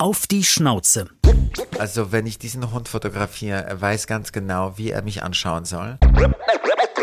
Auf 0.00 0.26
die 0.26 0.44
Schnauze. 0.44 1.10
Also 1.78 2.10
wenn 2.10 2.26
ich 2.26 2.38
diesen 2.38 2.72
Hund 2.72 2.88
fotografiere, 2.88 3.66
er 3.66 3.82
weiß 3.82 4.06
ganz 4.06 4.32
genau, 4.32 4.78
wie 4.78 4.92
er 4.92 5.02
mich 5.02 5.22
anschauen 5.22 5.66
soll. 5.66 5.98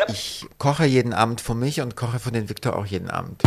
Ich 0.08 0.47
koche 0.58 0.85
jeden 0.85 1.13
Abend 1.13 1.39
für 1.39 1.54
mich 1.54 1.79
und 1.81 1.96
koche 1.96 2.18
für 2.18 2.31
den 2.31 2.49
Viktor 2.49 2.75
auch 2.75 2.88
jeden 2.88 3.12
Abend. 3.12 3.44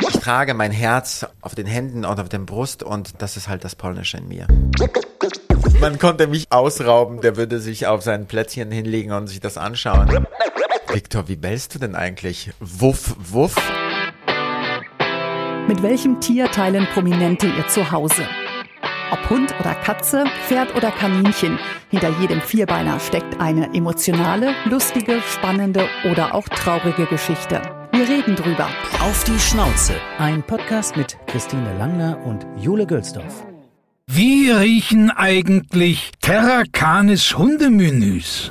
Ich 0.00 0.20
trage 0.20 0.54
mein 0.54 0.70
Herz 0.70 1.26
auf 1.42 1.54
den 1.54 1.66
Händen 1.66 2.06
und 2.06 2.18
auf 2.18 2.30
der 2.30 2.38
Brust 2.38 2.82
und 2.82 3.12
das 3.18 3.36
ist 3.36 3.46
halt 3.46 3.62
das 3.62 3.76
Polnische 3.76 4.16
in 4.16 4.28
mir. 4.28 4.46
Man 5.78 5.98
konnte 5.98 6.26
mich 6.26 6.46
ausrauben, 6.48 7.20
der 7.20 7.36
würde 7.36 7.60
sich 7.60 7.86
auf 7.86 8.00
sein 8.00 8.26
Plätzchen 8.26 8.72
hinlegen 8.72 9.12
und 9.12 9.26
sich 9.26 9.40
das 9.40 9.58
anschauen. 9.58 10.26
Viktor, 10.90 11.28
wie 11.28 11.36
bellst 11.36 11.74
du 11.74 11.78
denn 11.78 11.94
eigentlich? 11.94 12.52
Wuff, 12.58 13.16
wuff. 13.18 13.54
Mit 15.68 15.82
welchem 15.82 16.20
Tier 16.22 16.50
teilen 16.50 16.86
Prominente 16.94 17.48
ihr 17.48 17.68
Zuhause? 17.68 18.26
Ob 19.12 19.28
Hund 19.28 19.54
oder 19.60 19.74
Katze, 19.74 20.24
Pferd 20.48 20.74
oder 20.74 20.90
Kaninchen, 20.90 21.58
hinter 21.90 22.08
jedem 22.18 22.40
Vierbeiner 22.40 22.98
steckt 22.98 23.38
eine 23.38 23.74
emotionale, 23.74 24.54
lustige, 24.64 25.20
spannende 25.20 25.86
oder 26.10 26.34
auch 26.34 26.48
traurige 26.48 27.04
Geschichte. 27.04 27.60
Wir 27.92 28.08
reden 28.08 28.36
drüber. 28.36 28.70
Auf 29.00 29.22
die 29.24 29.38
Schnauze. 29.38 29.92
Ein 30.18 30.42
Podcast 30.42 30.96
mit 30.96 31.18
Christine 31.26 31.76
Langner 31.78 32.18
und 32.24 32.46
Jule 32.58 32.86
Gölsdorf. 32.86 33.44
Wie 34.06 34.50
riechen 34.50 35.10
eigentlich 35.10 36.12
Terrakanis 36.22 37.36
Hundemenüs? 37.36 38.50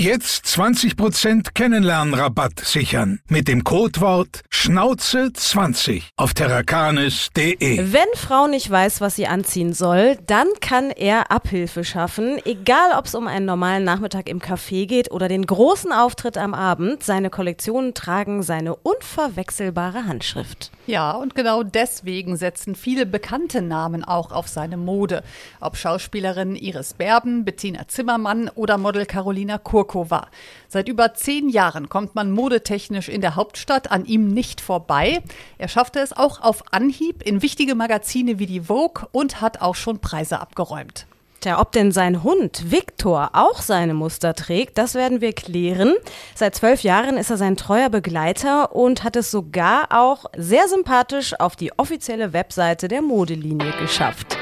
Jetzt 0.00 0.46
20% 0.46 1.54
Kennenlernrabatt 1.54 2.58
sichern 2.58 3.20
mit 3.28 3.46
dem 3.46 3.62
Codewort 3.62 4.40
Schnauze20 4.52 6.02
auf 6.16 6.34
terrakanis.de. 6.34 7.92
Wenn 7.92 8.08
Frau 8.16 8.48
nicht 8.48 8.68
weiß, 8.68 9.00
was 9.00 9.14
sie 9.14 9.28
anziehen 9.28 9.72
soll, 9.72 10.18
dann 10.26 10.48
kann 10.60 10.90
er 10.90 11.30
Abhilfe 11.30 11.84
schaffen. 11.84 12.40
Egal, 12.44 12.98
ob 12.98 13.06
es 13.06 13.14
um 13.14 13.28
einen 13.28 13.46
normalen 13.46 13.84
Nachmittag 13.84 14.28
im 14.28 14.40
Café 14.40 14.86
geht 14.86 15.12
oder 15.12 15.28
den 15.28 15.46
großen 15.46 15.92
Auftritt 15.92 16.38
am 16.38 16.54
Abend, 16.54 17.04
seine 17.04 17.30
Kollektionen 17.30 17.94
tragen 17.94 18.42
seine 18.42 18.74
unverwechselbare 18.74 20.06
Handschrift. 20.06 20.72
Ja, 20.86 21.12
und 21.12 21.34
genau 21.34 21.62
deswegen 21.62 22.36
setzen 22.36 22.74
viele 22.74 23.06
bekannte 23.06 23.62
Namen 23.62 24.04
auch 24.04 24.32
auf 24.32 24.48
seine 24.48 24.76
Mode. 24.76 25.22
Ob 25.60 25.78
Schauspielerin 25.78 26.56
Iris 26.56 26.92
Berben, 26.92 27.46
Bettina 27.46 27.88
Zimmermann 27.88 28.50
oder 28.54 28.76
Model 28.76 29.06
Carolina 29.06 29.56
Kurkova. 29.56 30.28
Seit 30.68 30.90
über 30.90 31.14
zehn 31.14 31.48
Jahren 31.48 31.88
kommt 31.88 32.14
man 32.14 32.30
modetechnisch 32.30 33.08
in 33.08 33.22
der 33.22 33.34
Hauptstadt 33.34 33.90
an 33.90 34.04
ihm 34.04 34.28
nicht 34.28 34.60
vorbei. 34.60 35.22
Er 35.56 35.68
schaffte 35.68 36.00
es 36.00 36.14
auch 36.14 36.42
auf 36.42 36.74
Anhieb 36.74 37.22
in 37.22 37.40
wichtige 37.40 37.74
Magazine 37.74 38.38
wie 38.38 38.46
die 38.46 38.60
Vogue 38.60 39.08
und 39.10 39.40
hat 39.40 39.62
auch 39.62 39.76
schon 39.76 40.00
Preise 40.00 40.38
abgeräumt. 40.38 41.06
Tja, 41.44 41.60
ob 41.60 41.72
denn 41.72 41.92
sein 41.92 42.22
Hund 42.22 42.70
Viktor 42.70 43.32
auch 43.34 43.60
seine 43.60 43.92
Muster 43.92 44.32
trägt, 44.32 44.78
das 44.78 44.94
werden 44.94 45.20
wir 45.20 45.34
klären. 45.34 45.92
Seit 46.34 46.54
zwölf 46.54 46.82
Jahren 46.82 47.18
ist 47.18 47.28
er 47.28 47.36
sein 47.36 47.58
treuer 47.58 47.90
Begleiter 47.90 48.74
und 48.74 49.04
hat 49.04 49.14
es 49.14 49.30
sogar 49.30 49.88
auch 49.90 50.24
sehr 50.34 50.68
sympathisch 50.68 51.38
auf 51.38 51.54
die 51.54 51.78
offizielle 51.78 52.32
Webseite 52.32 52.88
der 52.88 53.02
Modelinie 53.02 53.72
geschafft. 53.78 54.38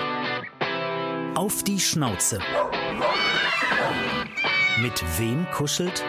Auf 1.34 1.64
die 1.64 1.80
Schnauze. 1.80 2.38
Mit 4.80 5.02
wem 5.18 5.44
kuschelt? 5.52 6.04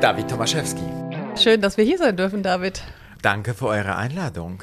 David 0.00 0.30
Tomaszewski. 0.30 0.84
Schön, 1.36 1.60
dass 1.60 1.76
wir 1.76 1.84
hier 1.84 1.98
sein 1.98 2.16
dürfen, 2.16 2.44
David. 2.44 2.84
Danke 3.20 3.52
für 3.52 3.66
eure 3.66 3.96
Einladung. 3.96 4.62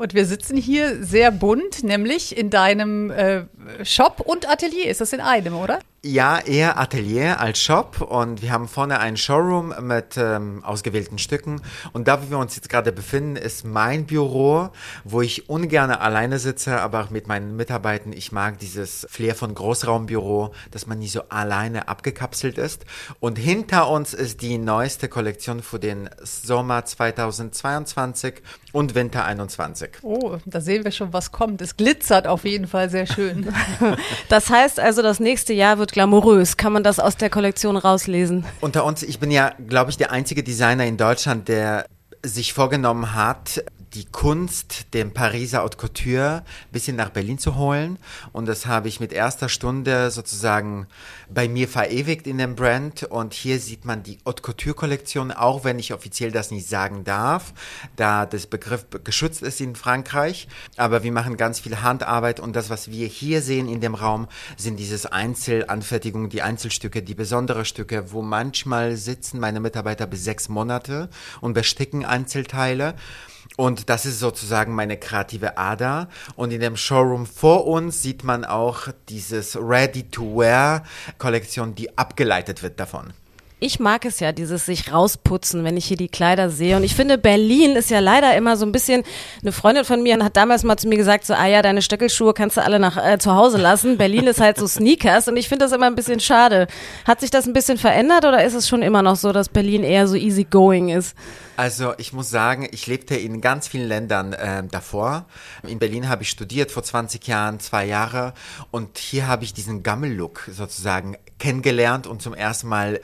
Und 0.00 0.14
wir 0.14 0.24
sitzen 0.24 0.56
hier 0.56 1.04
sehr 1.04 1.30
bunt, 1.30 1.84
nämlich 1.84 2.34
in 2.34 2.48
deinem 2.48 3.10
äh, 3.10 3.42
Shop 3.84 4.22
und 4.24 4.48
Atelier. 4.48 4.86
Ist 4.86 5.02
das 5.02 5.12
in 5.12 5.20
einem, 5.20 5.54
oder? 5.54 5.80
Ja, 6.02 6.38
eher 6.38 6.78
Atelier 6.78 7.40
als 7.40 7.60
Shop 7.60 8.00
und 8.00 8.40
wir 8.40 8.52
haben 8.52 8.68
vorne 8.68 9.00
einen 9.00 9.18
Showroom 9.18 9.74
mit 9.82 10.16
ähm, 10.16 10.64
ausgewählten 10.64 11.18
Stücken 11.18 11.60
und 11.92 12.08
da, 12.08 12.22
wo 12.22 12.30
wir 12.30 12.38
uns 12.38 12.56
jetzt 12.56 12.70
gerade 12.70 12.90
befinden, 12.90 13.36
ist 13.36 13.66
mein 13.66 14.06
Büro, 14.06 14.70
wo 15.04 15.20
ich 15.20 15.50
ungern 15.50 15.90
alleine 15.90 16.38
sitze, 16.38 16.80
aber 16.80 17.04
auch 17.04 17.10
mit 17.10 17.28
meinen 17.28 17.54
Mitarbeitern. 17.54 18.14
Ich 18.14 18.32
mag 18.32 18.58
dieses 18.58 19.06
Flair 19.10 19.34
von 19.34 19.54
Großraumbüro, 19.54 20.54
dass 20.70 20.86
man 20.86 21.00
nicht 21.00 21.12
so 21.12 21.24
alleine 21.28 21.88
abgekapselt 21.88 22.56
ist. 22.56 22.86
Und 23.18 23.36
hinter 23.36 23.90
uns 23.90 24.14
ist 24.14 24.40
die 24.40 24.56
neueste 24.56 25.06
Kollektion 25.06 25.62
für 25.62 25.78
den 25.78 26.08
Sommer 26.22 26.86
2022 26.86 28.36
und 28.72 28.94
Winter 28.94 29.24
21. 29.24 29.98
Oh, 30.02 30.38
da 30.46 30.60
sehen 30.62 30.84
wir 30.84 30.92
schon, 30.92 31.12
was 31.12 31.32
kommt. 31.32 31.60
Es 31.60 31.76
glitzert 31.76 32.26
auf 32.26 32.44
jeden 32.44 32.66
Fall 32.66 32.88
sehr 32.88 33.06
schön. 33.06 33.52
Das 34.28 34.48
heißt 34.48 34.78
also, 34.78 35.02
das 35.02 35.18
nächste 35.18 35.52
Jahr 35.52 35.78
wird 35.78 35.89
glamourös. 35.92 36.56
Kann 36.56 36.72
man 36.72 36.82
das 36.82 36.98
aus 36.98 37.16
der 37.16 37.30
Kollektion 37.30 37.76
rauslesen? 37.76 38.44
Unter 38.60 38.84
uns, 38.84 39.02
ich 39.02 39.18
bin 39.18 39.30
ja, 39.30 39.52
glaube 39.66 39.90
ich, 39.90 39.96
der 39.96 40.12
einzige 40.12 40.42
Designer 40.42 40.86
in 40.86 40.96
Deutschland, 40.96 41.48
der 41.48 41.86
sich 42.24 42.52
vorgenommen 42.52 43.14
hat, 43.14 43.64
die 43.94 44.04
Kunst, 44.04 44.94
den 44.94 45.12
Pariser 45.12 45.62
Haute 45.62 45.76
Couture, 45.76 46.44
ein 46.44 46.72
bisschen 46.72 46.96
nach 46.96 47.10
Berlin 47.10 47.38
zu 47.38 47.56
holen. 47.56 47.98
Und 48.32 48.46
das 48.46 48.66
habe 48.66 48.88
ich 48.88 49.00
mit 49.00 49.12
erster 49.12 49.48
Stunde 49.48 50.10
sozusagen 50.10 50.86
bei 51.28 51.48
mir 51.48 51.68
verewigt 51.68 52.26
in 52.26 52.38
dem 52.38 52.54
Brand. 52.54 53.04
Und 53.04 53.34
hier 53.34 53.58
sieht 53.58 53.84
man 53.84 54.02
die 54.02 54.18
Haute 54.24 54.42
Couture 54.42 54.74
Kollektion, 54.74 55.32
auch 55.32 55.64
wenn 55.64 55.78
ich 55.78 55.92
offiziell 55.92 56.30
das 56.30 56.50
nicht 56.50 56.68
sagen 56.68 57.02
darf, 57.04 57.52
da 57.96 58.26
das 58.26 58.46
Begriff 58.46 58.86
geschützt 59.02 59.42
ist 59.42 59.60
in 59.60 59.74
Frankreich. 59.74 60.46
Aber 60.76 61.02
wir 61.02 61.12
machen 61.12 61.36
ganz 61.36 61.58
viel 61.58 61.82
Handarbeit 61.82 62.38
und 62.38 62.54
das, 62.54 62.70
was 62.70 62.90
wir 62.90 63.08
hier 63.08 63.42
sehen 63.42 63.68
in 63.68 63.80
dem 63.80 63.94
Raum, 63.94 64.28
sind 64.56 64.78
dieses 64.78 65.06
Einzelanfertigung, 65.06 66.28
die 66.28 66.42
Einzelstücke, 66.42 67.02
die 67.02 67.14
besondere 67.14 67.64
Stücke, 67.64 68.12
wo 68.12 68.22
manchmal 68.22 68.96
sitzen 68.96 69.40
meine 69.40 69.60
Mitarbeiter 69.60 70.06
bis 70.06 70.24
sechs 70.24 70.48
Monate 70.48 71.10
und 71.40 71.54
besticken 71.54 72.04
Einzelteile. 72.04 72.94
Und 73.56 73.90
das 73.90 74.06
ist 74.06 74.20
sozusagen 74.20 74.72
meine 74.74 74.96
kreative 74.96 75.58
Ader. 75.58 76.08
Und 76.36 76.52
in 76.52 76.60
dem 76.60 76.76
Showroom 76.76 77.26
vor 77.26 77.66
uns 77.66 78.02
sieht 78.02 78.22
man 78.24 78.44
auch 78.44 78.88
dieses 79.08 79.56
Ready-to-Wear-Kollektion, 79.56 81.74
die 81.74 81.98
abgeleitet 81.98 82.62
wird 82.62 82.78
davon 82.80 83.12
ich 83.60 83.78
mag 83.78 84.04
es 84.04 84.20
ja, 84.20 84.32
dieses 84.32 84.66
sich 84.66 84.92
rausputzen, 84.92 85.64
wenn 85.64 85.76
ich 85.76 85.84
hier 85.84 85.96
die 85.96 86.08
Kleider 86.08 86.50
sehe. 86.50 86.76
Und 86.76 86.82
ich 86.82 86.94
finde, 86.94 87.18
Berlin 87.18 87.76
ist 87.76 87.90
ja 87.90 88.00
leider 88.00 88.34
immer 88.36 88.56
so 88.56 88.64
ein 88.64 88.72
bisschen, 88.72 89.04
eine 89.42 89.52
Freundin 89.52 89.84
von 89.84 90.02
mir 90.02 90.18
hat 90.24 90.36
damals 90.36 90.64
mal 90.64 90.76
zu 90.76 90.88
mir 90.88 90.96
gesagt, 90.96 91.24
so, 91.24 91.34
ah 91.34 91.46
ja, 91.46 91.62
deine 91.62 91.82
Stöckelschuhe 91.82 92.34
kannst 92.34 92.56
du 92.56 92.62
alle 92.62 92.78
nach 92.78 92.96
äh, 92.96 93.18
zu 93.18 93.34
Hause 93.34 93.58
lassen. 93.58 93.98
Berlin 93.98 94.26
ist 94.26 94.40
halt 94.40 94.58
so 94.58 94.66
Sneakers 94.66 95.28
und 95.28 95.36
ich 95.36 95.48
finde 95.48 95.66
das 95.66 95.72
immer 95.72 95.86
ein 95.86 95.94
bisschen 95.94 96.20
schade. 96.20 96.66
Hat 97.06 97.20
sich 97.20 97.30
das 97.30 97.46
ein 97.46 97.52
bisschen 97.52 97.78
verändert 97.78 98.24
oder 98.24 98.42
ist 98.44 98.54
es 98.54 98.68
schon 98.68 98.82
immer 98.82 99.02
noch 99.02 99.16
so, 99.16 99.32
dass 99.32 99.48
Berlin 99.48 99.84
eher 99.84 100.08
so 100.08 100.16
easy 100.16 100.44
going 100.44 100.88
ist? 100.88 101.14
Also 101.56 101.92
ich 101.98 102.14
muss 102.14 102.30
sagen, 102.30 102.66
ich 102.72 102.86
lebte 102.86 103.16
in 103.16 103.42
ganz 103.42 103.68
vielen 103.68 103.86
Ländern 103.86 104.32
äh, 104.32 104.62
davor. 104.70 105.26
In 105.66 105.78
Berlin 105.78 106.08
habe 106.08 106.22
ich 106.22 106.30
studiert 106.30 106.70
vor 106.70 106.82
20 106.82 107.26
Jahren, 107.26 107.60
zwei 107.60 107.84
Jahre. 107.84 108.32
Und 108.70 108.96
hier 108.96 109.28
habe 109.28 109.44
ich 109.44 109.52
diesen 109.52 109.82
Gammel-Look 109.82 110.48
sozusagen 110.50 111.18
kennengelernt 111.38 112.06
und 112.06 112.22
zum 112.22 112.32
ersten 112.32 112.68
Mal 112.68 113.00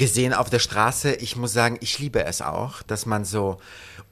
gesehen 0.00 0.32
auf 0.32 0.48
der 0.48 0.60
Straße. 0.60 1.12
Ich 1.16 1.36
muss 1.36 1.52
sagen, 1.52 1.76
ich 1.82 1.98
liebe 1.98 2.24
es 2.24 2.40
auch, 2.40 2.80
dass 2.82 3.04
man 3.04 3.26
so 3.26 3.58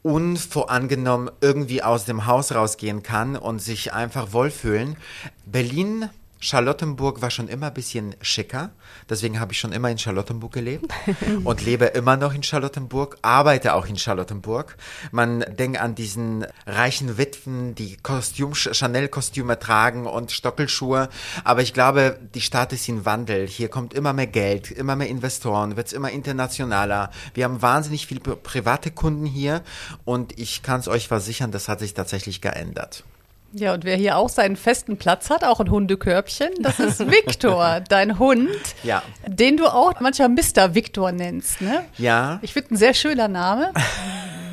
unvorangenommen 0.03 1.31
irgendwie 1.41 1.83
aus 1.83 2.05
dem 2.05 2.27
Haus 2.27 2.53
rausgehen 2.53 3.03
kann 3.03 3.37
und 3.37 3.61
sich 3.61 3.95
einfach 3.95 4.35
wohlfühlen. 4.35 4.99
Berlin 5.47 6.11
Charlottenburg 6.41 7.21
war 7.21 7.31
schon 7.31 7.49
immer 7.49 7.67
ein 7.69 7.75
bisschen 7.75 8.15
schicker. 8.21 8.71
Deswegen 9.11 9.41
habe 9.41 9.53
ich 9.53 9.59
schon 9.59 9.73
immer 9.73 9.91
in 9.91 9.99
Charlottenburg 9.99 10.53
gelebt 10.53 10.93
und 11.45 11.65
lebe 11.65 11.87
immer 11.87 12.17
noch 12.17 12.35
in 12.35 12.43
Charlottenburg, 12.43 13.19
arbeite 13.23 13.75
auch 13.75 13.87
in 13.87 13.97
Charlottenburg. 13.97 14.77
Man 15.11 15.41
denkt 15.59 15.81
an 15.81 15.95
diesen 15.95 16.47
reichen 16.67 17.19
Witwen, 17.19 17.75
die 17.75 17.97
Kostüm, 17.97 18.55
Chanel-Kostüme 18.55 19.59
tragen 19.59 20.07
und 20.07 20.31
Stockelschuhe. 20.31 21.09
Aber 21.45 21.63
ich 21.63 21.75
glaube, 21.75 22.19
die 22.35 22.41
Stadt 22.41 22.73
ist 22.73 22.89
in 22.89 23.05
Wandel. 23.05 23.47
Hier 23.47 23.69
kommt 23.69 23.95
immer 23.95 24.13
mehr 24.13 24.27
Geld, 24.27 24.71
immer 24.71 24.97
mehr 24.97 25.09
Investoren, 25.09 25.77
wird 25.77 25.89
es 25.89 25.93
immer 25.93 26.11
internationaler. 26.11 27.11
Wir 27.35 27.45
haben 27.45 27.63
wahnsinnig 27.63 28.07
viele 28.07 28.21
private 28.21 28.91
Kunden 28.91 29.27
hier 29.27 29.63
und 30.05 30.39
ich 30.39 30.63
kann 30.63 30.81
es 30.81 30.89
euch 30.89 31.09
versichern, 31.09 31.51
das 31.51 31.69
hat 31.69 31.81
sich 31.81 31.95
tatsächlich 31.95 32.41
geändert. 32.41 33.05
Ja, 33.53 33.73
und 33.73 33.85
wer 33.85 33.97
hier 33.97 34.17
auch 34.19 34.29
seinen 34.29 34.57
festen 34.57 34.99
Platz 34.99 35.31
hat, 35.31 35.43
auch 35.43 35.59
ein 35.61 35.71
Hundekörbchen, 35.71 36.51
das 36.61 36.79
ist 36.81 37.01
Viktor, 37.11 37.81
dein 37.89 38.19
Hund, 38.19 38.51
Ja. 38.83 39.03
den 39.27 39.57
du 39.57 39.67
auch 39.67 39.99
manchmal 40.01 40.29
Mr. 40.29 40.75
Viktor 40.75 41.13
nennst, 41.13 41.63
ne? 41.63 41.85
Ja. 41.97 42.39
Ich 42.43 42.53
finde 42.53 42.75
ein 42.75 42.77
sehr 42.77 42.93
schöner 42.93 43.27
Name. 43.29 43.73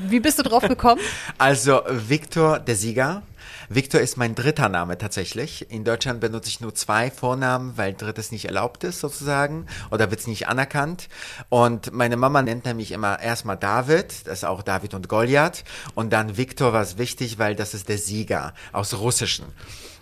Wie 0.07 0.19
bist 0.21 0.39
du 0.39 0.43
drauf 0.43 0.67
gekommen? 0.67 1.01
Also 1.37 1.81
Viktor 1.89 2.59
der 2.59 2.75
Sieger. 2.75 3.21
Viktor 3.69 4.01
ist 4.01 4.17
mein 4.17 4.35
dritter 4.35 4.69
Name 4.69 4.97
tatsächlich. 4.97 5.71
In 5.71 5.83
Deutschland 5.83 6.19
benutze 6.19 6.49
ich 6.49 6.61
nur 6.61 6.75
zwei 6.75 7.09
Vornamen, 7.09 7.77
weil 7.77 7.93
drittes 7.93 8.31
nicht 8.31 8.45
erlaubt 8.45 8.83
ist 8.83 8.99
sozusagen 8.99 9.65
oder 9.91 10.11
wird 10.11 10.21
es 10.21 10.27
nicht 10.27 10.47
anerkannt. 10.47 11.09
Und 11.49 11.91
meine 11.93 12.17
Mama 12.17 12.41
nennt 12.41 12.65
nämlich 12.65 12.91
immer 12.91 13.19
erstmal 13.19 13.57
David, 13.57 14.27
das 14.27 14.39
ist 14.39 14.45
auch 14.45 14.61
David 14.61 14.93
und 14.93 15.09
Goliath. 15.09 15.63
Und 15.95 16.13
dann 16.13 16.37
Viktor 16.37 16.73
war 16.73 16.81
es 16.81 16.97
wichtig, 16.97 17.39
weil 17.39 17.55
das 17.55 17.73
ist 17.73 17.89
der 17.89 17.97
Sieger 17.97 18.53
aus 18.71 18.93
Russischen. 18.93 19.45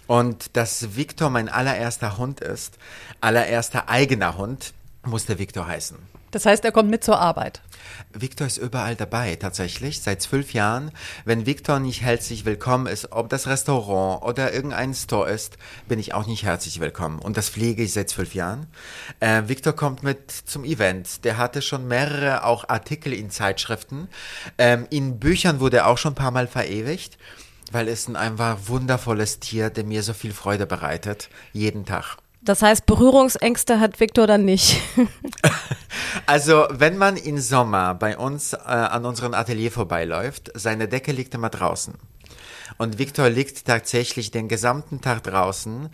Und 0.07 0.57
dass 0.57 0.95
Viktor 0.95 1.29
mein 1.29 1.47
allererster 1.47 2.17
Hund 2.17 2.41
ist, 2.41 2.77
allererster 3.21 3.87
eigener 3.87 4.37
Hund, 4.37 4.73
muss 5.05 5.25
der 5.25 5.39
Viktor 5.39 5.67
heißen. 5.67 5.97
Das 6.33 6.47
heißt, 6.47 6.65
er 6.65 6.71
kommt 6.71 6.89
mit 6.89 7.03
zur 7.03 7.19
Arbeit. 7.19 7.61
Victor 8.11 8.47
ist 8.47 8.57
überall 8.57 8.95
dabei, 8.95 9.35
tatsächlich, 9.35 10.01
seit 10.01 10.19
zwölf 10.19 10.53
Jahren. 10.53 10.89
Wenn 11.25 11.45
Victor 11.45 11.77
nicht 11.77 12.01
herzlich 12.01 12.43
willkommen 12.43 12.87
ist, 12.87 13.11
ob 13.11 13.29
das 13.29 13.45
Restaurant 13.45 14.23
oder 14.23 14.51
irgendein 14.51 14.95
Store 14.95 15.29
ist, 15.29 15.59
bin 15.87 15.99
ich 15.99 16.15
auch 16.15 16.25
nicht 16.25 16.43
herzlich 16.43 16.79
willkommen. 16.79 17.19
Und 17.19 17.37
das 17.37 17.49
pflege 17.49 17.83
ich 17.83 17.93
seit 17.93 18.09
zwölf 18.09 18.33
Jahren. 18.33 18.65
Äh, 19.19 19.43
Victor 19.45 19.73
kommt 19.73 20.01
mit 20.01 20.31
zum 20.31 20.65
Event. 20.65 21.23
Der 21.23 21.37
hatte 21.37 21.61
schon 21.61 21.87
mehrere 21.87 22.45
auch 22.45 22.67
Artikel 22.67 23.13
in 23.13 23.29
Zeitschriften. 23.29 24.07
Ähm, 24.57 24.87
in 24.89 25.19
Büchern 25.19 25.59
wurde 25.59 25.77
er 25.77 25.87
auch 25.87 25.99
schon 25.99 26.13
ein 26.13 26.15
paar 26.15 26.31
Mal 26.31 26.47
verewigt, 26.47 27.19
weil 27.71 27.87
es 27.87 28.07
ein 28.07 28.15
einfach 28.15 28.57
wundervolles 28.65 29.39
Tier, 29.39 29.69
der 29.69 29.83
mir 29.83 30.01
so 30.01 30.13
viel 30.13 30.33
Freude 30.33 30.65
bereitet, 30.65 31.29
jeden 31.51 31.85
Tag. 31.85 32.17
Das 32.43 32.61
heißt, 32.61 32.85
Berührungsängste 32.85 33.79
hat 33.79 33.99
Viktor 33.99 34.27
dann 34.27 34.45
nicht. 34.45 34.79
Also, 36.25 36.67
wenn 36.69 36.97
man 36.97 37.17
im 37.17 37.39
Sommer 37.39 37.95
bei 37.95 38.17
uns 38.17 38.53
äh, 38.53 38.57
an 38.57 39.05
unserem 39.05 39.33
Atelier 39.33 39.71
vorbeiläuft, 39.71 40.51
seine 40.53 40.87
Decke 40.87 41.11
liegt 41.11 41.33
immer 41.33 41.49
draußen. 41.49 41.95
Und 42.77 42.97
Viktor 42.97 43.29
liegt 43.29 43.65
tatsächlich 43.65 44.31
den 44.31 44.47
gesamten 44.47 45.01
Tag 45.01 45.23
draußen, 45.23 45.89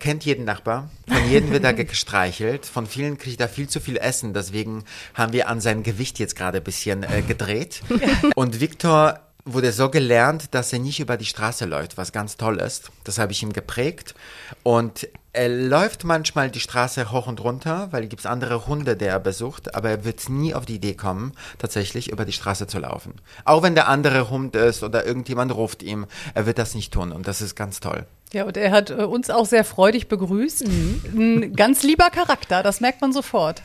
kennt 0.00 0.24
jeden 0.24 0.44
Nachbar, 0.44 0.90
von 1.06 1.28
jedem 1.28 1.50
wird 1.50 1.64
er 1.64 1.74
gestreichelt, 1.84 2.66
von 2.66 2.86
vielen 2.86 3.18
kriegt 3.18 3.40
er 3.40 3.48
viel 3.48 3.68
zu 3.68 3.80
viel 3.80 3.96
Essen, 3.96 4.32
deswegen 4.32 4.84
haben 5.14 5.32
wir 5.32 5.48
an 5.48 5.60
seinem 5.60 5.82
Gewicht 5.82 6.18
jetzt 6.18 6.36
gerade 6.36 6.58
ein 6.58 6.64
bisschen 6.64 7.02
äh, 7.02 7.22
gedreht. 7.22 7.82
Und 8.34 8.60
Viktor 8.60 9.20
wurde 9.44 9.72
so 9.72 9.90
gelernt, 9.90 10.54
dass 10.54 10.72
er 10.72 10.78
nicht 10.78 11.00
über 11.00 11.16
die 11.16 11.26
Straße 11.26 11.66
läuft, 11.66 11.96
was 11.96 12.12
ganz 12.12 12.36
toll 12.36 12.58
ist. 12.58 12.90
Das 13.04 13.18
habe 13.18 13.32
ich 13.32 13.42
ihm 13.42 13.52
geprägt. 13.52 14.14
Und 14.62 15.08
er 15.34 15.48
läuft 15.48 16.04
manchmal 16.04 16.50
die 16.50 16.60
Straße 16.60 17.10
hoch 17.10 17.26
und 17.26 17.42
runter, 17.42 17.88
weil 17.90 18.04
es 18.04 18.08
gibt 18.08 18.24
andere 18.24 18.66
Hunde, 18.66 18.96
die 18.96 19.04
er 19.06 19.18
besucht, 19.18 19.74
aber 19.74 19.90
er 19.90 20.04
wird 20.04 20.28
nie 20.28 20.54
auf 20.54 20.64
die 20.64 20.76
Idee 20.76 20.94
kommen, 20.94 21.32
tatsächlich 21.58 22.10
über 22.10 22.24
die 22.24 22.32
Straße 22.32 22.66
zu 22.68 22.78
laufen. 22.78 23.14
Auch 23.44 23.62
wenn 23.62 23.74
der 23.74 23.88
andere 23.88 24.30
Hund 24.30 24.54
ist 24.54 24.82
oder 24.82 25.04
irgendjemand 25.04 25.54
ruft 25.54 25.82
ihm, 25.82 26.06
er 26.34 26.46
wird 26.46 26.58
das 26.58 26.74
nicht 26.74 26.92
tun 26.92 27.12
und 27.12 27.26
das 27.26 27.42
ist 27.42 27.56
ganz 27.56 27.80
toll. 27.80 28.06
Ja, 28.32 28.44
und 28.44 28.56
er 28.56 28.70
hat 28.70 28.90
äh, 28.90 29.04
uns 29.04 29.28
auch 29.28 29.46
sehr 29.46 29.64
freudig 29.64 30.08
begrüßt. 30.08 30.64
Ein 30.64 31.54
ganz 31.54 31.82
lieber 31.82 32.10
Charakter, 32.10 32.62
das 32.62 32.80
merkt 32.80 33.00
man 33.00 33.12
sofort. 33.12 33.62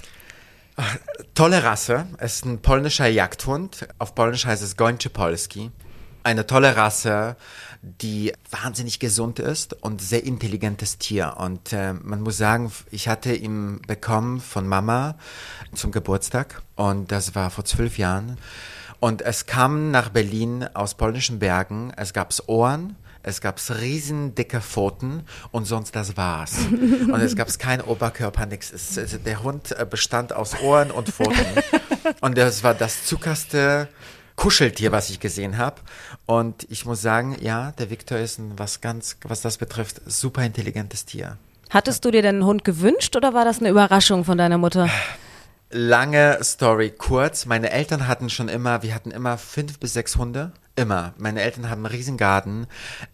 Tolle 1.34 1.64
Rasse, 1.64 2.08
es 2.18 2.36
ist 2.36 2.46
ein 2.46 2.62
polnischer 2.62 3.08
Jagdhund, 3.08 3.88
auf 3.98 4.16
Polnisch 4.16 4.46
heißt 4.46 4.64
es 4.64 4.78
Gończy 4.78 5.10
Polski. 5.10 5.72
Eine 6.22 6.46
tolle 6.46 6.76
Rasse, 6.76 7.38
die 7.82 8.34
wahnsinnig 8.52 9.00
gesund 9.00 9.40
ist 9.40 9.74
und 9.82 10.02
sehr 10.02 10.26
intelligentes 10.26 10.98
Tier. 10.98 11.38
Und 11.38 11.72
äh, 11.72 11.94
man 11.94 12.22
muss 12.22 12.38
sagen, 12.38 12.72
ich 12.92 13.08
hatte 13.08 13.34
ihn 13.34 13.82
bekommen 13.88 14.42
von 14.42 14.68
Mama 14.68 15.16
zum 15.74 15.92
Geburtstag 15.92 16.62
und 16.76 17.10
das 17.12 17.36
war 17.36 17.50
vor 17.50 17.64
zwölf 17.64 17.98
Jahren. 17.98 18.38
Und 19.00 19.22
es 19.22 19.46
kam 19.46 19.92
nach 19.92 20.10
Berlin 20.10 20.68
aus 20.74 20.96
polnischen 20.96 21.40
Bergen, 21.40 21.94
es 21.96 22.12
gab 22.12 22.34
Ohren, 22.48 22.98
es 23.30 23.40
gab 23.42 23.60
riesen 23.80 24.36
dicke 24.36 24.60
Pfoten 24.62 25.24
und 25.52 25.66
sonst 25.66 25.96
das 25.96 26.18
war's. 26.18 26.58
Und 26.70 27.22
es 27.22 27.36
gab 27.36 27.48
keinen 27.60 27.82
Oberkörper, 27.82 28.46
nichts. 28.46 28.72
Es- 28.72 29.18
Der 29.24 29.44
Hund 29.44 29.72
äh, 29.80 29.86
bestand 29.90 30.34
aus 30.34 30.60
Ohren 30.62 30.92
und 30.92 31.10
Pfoten. 31.10 31.46
Und 32.22 32.38
das 32.38 32.64
war 32.64 32.74
das 32.74 33.06
zuckerste 33.06 33.88
Kuscheltier, 34.36 34.92
was 34.92 35.10
ich 35.10 35.20
gesehen 35.20 35.58
habe. 35.58 35.78
Und 36.26 36.66
ich 36.70 36.86
muss 36.86 37.02
sagen, 37.02 37.38
ja, 37.42 37.72
der 37.74 37.90
Viktor 37.90 38.18
ist 38.18 38.40
ein, 38.40 38.54
was 38.58 38.82
ganz, 38.82 39.18
was 39.24 39.42
das 39.42 39.58
betrifft, 39.58 40.02
super 40.06 40.44
intelligentes 40.44 41.06
Tier. 41.06 41.38
Hattest 41.70 42.04
du 42.06 42.12
dir 42.12 42.22
denn 42.22 42.36
einen 42.38 42.46
Hund 42.46 42.64
gewünscht 42.64 43.16
oder 43.16 43.34
war 43.34 43.46
das 43.46 43.60
eine 43.60 43.70
Überraschung 43.70 44.26
von 44.26 44.38
deiner 44.38 44.58
Mutter? 44.58 44.90
Lange 45.72 46.40
Story 46.42 46.90
kurz. 46.90 47.46
Meine 47.46 47.70
Eltern 47.70 48.08
hatten 48.08 48.32
schon 48.32 48.50
immer, 48.50 48.82
wir 48.82 48.96
hatten 48.96 49.12
immer 49.12 49.38
fünf 49.38 49.78
bis 49.80 49.94
sechs 49.94 50.16
Hunde. 50.16 50.52
Immer. 50.76 51.14
Meine 51.20 51.44
Eltern 51.44 51.70
haben 51.70 51.86
einen 51.86 51.94
riesen 51.94 52.18
Garten. 52.18 52.66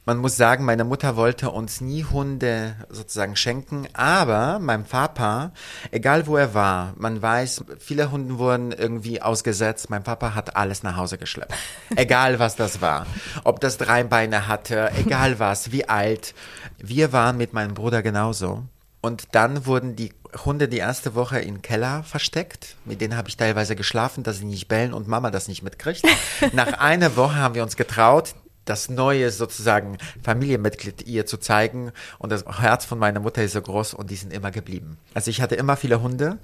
Man 0.05 0.19
muss 0.19 0.37
sagen, 0.37 0.63
meine 0.63 0.85
Mutter 0.85 1.17
wollte 1.17 1.49
uns 1.49 1.81
nie 1.81 2.05
Hunde 2.05 2.77
sozusagen 2.87 3.35
schenken, 3.35 3.89
aber 3.91 4.59
mein 4.59 4.85
Papa, 4.85 5.51
egal 5.91 6.27
wo 6.27 6.37
er 6.37 6.53
war, 6.53 6.93
man 6.95 7.21
weiß, 7.21 7.65
viele 7.77 8.11
Hunde 8.11 8.37
wurden 8.37 8.71
irgendwie 8.71 9.21
ausgesetzt. 9.21 9.89
Mein 9.89 10.03
Papa 10.03 10.33
hat 10.33 10.55
alles 10.55 10.81
nach 10.81 10.95
Hause 10.95 11.17
geschleppt. 11.17 11.53
Egal 11.97 12.39
was 12.39 12.55
das 12.55 12.79
war. 12.79 13.05
Ob 13.43 13.59
das 13.59 13.77
drei 13.77 14.05
Beine 14.05 14.47
hatte, 14.47 14.91
egal 14.95 15.39
was, 15.39 15.73
wie 15.73 15.89
alt. 15.89 16.33
Wir 16.77 17.11
waren 17.11 17.35
mit 17.35 17.51
meinem 17.51 17.73
Bruder 17.73 18.01
genauso. 18.01 18.63
Und 19.01 19.35
dann 19.35 19.65
wurden 19.65 19.95
die 19.95 20.13
Hunde 20.43 20.67
die 20.67 20.77
erste 20.77 21.15
Woche 21.15 21.39
im 21.39 21.61
Keller 21.61 22.03
versteckt. 22.03 22.75
Mit 22.85 23.01
denen 23.01 23.15
habe 23.15 23.29
ich 23.29 23.37
teilweise 23.37 23.75
geschlafen, 23.75 24.23
dass 24.23 24.39
sie 24.39 24.45
nicht 24.45 24.67
bellen 24.67 24.93
und 24.93 25.07
Mama 25.07 25.31
das 25.31 25.47
nicht 25.47 25.63
mitkriegt. 25.63 26.03
Nach 26.53 26.73
einer 26.79 27.15
Woche 27.15 27.35
haben 27.35 27.55
wir 27.55 27.63
uns 27.63 27.75
getraut, 27.75 28.35
das 28.65 28.89
neue 28.89 29.31
sozusagen 29.31 29.97
Familienmitglied 30.23 31.07
ihr 31.07 31.25
zu 31.25 31.37
zeigen. 31.37 31.91
Und 32.19 32.31
das 32.31 32.45
Herz 32.45 32.85
von 32.85 32.99
meiner 32.99 33.19
Mutter 33.19 33.43
ist 33.43 33.53
so 33.53 33.61
groß 33.61 33.93
und 33.93 34.09
die 34.09 34.15
sind 34.15 34.33
immer 34.33 34.51
geblieben. 34.51 34.97
Also 35.13 35.29
ich 35.29 35.41
hatte 35.41 35.55
immer 35.55 35.77
viele 35.77 36.01
Hunde. 36.01 36.39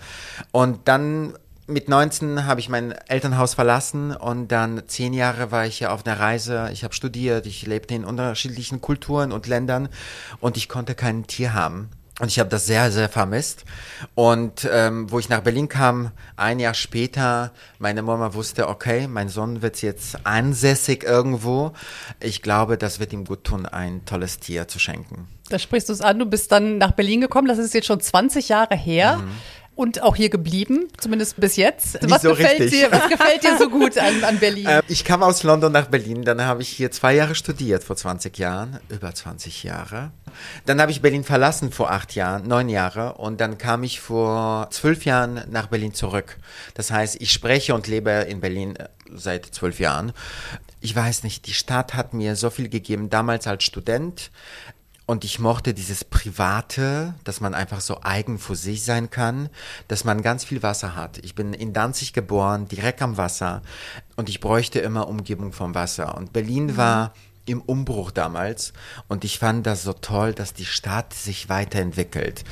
Und 0.51 0.87
dann 0.87 1.33
mit 1.67 1.89
19 1.89 2.45
habe 2.45 2.59
ich 2.59 2.69
mein 2.69 2.91
Elternhaus 2.91 3.53
verlassen 3.53 4.15
und 4.15 4.49
dann 4.49 4.83
zehn 4.87 5.13
Jahre 5.13 5.51
war 5.51 5.65
ich 5.65 5.79
ja 5.79 5.91
auf 5.91 6.05
einer 6.05 6.19
Reise. 6.19 6.69
Ich 6.73 6.83
habe 6.83 6.93
studiert, 6.93 7.45
ich 7.45 7.65
lebte 7.65 7.95
in 7.95 8.05
unterschiedlichen 8.05 8.81
Kulturen 8.81 9.31
und 9.31 9.47
Ländern 9.47 9.89
und 10.39 10.57
ich 10.57 10.69
konnte 10.69 10.95
kein 10.95 11.27
Tier 11.27 11.53
haben. 11.53 11.89
Und 12.19 12.27
ich 12.27 12.39
habe 12.39 12.49
das 12.49 12.67
sehr, 12.67 12.91
sehr 12.91 13.09
vermisst. 13.09 13.65
Und 14.15 14.67
ähm, 14.71 15.09
wo 15.09 15.17
ich 15.17 15.29
nach 15.29 15.41
Berlin 15.41 15.69
kam, 15.69 16.11
ein 16.35 16.59
Jahr 16.59 16.73
später, 16.73 17.51
meine 17.79 18.01
Mama 18.03 18.33
wusste, 18.33 18.67
okay, 18.67 19.07
mein 19.07 19.29
Sohn 19.29 19.61
wird 19.61 19.81
jetzt 19.81 20.25
ansässig 20.25 21.03
irgendwo. 21.03 21.71
Ich 22.19 22.41
glaube, 22.41 22.77
das 22.77 22.99
wird 22.99 23.13
ihm 23.13 23.25
gut 23.25 23.43
tun, 23.45 23.65
ein 23.65 24.05
tolles 24.05 24.39
Tier 24.39 24.67
zu 24.67 24.77
schenken. 24.77 25.27
Da 25.49 25.57
sprichst 25.57 25.89
du 25.89 25.93
es 25.93 26.01
an, 26.01 26.19
du 26.19 26.25
bist 26.25 26.51
dann 26.51 26.77
nach 26.77 26.91
Berlin 26.91 27.21
gekommen, 27.21 27.47
das 27.47 27.57
ist 27.57 27.73
jetzt 27.73 27.87
schon 27.87 27.99
20 27.99 28.49
Jahre 28.49 28.75
her. 28.75 29.19
Und 29.73 30.01
auch 30.03 30.15
hier 30.15 30.29
geblieben, 30.29 30.89
zumindest 30.97 31.39
bis 31.39 31.55
jetzt. 31.55 32.01
Nicht 32.01 32.11
was, 32.11 32.21
so 32.21 32.29
gefällt 32.29 32.59
richtig. 32.59 32.81
dir, 32.81 32.91
was 32.91 33.09
gefällt 33.09 33.43
dir 33.43 33.57
so 33.57 33.69
gut 33.69 33.97
an, 33.97 34.23
an 34.23 34.37
Berlin? 34.37 34.67
Ähm, 34.67 34.81
ich 34.87 35.05
kam 35.05 35.23
aus 35.23 35.43
London 35.43 35.71
nach 35.71 35.87
Berlin, 35.87 36.23
dann 36.23 36.41
habe 36.43 36.61
ich 36.61 36.69
hier 36.69 36.91
zwei 36.91 37.15
Jahre 37.15 37.35
studiert, 37.35 37.83
vor 37.83 37.95
20 37.95 38.37
Jahren, 38.37 38.79
über 38.89 39.13
20 39.13 39.63
Jahre. 39.63 40.11
Dann 40.65 40.81
habe 40.81 40.91
ich 40.91 41.01
Berlin 41.01 41.23
verlassen 41.23 41.71
vor 41.71 41.89
acht 41.91 42.15
Jahren, 42.15 42.47
neun 42.47 42.69
Jahre 42.69 43.13
und 43.13 43.39
dann 43.39 43.57
kam 43.57 43.83
ich 43.83 44.01
vor 44.01 44.67
zwölf 44.71 45.05
Jahren 45.05 45.41
nach 45.49 45.67
Berlin 45.67 45.93
zurück. 45.93 46.37
Das 46.73 46.91
heißt, 46.91 47.21
ich 47.21 47.31
spreche 47.31 47.73
und 47.73 47.87
lebe 47.87 48.11
in 48.11 48.41
Berlin 48.41 48.75
äh, 48.75 48.87
seit 49.13 49.45
zwölf 49.45 49.79
Jahren. 49.79 50.11
Ich 50.81 50.95
weiß 50.95 51.23
nicht, 51.23 51.47
die 51.47 51.53
Stadt 51.53 51.93
hat 51.93 52.13
mir 52.13 52.35
so 52.35 52.49
viel 52.49 52.67
gegeben, 52.67 53.09
damals 53.09 53.47
als 53.47 53.63
Student. 53.63 54.31
Und 55.11 55.25
ich 55.25 55.39
mochte 55.39 55.73
dieses 55.73 56.05
Private, 56.05 57.15
dass 57.25 57.41
man 57.41 57.53
einfach 57.53 57.81
so 57.81 57.99
eigen 58.01 58.39
für 58.39 58.55
sich 58.55 58.85
sein 58.85 59.09
kann, 59.09 59.49
dass 59.89 60.05
man 60.05 60.21
ganz 60.21 60.45
viel 60.45 60.63
Wasser 60.63 60.95
hat. 60.95 61.17
Ich 61.17 61.35
bin 61.35 61.53
in 61.53 61.73
Danzig 61.73 62.13
geboren, 62.13 62.69
direkt 62.69 63.01
am 63.01 63.17
Wasser. 63.17 63.61
Und 64.15 64.29
ich 64.29 64.39
bräuchte 64.39 64.79
immer 64.79 65.09
Umgebung 65.09 65.51
vom 65.51 65.75
Wasser. 65.75 66.15
Und 66.15 66.31
Berlin 66.31 66.77
war 66.77 67.11
im 67.45 67.61
Umbruch 67.61 68.11
damals. 68.11 68.73
Und 69.07 69.23
ich 69.23 69.39
fand 69.39 69.65
das 69.65 69.83
so 69.83 69.93
toll, 69.93 70.33
dass 70.33 70.53
die 70.53 70.65
Stadt 70.65 71.13
sich 71.13 71.49
weiterentwickelt. 71.49 72.43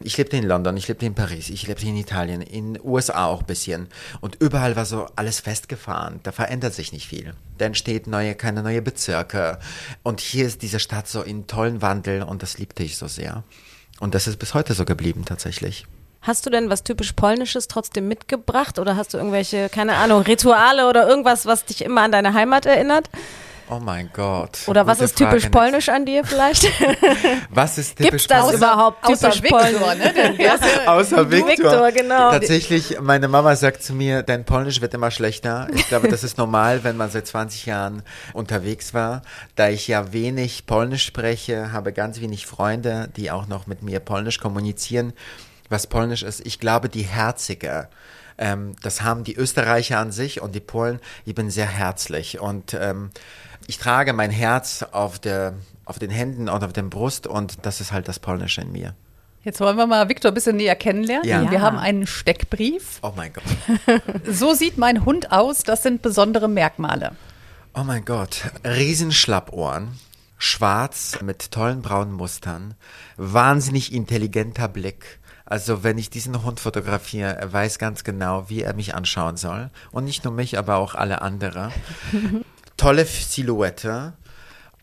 Ich 0.00 0.16
lebte 0.16 0.36
in 0.36 0.44
London, 0.44 0.76
ich 0.76 0.88
lebte 0.88 1.06
in 1.06 1.14
Paris, 1.14 1.48
ich 1.50 1.66
lebte 1.66 1.86
in 1.86 1.96
Italien, 1.96 2.42
in 2.42 2.78
USA 2.82 3.26
auch 3.26 3.40
ein 3.40 3.46
bisschen. 3.46 3.88
Und 4.20 4.36
überall 4.40 4.76
war 4.76 4.84
so 4.84 5.06
alles 5.16 5.40
festgefahren. 5.40 6.20
Da 6.22 6.32
verändert 6.32 6.74
sich 6.74 6.92
nicht 6.92 7.08
viel. 7.08 7.34
Da 7.58 7.66
entsteht 7.66 8.06
neue, 8.06 8.34
keine 8.34 8.62
neue 8.62 8.82
Bezirke. 8.82 9.58
Und 10.02 10.20
hier 10.20 10.46
ist 10.46 10.62
diese 10.62 10.80
Stadt 10.80 11.08
so 11.08 11.22
in 11.22 11.46
tollen 11.46 11.82
Wandel 11.82 12.22
und 12.22 12.42
das 12.42 12.58
liebte 12.58 12.82
ich 12.82 12.96
so 12.96 13.06
sehr. 13.08 13.44
Und 14.00 14.14
das 14.14 14.26
ist 14.26 14.38
bis 14.38 14.54
heute 14.54 14.74
so 14.74 14.84
geblieben 14.84 15.24
tatsächlich. 15.24 15.86
Hast 16.20 16.46
du 16.46 16.50
denn 16.50 16.70
was 16.70 16.82
typisch 16.82 17.12
Polnisches 17.12 17.68
trotzdem 17.68 18.08
mitgebracht 18.08 18.78
oder 18.78 18.96
hast 18.96 19.12
du 19.12 19.18
irgendwelche, 19.18 19.68
keine 19.68 19.96
Ahnung, 19.96 20.22
Rituale 20.22 20.88
oder 20.88 21.06
irgendwas, 21.06 21.44
was 21.44 21.66
dich 21.66 21.84
immer 21.84 22.00
an 22.00 22.12
deine 22.12 22.32
Heimat 22.32 22.64
erinnert? 22.64 23.10
Oh 23.70 23.80
mein 23.80 24.10
Gott. 24.12 24.58
Oder 24.66 24.86
was 24.86 24.98
Gute 24.98 25.04
ist 25.06 25.16
typisch 25.16 25.42
Frage. 25.44 25.50
polnisch 25.58 25.88
an 25.88 26.04
dir 26.04 26.22
vielleicht? 26.24 26.64
Was 27.50 27.78
ist 27.78 27.96
typisch 27.96 28.10
Gibt's 28.10 28.26
das 28.26 28.40
polnisch? 28.42 28.56
überhaupt 28.58 29.04
Außer 29.04 29.30
typisch 29.30 29.42
Viktor, 29.42 29.60
polnisch? 29.60 30.04
ne? 30.04 30.12
Der 30.38 30.54
ist 30.54 30.64
ja 30.84 30.92
Außer 30.92 31.30
Viktor. 31.30 31.48
Viktor, 31.48 31.92
genau. 31.92 32.30
Tatsächlich, 32.30 33.00
meine 33.00 33.26
Mama 33.28 33.56
sagt 33.56 33.82
zu 33.82 33.94
mir, 33.94 34.22
dein 34.22 34.44
Polnisch 34.44 34.82
wird 34.82 34.92
immer 34.92 35.10
schlechter. 35.10 35.68
Ich 35.74 35.88
glaube, 35.88 36.08
das 36.08 36.22
ist 36.24 36.36
normal, 36.36 36.84
wenn 36.84 36.98
man 36.98 37.08
seit 37.10 37.26
20 37.26 37.64
Jahren 37.64 38.02
unterwegs 38.34 38.92
war. 38.92 39.22
Da 39.56 39.70
ich 39.70 39.88
ja 39.88 40.12
wenig 40.12 40.66
Polnisch 40.66 41.04
spreche, 41.06 41.72
habe 41.72 41.92
ganz 41.94 42.20
wenig 42.20 42.46
Freunde, 42.46 43.08
die 43.16 43.30
auch 43.30 43.46
noch 43.46 43.66
mit 43.66 43.82
mir 43.82 44.00
Polnisch 44.00 44.40
kommunizieren. 44.40 45.14
Was 45.70 45.86
Polnisch 45.86 46.22
ist, 46.22 46.46
ich 46.46 46.60
glaube, 46.60 46.90
die 46.90 47.02
Herzige. 47.02 47.88
Ähm, 48.36 48.74
das 48.82 49.02
haben 49.02 49.24
die 49.24 49.36
Österreicher 49.36 49.98
an 49.98 50.10
sich 50.12 50.42
und 50.42 50.54
die 50.54 50.60
Polen. 50.60 51.00
Ich 51.24 51.34
bin 51.34 51.50
sehr 51.50 51.68
herzlich 51.68 52.40
und 52.40 52.74
ähm, 52.74 53.10
ich 53.66 53.78
trage 53.78 54.12
mein 54.12 54.30
Herz 54.30 54.84
auf 54.92 55.18
der 55.18 55.54
auf 55.84 55.98
den 55.98 56.10
Händen 56.10 56.48
und 56.48 56.64
auf 56.64 56.72
der 56.72 56.82
Brust 56.82 57.26
und 57.26 57.66
das 57.66 57.80
ist 57.80 57.92
halt 57.92 58.08
das 58.08 58.18
Polnische 58.18 58.62
in 58.62 58.72
mir. 58.72 58.94
Jetzt 59.42 59.60
wollen 59.60 59.76
wir 59.76 59.86
mal 59.86 60.08
Viktor 60.08 60.30
ein 60.30 60.34
bisschen 60.34 60.56
näher 60.56 60.76
kennenlernen. 60.76 61.28
Ja. 61.28 61.50
Wir 61.50 61.60
haben 61.60 61.76
einen 61.76 62.06
Steckbrief. 62.06 62.98
Oh 63.02 63.12
mein 63.14 63.32
Gott. 63.32 63.44
So 64.26 64.54
sieht 64.54 64.78
mein 64.78 65.04
Hund 65.04 65.32
aus. 65.32 65.62
Das 65.62 65.82
sind 65.82 66.00
besondere 66.00 66.48
Merkmale. 66.48 67.12
Oh 67.74 67.84
mein 67.84 68.06
Gott. 68.06 68.50
Riesenschlappohren. 68.64 69.98
Schwarz 70.38 71.18
mit 71.20 71.50
tollen 71.50 71.82
braunen 71.82 72.14
Mustern. 72.14 72.74
Wahnsinnig 73.18 73.92
intelligenter 73.92 74.68
Blick. 74.68 75.20
Also 75.44 75.84
wenn 75.84 75.98
ich 75.98 76.08
diesen 76.08 76.42
Hund 76.42 76.58
fotografiere, 76.58 77.36
er 77.36 77.52
weiß 77.52 77.78
ganz 77.78 78.02
genau, 78.02 78.48
wie 78.48 78.62
er 78.62 78.72
mich 78.72 78.94
anschauen 78.94 79.36
soll. 79.36 79.68
Und 79.92 80.04
nicht 80.04 80.24
nur 80.24 80.32
mich, 80.32 80.56
aber 80.56 80.76
auch 80.76 80.94
alle 80.94 81.20
andere. 81.20 81.70
Tolle 82.76 83.04
Silhouette. 83.04 84.12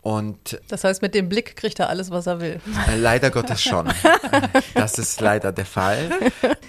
Und 0.02 0.60
Das 0.66 0.82
heißt, 0.82 1.00
mit 1.00 1.14
dem 1.14 1.28
Blick 1.28 1.54
kriegt 1.54 1.78
er 1.78 1.88
alles, 1.88 2.10
was 2.10 2.26
er 2.26 2.40
will. 2.40 2.60
äh, 2.88 2.96
leider 2.96 3.30
Gottes 3.30 3.62
schon. 3.62 3.88
Das 4.74 4.98
ist 4.98 5.20
leider 5.20 5.52
der 5.52 5.66
Fall. 5.66 6.10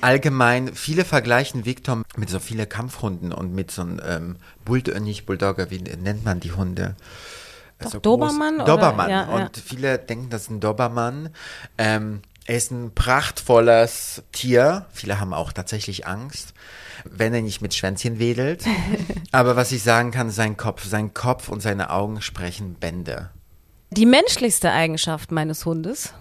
Allgemein, 0.01 0.75
viele 0.75 1.03
vergleichen 1.03 1.65
Victor 1.65 2.03
mit 2.15 2.29
so 2.29 2.37
vielen 2.39 2.69
Kampfhunden 2.69 3.31
und 3.33 3.53
mit 3.55 3.71
so 3.71 3.81
einem 3.81 3.99
ähm, 4.05 4.35
Bulldog, 4.65 4.99
nicht 4.99 5.25
Bulldogger, 5.25 5.71
wie 5.71 5.79
nennt 5.79 6.23
man 6.23 6.41
die 6.41 6.51
Hunde? 6.51 6.95
Doch, 7.79 7.91
So 7.91 7.99
Dobermann 7.99 8.61
groß- 8.61 8.65
Dobermann. 8.65 9.09
ja, 9.09 9.21
ja. 9.23 9.45
und 9.45 9.57
viele 9.57 9.97
denken, 9.97 10.29
das 10.29 10.43
ist 10.43 10.49
ein 10.51 10.59
Dobermann. 10.59 11.29
Ähm, 11.79 12.21
er 12.45 12.57
ist 12.57 12.69
ein 12.71 12.91
prachtvolles 12.93 14.21
Tier. 14.31 14.85
Viele 14.93 15.19
haben 15.19 15.33
auch 15.33 15.53
tatsächlich 15.53 16.05
Angst, 16.05 16.53
wenn 17.09 17.33
er 17.33 17.41
nicht 17.41 17.61
mit 17.61 17.73
Schwänzchen 17.73 18.19
wedelt. 18.19 18.63
Aber 19.31 19.55
was 19.55 19.71
ich 19.71 19.83
sagen 19.83 20.11
kann, 20.11 20.29
sein 20.29 20.57
Kopf, 20.57 20.85
sein 20.85 21.13
Kopf 21.13 21.49
und 21.49 21.61
seine 21.61 21.89
Augen 21.89 22.21
sprechen 22.21 22.75
Bände. 22.75 23.29
Die 23.91 24.05
menschlichste 24.05 24.71
Eigenschaft 24.71 25.31
meines 25.31 25.65
Hundes. 25.65 26.13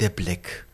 Der 0.00 0.10
Blick. 0.10 0.66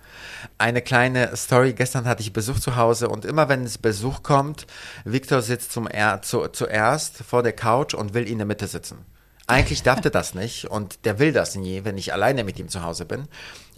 Eine 0.58 0.82
kleine 0.82 1.36
Story. 1.36 1.72
Gestern 1.72 2.04
hatte 2.04 2.22
ich 2.22 2.32
Besuch 2.32 2.58
zu 2.58 2.76
Hause 2.76 3.08
und 3.08 3.24
immer 3.24 3.48
wenn 3.48 3.64
es 3.64 3.78
Besuch 3.78 4.22
kommt, 4.22 4.66
Victor 5.04 5.42
sitzt 5.42 5.72
zum 5.72 5.86
er 5.86 6.22
zu, 6.22 6.48
zuerst 6.48 7.18
vor 7.18 7.42
der 7.42 7.52
Couch 7.52 7.94
und 7.94 8.14
will 8.14 8.28
in 8.28 8.38
der 8.38 8.46
Mitte 8.46 8.66
sitzen. 8.66 8.98
Eigentlich 9.46 9.82
darf 9.82 10.00
der 10.00 10.10
das 10.10 10.34
nicht 10.34 10.66
und 10.70 11.04
der 11.04 11.18
will 11.18 11.32
das 11.32 11.54
nie, 11.54 11.84
wenn 11.84 11.98
ich 11.98 12.12
alleine 12.12 12.44
mit 12.44 12.58
ihm 12.58 12.68
zu 12.68 12.82
Hause 12.82 13.04
bin. 13.04 13.28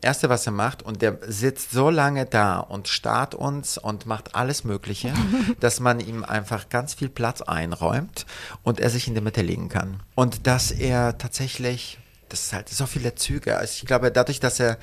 Erste, 0.02 0.28
was 0.28 0.46
er 0.46 0.52
macht, 0.52 0.82
und 0.82 1.02
der 1.02 1.18
sitzt 1.26 1.70
so 1.70 1.90
lange 1.90 2.26
da 2.26 2.58
und 2.58 2.88
starrt 2.88 3.34
uns 3.34 3.78
und 3.78 4.06
macht 4.06 4.34
alles 4.34 4.64
Mögliche, 4.64 5.12
dass 5.60 5.80
man 5.80 6.00
ihm 6.00 6.24
einfach 6.24 6.68
ganz 6.68 6.94
viel 6.94 7.08
Platz 7.08 7.42
einräumt 7.42 8.26
und 8.62 8.80
er 8.80 8.90
sich 8.90 9.08
in 9.08 9.14
der 9.14 9.22
Mitte 9.22 9.42
legen 9.42 9.68
kann. 9.68 10.02
Und 10.14 10.46
dass 10.46 10.70
er 10.70 11.18
tatsächlich, 11.18 11.98
das 12.28 12.44
ist 12.44 12.52
halt 12.52 12.68
so 12.68 12.86
viele 12.86 13.14
Züge. 13.14 13.56
Also 13.56 13.74
ich 13.80 13.86
glaube, 13.86 14.10
dadurch, 14.10 14.40
dass 14.40 14.60
er 14.60 14.78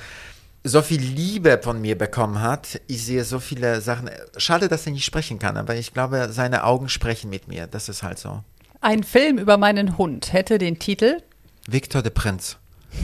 so 0.64 0.82
viel 0.82 1.02
Liebe 1.02 1.60
von 1.62 1.82
mir 1.82 1.98
bekommen 1.98 2.42
hat. 2.42 2.80
Ich 2.88 3.06
sehe 3.06 3.24
so 3.26 3.40
viele 3.40 3.82
Sachen. 3.82 4.10
Schade, 4.38 4.70
dass 4.70 4.86
er 4.86 4.94
nicht 4.94 5.06
sprechen 5.06 5.40
kann, 5.40 5.58
aber 5.58 5.76
ich 5.76 5.94
glaube, 5.94 6.30
seine 6.32 6.64
Augen 6.64 6.90
sprechen 6.90 7.30
mit 7.30 7.48
mir. 7.48 7.68
Das 7.68 7.90
ist 7.90 8.02
halt 8.02 8.18
so. 8.18 8.44
Ein 8.80 9.04
Film 9.04 9.38
über 9.38 9.58
meinen 9.58 9.98
Hund 9.98 10.34
hätte 10.34 10.58
den 10.58 10.80
Titel 10.80 11.22
Victor 11.68 12.02
der 12.02 12.10
Prinz. 12.10 12.58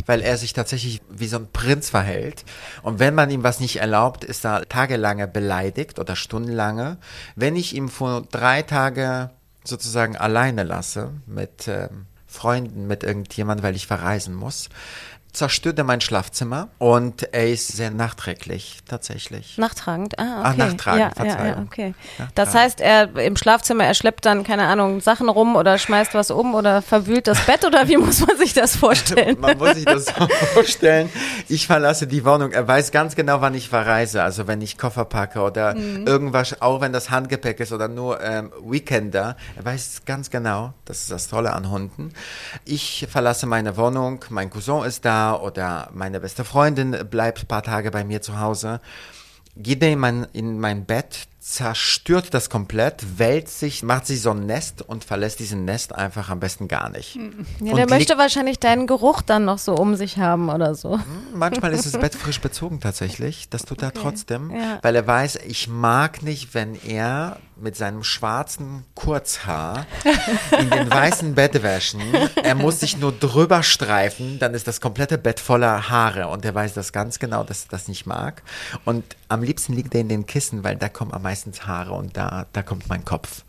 Weil 0.05 0.21
er 0.21 0.37
sich 0.37 0.53
tatsächlich 0.53 1.01
wie 1.09 1.27
so 1.27 1.37
ein 1.37 1.51
Prinz 1.51 1.89
verhält. 1.89 2.45
Und 2.83 2.99
wenn 2.99 3.15
man 3.15 3.29
ihm 3.29 3.43
was 3.43 3.59
nicht 3.59 3.77
erlaubt, 3.77 4.23
ist 4.23 4.45
er 4.45 4.67
tagelange 4.67 5.27
beleidigt 5.27 5.99
oder 5.99 6.15
stundenlange. 6.15 6.97
Wenn 7.35 7.55
ich 7.55 7.75
ihm 7.75 7.89
vor 7.89 8.23
drei 8.31 8.61
Tage 8.61 9.31
sozusagen 9.63 10.15
alleine 10.15 10.63
lasse 10.63 11.11
mit 11.25 11.67
ähm, 11.67 12.05
Freunden, 12.27 12.87
mit 12.87 13.03
irgendjemandem, 13.03 13.63
weil 13.63 13.75
ich 13.75 13.87
verreisen 13.87 14.35
muss, 14.35 14.69
zerstört 15.31 15.77
er 15.77 15.83
mein 15.83 16.01
Schlafzimmer 16.01 16.69
und 16.79 17.31
er 17.33 17.49
ist 17.51 17.67
sehr 17.67 17.91
nachträglich, 17.91 18.79
tatsächlich. 18.87 19.57
Nachtragend? 19.57 20.17
Ah, 20.17 20.41
Ah, 20.43 20.49
okay. 20.49 20.57
nachtragend, 20.57 20.99
ja, 21.17 21.23
ja, 21.23 21.29
ja, 21.29 21.35
Verzeihung. 21.35 21.65
okay. 21.67 21.93
Nachtragend. 22.17 22.37
Das 22.37 22.53
heißt, 22.55 22.81
er 22.81 23.15
im 23.19 23.35
Schlafzimmer, 23.37 23.83
er 23.85 23.93
schleppt 23.93 24.25
dann, 24.25 24.43
keine 24.43 24.63
Ahnung, 24.67 25.01
Sachen 25.01 25.29
rum 25.29 25.55
oder 25.55 25.77
schmeißt 25.77 26.13
was 26.15 26.31
um 26.31 26.55
oder 26.55 26.81
verwühlt 26.81 27.27
das 27.27 27.39
Bett 27.45 27.63
oder 27.63 27.87
wie 27.87 27.97
muss 28.05 28.25
man 28.25 28.37
sich 28.37 28.53
das 28.53 28.75
vorstellen? 28.75 29.39
Man 29.39 29.57
muss 29.57 29.75
sich 29.75 29.85
das 29.85 30.05
so 30.05 30.13
vorstellen. 30.53 31.09
Ich 31.47 31.67
verlasse 31.67 32.07
die 32.07 32.25
Wohnung. 32.25 32.51
Er 32.51 32.67
weiß 32.67 32.91
ganz 32.91 33.15
genau, 33.15 33.39
wann 33.41 33.53
ich 33.53 33.69
verreise. 33.69 34.23
Also 34.23 34.47
wenn 34.47 34.61
ich 34.61 34.77
Koffer 34.77 35.05
packe 35.05 35.41
oder 35.41 35.75
irgendwas, 35.75 36.59
auch 36.61 36.81
wenn 36.81 36.91
das 36.93 37.09
Handgepäck 37.11 37.59
ist 37.59 37.71
oder 37.71 37.87
nur 37.87 38.19
ähm, 38.21 38.51
Weekender. 38.63 39.37
Er 39.55 39.65
weiß 39.65 40.01
ganz 40.05 40.29
genau. 40.31 40.73
Das 40.85 41.01
ist 41.01 41.11
das 41.11 41.27
Tolle 41.27 41.53
an 41.53 41.69
Hunden. 41.69 42.13
Ich 42.65 43.07
verlasse 43.11 43.45
meine 43.45 43.77
Wohnung. 43.77 44.25
Mein 44.29 44.49
Cousin 44.49 44.83
ist 44.83 45.05
da 45.05 45.18
oder 45.41 45.89
meine 45.93 46.19
beste 46.19 46.43
Freundin 46.43 47.07
bleibt 47.09 47.43
ein 47.43 47.47
paar 47.47 47.63
Tage 47.63 47.91
bei 47.91 48.03
mir 48.03 48.21
zu 48.21 48.39
Hause. 48.39 48.79
Geht 49.55 49.83
er 49.83 49.91
in 49.91 49.99
mein, 49.99 50.27
in 50.33 50.59
mein 50.59 50.85
Bett, 50.85 51.27
zerstört 51.39 52.33
das 52.33 52.49
komplett, 52.49 53.17
wälzt 53.17 53.59
sich, 53.59 53.81
macht 53.81 54.05
sich 54.05 54.21
so 54.21 54.31
ein 54.31 54.45
Nest 54.45 54.81
und 54.81 55.03
verlässt 55.03 55.39
diesen 55.39 55.65
Nest 55.65 55.95
einfach 55.95 56.29
am 56.29 56.39
besten 56.39 56.67
gar 56.67 56.89
nicht. 56.89 57.15
Ja, 57.15 57.71
Und 57.71 57.77
der 57.77 57.89
möchte 57.89 58.17
wahrscheinlich 58.17 58.59
deinen 58.59 58.87
Geruch 58.87 59.21
dann 59.21 59.45
noch 59.45 59.57
so 59.57 59.73
um 59.73 59.95
sich 59.95 60.17
haben 60.17 60.49
oder 60.49 60.75
so. 60.75 60.99
Manchmal 61.33 61.73
ist 61.73 61.85
das 61.85 61.99
Bett 61.99 62.13
frisch 62.13 62.39
bezogen 62.39 62.79
tatsächlich. 62.79 63.49
Das 63.49 63.63
tut 63.63 63.81
er 63.81 63.93
trotzdem, 63.93 64.51
ja. 64.51 64.79
weil 64.81 64.95
er 64.95 65.07
weiß, 65.07 65.37
ich 65.47 65.67
mag 65.67 66.21
nicht, 66.21 66.53
wenn 66.53 66.75
er 66.75 67.37
mit 67.61 67.75
seinem 67.75 68.03
schwarzen 68.03 68.85
Kurzhaar 68.95 69.85
in 70.59 70.69
den 70.69 70.89
weißen 70.89 71.35
Bettwäschen, 71.35 72.01
er 72.41 72.55
muss 72.55 72.79
sich 72.79 72.97
nur 72.97 73.11
drüber 73.11 73.63
streifen, 73.63 74.39
dann 74.39 74.53
ist 74.53 74.67
das 74.67 74.81
komplette 74.81 75.17
Bett 75.17 75.39
voller 75.39 75.89
Haare 75.89 76.27
und 76.27 76.45
er 76.45 76.55
weiß 76.55 76.73
das 76.73 76.93
ganz 76.93 77.19
genau, 77.19 77.43
dass 77.43 77.65
er 77.65 77.69
das 77.71 77.87
nicht 77.87 78.05
mag. 78.05 78.43
Und 78.85 79.15
am 79.27 79.43
liebsten 79.43 79.73
liegt 79.73 79.93
er 79.95 80.01
in 80.01 80.09
den 80.09 80.25
Kissen, 80.25 80.63
weil 80.63 80.75
da 80.75 80.89
kommen 80.89 81.13
am 81.13 81.21
meisten 81.21 81.51
Haare 81.65 81.93
und 81.93 82.15
da, 82.15 82.45
da 82.53 82.61
kommt 82.63 82.89
mein 82.89 83.05
Kopf. 83.05 83.43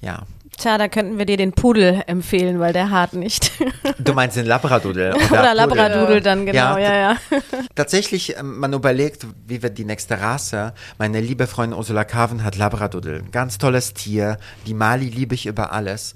Ja. 0.00 0.22
Tja, 0.58 0.76
da 0.76 0.88
könnten 0.88 1.18
wir 1.18 1.24
dir 1.24 1.36
den 1.36 1.52
Pudel 1.52 2.02
empfehlen, 2.08 2.58
weil 2.58 2.72
der 2.72 2.90
hart 2.90 3.12
nicht. 3.12 3.52
Du 3.98 4.12
meinst 4.12 4.36
den 4.36 4.46
Labradoodle? 4.46 5.14
Oder 5.14 5.26
Pudel. 5.26 5.54
Labradudel 5.54 6.20
dann, 6.20 6.46
genau, 6.46 6.78
ja, 6.78 6.94
ja. 6.94 7.16
Tatsächlich, 7.74 8.38
ähm, 8.38 8.58
man 8.58 8.72
überlegt, 8.72 9.26
wie 9.46 9.62
wird 9.62 9.76
die 9.76 9.84
nächste 9.84 10.20
Rasse. 10.20 10.72
Meine 10.98 11.20
liebe 11.20 11.46
Freundin 11.46 11.76
Ursula 11.76 12.04
Carven 12.04 12.44
hat 12.44 12.56
Labradoodle. 12.56 13.24
Ganz 13.32 13.58
tolles 13.58 13.94
Tier. 13.94 14.38
Die 14.66 14.74
Mali 14.74 15.06
liebe 15.06 15.34
ich 15.34 15.46
über 15.46 15.72
alles. 15.72 16.14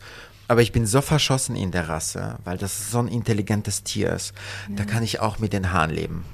Aber 0.53 0.61
ich 0.61 0.71
bin 0.71 0.85
so 0.85 1.01
verschossen 1.01 1.57
in 1.57 1.71
der 1.71 1.89
Rasse, 1.89 2.37
weil 2.45 2.59
das 2.59 2.91
so 2.91 2.99
ein 2.99 3.09
intelligentes 3.09 3.85
Tier 3.85 4.13
ist. 4.13 4.35
Da 4.69 4.85
kann 4.85 5.03
ich 5.03 5.19
auch 5.19 5.39
mit 5.39 5.55
den 5.55 5.73
Haaren 5.73 5.89
leben. 5.89 6.27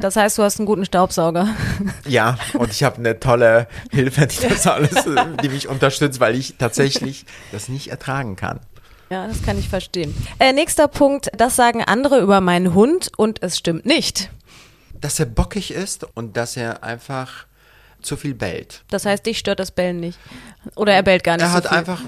Das 0.00 0.16
heißt, 0.16 0.38
du 0.38 0.42
hast 0.42 0.58
einen 0.58 0.64
guten 0.64 0.86
Staubsauger. 0.86 1.48
Ja, 2.08 2.38
und 2.54 2.70
ich 2.70 2.82
habe 2.82 2.96
eine 2.96 3.20
tolle 3.20 3.68
Hilfe, 3.90 4.26
die 4.26 4.48
das 4.48 4.66
alles, 4.66 5.04
die 5.42 5.50
mich 5.50 5.68
unterstützt, 5.68 6.18
weil 6.18 6.34
ich 6.34 6.54
tatsächlich 6.56 7.26
das 7.52 7.68
nicht 7.68 7.88
ertragen 7.88 8.36
kann. 8.36 8.60
Ja, 9.10 9.26
das 9.26 9.42
kann 9.42 9.58
ich 9.58 9.68
verstehen. 9.68 10.14
Äh, 10.38 10.54
nächster 10.54 10.88
Punkt, 10.88 11.28
das 11.36 11.54
sagen 11.54 11.84
andere 11.84 12.20
über 12.20 12.40
meinen 12.40 12.72
Hund 12.72 13.10
und 13.18 13.42
es 13.42 13.58
stimmt 13.58 13.84
nicht. 13.84 14.30
Dass 14.98 15.20
er 15.20 15.26
bockig 15.26 15.72
ist 15.72 16.06
und 16.14 16.38
dass 16.38 16.56
er 16.56 16.82
einfach 16.82 17.44
zu 18.02 18.16
viel 18.16 18.34
bellt. 18.34 18.84
Das 18.90 19.04
heißt, 19.06 19.24
dich 19.26 19.38
stört 19.38 19.60
das 19.60 19.70
Bellen 19.70 20.00
nicht. 20.00 20.18
Oder 20.76 20.94
er 20.94 21.02
bellt 21.02 21.24
gar 21.24 21.36
nicht 21.36 21.42
Er 21.44 21.50
so 21.50 21.54
hat 21.56 21.68
viel. 21.68 21.76
einfach, 21.78 22.00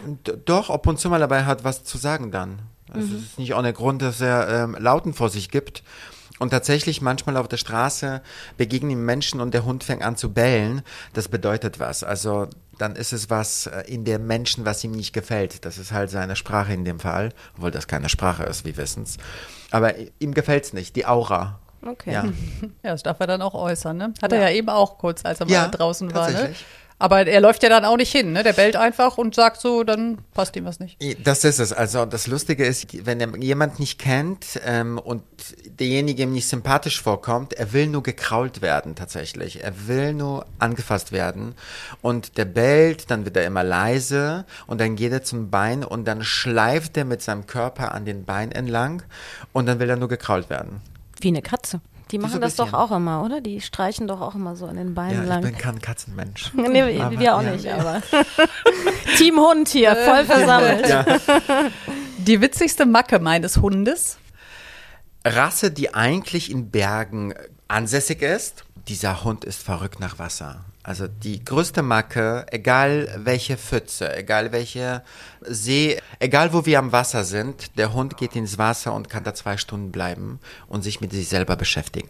doch, 0.45 0.71
ab 0.71 0.87
und 0.87 0.99
zu 0.99 1.09
mal 1.11 1.21
dabei 1.21 1.45
hat 1.45 1.65
was 1.65 1.85
zu 1.85 1.99
sagen 1.99 2.31
dann. 2.31 2.61
Also 2.93 3.07
Mhm. 3.09 3.17
es 3.17 3.23
ist 3.23 3.39
nicht 3.39 3.55
ohne 3.55 3.73
Grund, 3.73 4.03
dass 4.03 4.21
er 4.21 4.49
ähm, 4.65 4.77
Lauten 4.79 5.15
vor 5.15 5.29
sich 5.31 5.51
gibt. 5.51 5.83
Und 6.39 6.51
tatsächlich 6.51 7.03
manchmal 7.03 7.37
auf 7.37 7.49
der 7.49 7.59
Straße 7.59 8.23
begegnen 8.57 8.91
ihm 8.93 9.05
Menschen 9.05 9.41
und 9.43 9.53
der 9.53 9.65
Hund 9.67 9.85
fängt 9.85 10.03
an 10.03 10.17
zu 10.17 10.33
bellen. 10.33 10.81
Das 11.13 11.29
bedeutet 11.29 11.79
was. 11.81 12.03
Also 12.03 12.49
dann 12.79 12.97
ist 12.97 13.13
es 13.13 13.29
was 13.29 13.67
äh, 13.67 13.83
in 13.87 14.07
dem 14.07 14.27
Menschen, 14.27 14.65
was 14.65 14.83
ihm 14.83 14.93
nicht 14.93 15.13
gefällt. 15.13 15.67
Das 15.67 15.77
ist 15.77 15.93
halt 15.93 16.09
seine 16.09 16.37
Sprache 16.37 16.73
in 16.73 16.87
dem 16.87 16.99
Fall, 16.99 17.35
obwohl 17.57 17.71
das 17.71 17.87
keine 17.89 18.09
Sprache 18.09 18.45
ist, 18.45 18.65
wir 18.65 18.77
wissen's. 18.79 19.19
Aber 19.71 19.93
ihm 20.19 20.33
gefällt's 20.33 20.73
nicht, 20.73 20.97
die 20.97 21.05
Aura. 21.05 21.59
Okay. 21.87 22.13
Ja, 22.13 22.25
Ja, 22.83 22.93
das 22.93 23.03
darf 23.03 23.21
er 23.21 23.27
dann 23.27 23.43
auch 23.43 23.55
äußern, 23.55 23.97
ne? 23.97 24.15
Hat 24.23 24.33
er 24.33 24.41
ja 24.41 24.51
eben 24.51 24.69
auch 24.69 24.99
kurz, 24.99 25.25
als 25.25 25.41
er 25.41 25.47
mal 25.47 25.53
ja 25.53 25.69
draußen 25.69 26.13
war, 26.15 26.31
ne? 26.31 26.55
Aber 27.03 27.27
er 27.27 27.41
läuft 27.41 27.63
ja 27.63 27.71
dann 27.71 27.87
auch 27.87 27.97
nicht 27.97 28.13
hin, 28.13 28.33
ne? 28.33 28.43
Der 28.43 28.53
bellt 28.53 28.77
einfach 28.77 29.17
und 29.17 29.35
sagt 29.35 29.59
so, 29.63 29.85
dann 29.85 30.19
passt 30.35 30.55
ihm 30.57 30.67
was 30.67 30.81
nicht. 30.81 30.99
Das 31.25 31.45
ist 31.45 31.59
es. 31.59 31.73
Also 31.73 32.05
das 32.05 32.27
Lustige 32.27 32.67
ist, 32.67 33.07
wenn 33.07 33.21
er 33.23 33.35
jemand 33.39 33.79
nicht 33.81 33.99
kennt 33.99 34.61
ähm, 34.67 34.99
und 34.99 35.23
derjenige 35.79 36.25
ihm 36.25 36.33
nicht 36.33 36.47
sympathisch 36.47 37.01
vorkommt, 37.01 37.55
er 37.55 37.73
will 37.73 37.87
nur 37.87 38.03
gekrault 38.03 38.61
werden 38.61 38.97
tatsächlich. 38.97 39.65
Er 39.65 39.89
will 39.89 40.13
nur 40.13 40.45
angefasst 40.59 41.11
werden. 41.11 41.55
Und 42.03 42.37
der 42.37 42.45
bellt, 42.45 43.11
dann 43.11 43.25
wird 43.25 43.35
er 43.39 43.47
immer 43.47 43.65
leise 43.65 44.45
und 44.67 44.79
dann 44.79 44.95
geht 44.95 45.13
er 45.13 45.23
zum 45.23 45.49
Bein 45.49 45.85
und 45.85 46.05
dann 46.05 46.23
schleift 46.23 46.99
er 46.99 47.07
mit 47.07 47.23
seinem 47.23 47.47
Körper 47.47 47.95
an 47.95 48.05
den 48.05 48.27
Bein 48.27 48.53
entlang 48.53 49.03
und 49.55 49.65
dann 49.65 49.79
will 49.79 49.89
er 49.89 49.97
nur 49.97 50.09
gekrault 50.09 50.51
werden. 50.51 50.83
Wie 51.21 51.29
eine 51.29 51.43
Katze. 51.43 51.81
Die 52.11 52.17
so 52.17 52.23
machen 52.23 52.35
ein 52.37 52.41
das 52.41 52.57
doch 52.57 52.67
bisschen. 52.67 52.79
auch 52.79 52.91
immer, 52.91 53.23
oder? 53.23 53.41
Die 53.41 53.61
streichen 53.61 54.09
doch 54.09 54.21
auch 54.21 54.35
immer 54.35 54.57
so 54.57 54.67
an 54.67 54.77
den 54.77 54.95
Beinen 54.95 55.17
Ja, 55.19 55.23
ich 55.23 55.29
lang. 55.29 55.43
bin 55.43 55.57
kein 55.57 55.81
Katzenmensch. 55.81 56.53
nee, 56.55 57.01
Aber, 57.01 57.19
wir 57.19 57.37
auch 57.37 57.43
ja. 57.43 57.53
nicht, 57.53 57.69
aber. 57.69 58.03
Team 59.17 59.39
Hund 59.39 59.69
hier, 59.69 59.95
voll 59.95 60.25
versammelt. 60.25 60.89
Ja. 60.89 61.05
Die 62.19 62.41
witzigste 62.41 62.85
Macke 62.87 63.19
meines 63.21 63.59
Hundes. 63.59 64.19
Rasse, 65.25 65.71
die 65.71 65.95
eigentlich 65.95 66.51
in 66.51 66.71
Bergen 66.71 67.35
ansässig 67.69 68.23
ist. 68.23 68.65
Dieser 68.89 69.23
Hund 69.23 69.45
ist 69.45 69.63
verrückt 69.63 70.01
nach 70.01 70.19
Wasser. 70.19 70.65
Also 70.83 71.09
die 71.09 71.45
größte 71.45 71.83
Macke, 71.83 72.47
egal 72.51 73.11
welche 73.19 73.59
Pfütze, 73.59 74.17
egal 74.17 74.51
welche 74.51 75.03
See, 75.43 76.01
egal 76.21 76.55
wo 76.55 76.65
wir 76.65 76.79
am 76.79 76.91
Wasser 76.91 77.25
sind, 77.25 77.77
der 77.77 77.93
Hund 77.93 78.17
geht 78.17 78.35
ins 78.35 78.57
Wasser 78.57 78.95
und 78.95 79.11
kann 79.11 79.23
da 79.23 79.35
zwei 79.35 79.59
Stunden 79.59 79.93
bleiben 79.93 80.41
und 80.69 80.83
sich 80.83 81.03
mit 81.03 81.13
sich 81.13 81.29
selber 81.29 81.57
beschäftigen. 81.57 82.09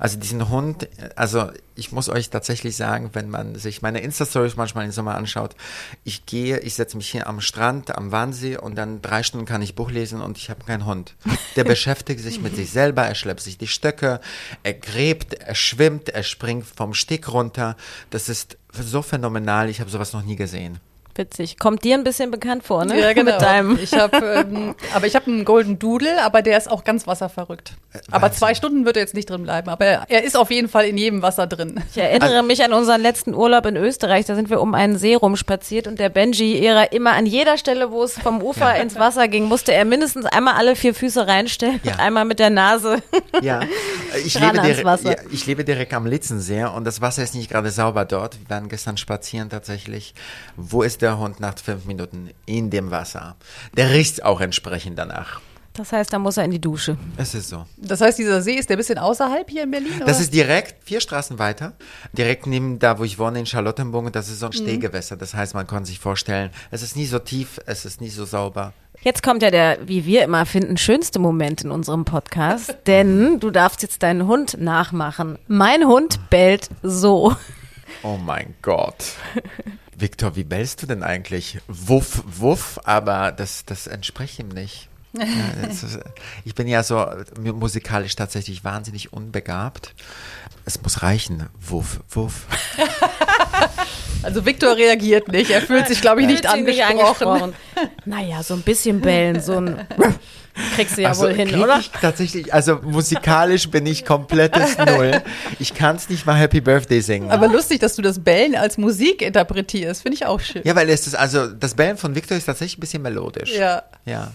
Also 0.00 0.18
diesen 0.18 0.48
Hund, 0.48 0.88
also 1.14 1.50
ich 1.80 1.92
muss 1.92 2.10
euch 2.10 2.28
tatsächlich 2.28 2.76
sagen, 2.76 3.10
wenn 3.14 3.30
man 3.30 3.54
sich 3.54 3.80
meine 3.80 4.00
Insta-Stories 4.00 4.56
manchmal 4.56 4.84
im 4.84 4.92
Sommer 4.92 5.14
anschaut, 5.14 5.56
ich 6.04 6.26
gehe, 6.26 6.58
ich 6.60 6.74
setze 6.74 6.98
mich 6.98 7.08
hier 7.08 7.26
am 7.26 7.40
Strand, 7.40 7.96
am 7.96 8.12
Wannsee 8.12 8.58
und 8.58 8.76
dann 8.76 9.00
drei 9.00 9.22
Stunden 9.22 9.46
kann 9.46 9.62
ich 9.62 9.74
Buch 9.74 9.90
lesen 9.90 10.20
und 10.20 10.36
ich 10.36 10.50
habe 10.50 10.62
keinen 10.64 10.84
Hund. 10.84 11.14
Der 11.56 11.64
beschäftigt 11.74 12.20
sich 12.20 12.38
mit 12.38 12.54
sich 12.54 12.70
selber, 12.70 13.06
er 13.06 13.14
schleppt 13.14 13.40
sich 13.40 13.56
die 13.56 13.66
Stöcke, 13.66 14.20
er 14.62 14.74
gräbt, 14.74 15.32
er 15.32 15.54
schwimmt, 15.54 16.10
er 16.10 16.22
springt 16.22 16.66
vom 16.66 16.92
Steg 16.92 17.32
runter. 17.32 17.76
Das 18.10 18.28
ist 18.28 18.58
so 18.72 19.00
phänomenal, 19.00 19.70
ich 19.70 19.80
habe 19.80 19.90
sowas 19.90 20.12
noch 20.12 20.22
nie 20.22 20.36
gesehen. 20.36 20.80
Witzig. 21.20 21.58
Kommt 21.58 21.84
dir 21.84 21.96
ein 21.96 22.02
bisschen 22.04 22.30
bekannt 22.30 22.62
vor, 22.64 22.84
ne? 22.86 22.98
Ja, 22.98 23.12
genau. 23.14 23.32
Mit 23.32 23.42
deinem. 23.42 23.78
Ich 23.82 23.92
habe, 23.92 24.16
ähm, 24.50 24.74
aber 24.94 25.06
ich 25.06 25.14
habe 25.14 25.26
einen 25.30 25.44
Golden 25.44 25.78
Doodle, 25.78 26.22
aber 26.24 26.40
der 26.40 26.56
ist 26.56 26.70
auch 26.70 26.82
ganz 26.82 27.06
wasserverrückt. 27.06 27.74
Aber 28.10 28.22
Wahnsinn. 28.22 28.38
zwei 28.38 28.54
Stunden 28.54 28.86
wird 28.86 28.96
er 28.96 29.02
jetzt 29.02 29.14
nicht 29.14 29.28
drin 29.28 29.42
bleiben. 29.42 29.68
Aber 29.68 29.84
er, 29.84 30.24
ist 30.24 30.36
auf 30.36 30.50
jeden 30.50 30.68
Fall 30.68 30.86
in 30.86 30.96
jedem 30.96 31.20
Wasser 31.22 31.46
drin. 31.46 31.82
Ich 31.90 31.98
erinnere 32.00 32.42
mich 32.42 32.64
an 32.64 32.72
unseren 32.72 33.02
letzten 33.02 33.34
Urlaub 33.34 33.66
in 33.66 33.76
Österreich. 33.76 34.24
Da 34.24 34.34
sind 34.34 34.48
wir 34.48 34.60
um 34.62 34.74
einen 34.74 34.96
See 34.96 35.14
rumspaziert 35.14 35.86
und 35.86 35.98
der 36.00 36.08
Benji 36.08 36.58
ihrer 36.58 36.92
immer 36.92 37.12
an 37.12 37.26
jeder 37.26 37.58
Stelle, 37.58 37.90
wo 37.90 38.02
es 38.02 38.18
vom 38.18 38.40
Ufer 38.42 38.76
ins 38.80 38.96
Wasser 38.98 39.28
ging, 39.28 39.44
musste 39.44 39.74
er 39.74 39.84
mindestens 39.84 40.24
einmal 40.24 40.54
alle 40.54 40.74
vier 40.74 40.94
Füße 40.94 41.26
reinstellen 41.26 41.80
Ja. 41.82 41.92
und 41.92 42.00
einmal 42.00 42.24
mit 42.24 42.38
der 42.38 42.50
Nase. 42.50 43.02
Ja, 43.42 43.60
ich 44.24 44.38
lebe, 44.38 44.58
direkt, 44.60 44.84
Wasser. 44.84 45.12
ja, 45.12 45.16
ich 45.30 45.46
lebe 45.46 45.64
direkt 45.64 45.94
am 45.94 46.04
Litzensee 46.04 46.64
und 46.64 46.84
das 46.84 47.00
Wasser 47.00 47.22
ist 47.22 47.34
nicht 47.34 47.48
gerade 47.50 47.70
sauber 47.70 48.04
dort. 48.04 48.38
Wir 48.38 48.50
waren 48.50 48.68
gestern 48.68 48.96
spazieren 48.98 49.48
tatsächlich. 49.48 50.14
Wo 50.56 50.82
ist 50.82 51.00
der 51.00 51.09
Hund 51.18 51.40
nach 51.40 51.58
fünf 51.58 51.84
Minuten? 51.86 52.30
In 52.46 52.70
dem 52.70 52.90
Wasser. 52.90 53.36
Der 53.76 53.90
riecht 53.90 54.24
auch 54.24 54.40
entsprechend 54.40 54.98
danach. 54.98 55.40
Das 55.72 55.92
heißt, 55.92 56.12
da 56.12 56.18
muss 56.18 56.36
er 56.36 56.44
in 56.44 56.50
die 56.50 56.60
Dusche. 56.60 56.98
Es 57.16 57.34
ist 57.34 57.48
so. 57.48 57.64
Das 57.76 58.00
heißt, 58.00 58.18
dieser 58.18 58.42
See 58.42 58.54
ist 58.54 58.68
der 58.68 58.76
ein 58.76 58.78
bisschen 58.78 58.98
außerhalb 58.98 59.48
hier 59.48 59.62
in 59.62 59.70
Berlin? 59.70 59.92
Das 60.00 60.16
oder? 60.16 60.20
ist 60.20 60.34
direkt 60.34 60.84
vier 60.84 61.00
Straßen 61.00 61.38
weiter, 61.38 61.74
direkt 62.12 62.46
neben 62.46 62.78
da, 62.78 62.98
wo 62.98 63.04
ich 63.04 63.18
wohne, 63.18 63.38
in 63.38 63.46
Charlottenburg. 63.46 64.12
Das 64.12 64.28
ist 64.28 64.40
so 64.40 64.46
ein 64.46 64.52
Stehgewässer. 64.52 65.16
Das 65.16 65.32
heißt, 65.32 65.54
man 65.54 65.66
kann 65.66 65.84
sich 65.84 66.00
vorstellen, 66.00 66.50
es 66.70 66.82
ist 66.82 66.96
nie 66.96 67.06
so 67.06 67.18
tief, 67.18 67.60
es 67.66 67.84
ist 67.84 68.00
nie 68.00 68.10
so 68.10 68.24
sauber. 68.24 68.72
Jetzt 69.02 69.22
kommt 69.22 69.42
ja 69.42 69.50
der, 69.50 69.78
wie 69.86 70.04
wir 70.04 70.24
immer 70.24 70.44
finden, 70.44 70.76
schönste 70.76 71.18
Moment 71.18 71.62
in 71.62 71.70
unserem 71.70 72.04
Podcast, 72.04 72.76
denn 72.86 73.38
du 73.40 73.50
darfst 73.50 73.82
jetzt 73.82 74.02
deinen 74.02 74.26
Hund 74.26 74.60
nachmachen. 74.60 75.38
Mein 75.46 75.86
Hund 75.86 76.18
bellt 76.30 76.68
so. 76.82 77.34
Oh 78.02 78.18
mein 78.18 78.54
Gott. 78.60 79.12
Viktor, 80.00 80.36
wie 80.36 80.44
bellst 80.44 80.82
du 80.82 80.86
denn 80.86 81.02
eigentlich? 81.02 81.58
Wuff, 81.68 82.22
wuff, 82.26 82.80
aber 82.84 83.32
das, 83.32 83.64
das 83.64 83.86
entspricht 83.86 84.38
ihm 84.38 84.48
nicht. 84.48 84.88
Ja, 85.12 85.24
ist, 85.68 85.98
ich 86.44 86.54
bin 86.54 86.68
ja 86.68 86.82
so 86.82 87.04
musikalisch 87.42 88.14
tatsächlich 88.14 88.62
wahnsinnig 88.64 89.12
unbegabt. 89.12 89.94
Es 90.64 90.80
muss 90.82 91.02
reichen. 91.02 91.48
Wuff, 91.60 92.00
wuff. 92.10 92.46
Also 94.22 94.44
Viktor 94.44 94.76
reagiert 94.76 95.28
nicht. 95.28 95.50
Er 95.50 95.62
fühlt 95.62 95.88
sich, 95.88 96.02
glaube 96.02 96.20
ich, 96.20 96.26
nicht 96.26 96.46
Fühlt 96.46 96.66
sich 96.66 96.84
angesprochen. 96.84 97.54
Naja, 98.04 98.42
so 98.42 98.52
ein 98.52 98.60
bisschen 98.60 99.00
bellen, 99.00 99.40
so 99.40 99.56
ein 99.56 99.86
kriegst 100.74 100.98
du 100.98 101.02
ja 101.02 101.08
also 101.08 101.22
wohl 101.22 101.32
hin, 101.32 101.60
oder? 101.60 101.78
Ich 101.78 101.90
tatsächlich, 101.90 102.52
also 102.52 102.80
musikalisch 102.82 103.70
bin 103.70 103.86
ich 103.86 104.04
komplettes 104.04 104.76
Null. 104.78 105.22
Ich 105.58 105.74
kann 105.74 105.96
es 105.96 106.08
nicht 106.08 106.26
mal 106.26 106.34
Happy 106.34 106.60
Birthday 106.60 107.00
singen. 107.00 107.30
Aber 107.30 107.48
lustig, 107.48 107.80
dass 107.80 107.96
du 107.96 108.02
das 108.02 108.18
Bellen 108.18 108.54
als 108.54 108.78
Musik 108.78 109.22
interpretierst. 109.22 110.02
Finde 110.02 110.16
ich 110.16 110.26
auch 110.26 110.40
schön. 110.40 110.62
ja, 110.64 110.74
weil 110.76 110.88
es 110.90 111.06
ist, 111.06 111.14
also 111.14 111.48
das 111.48 111.74
Bellen 111.74 111.96
von 111.96 112.14
Victor 112.14 112.36
ist 112.36 112.46
tatsächlich 112.46 112.78
ein 112.78 112.80
bisschen 112.80 113.02
melodisch. 113.02 113.56
Ja. 113.56 113.82
Ja. 114.04 114.32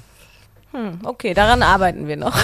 Okay, 1.04 1.34
daran 1.34 1.64
arbeiten 1.64 2.08
wir 2.08 2.18
noch. 2.18 2.38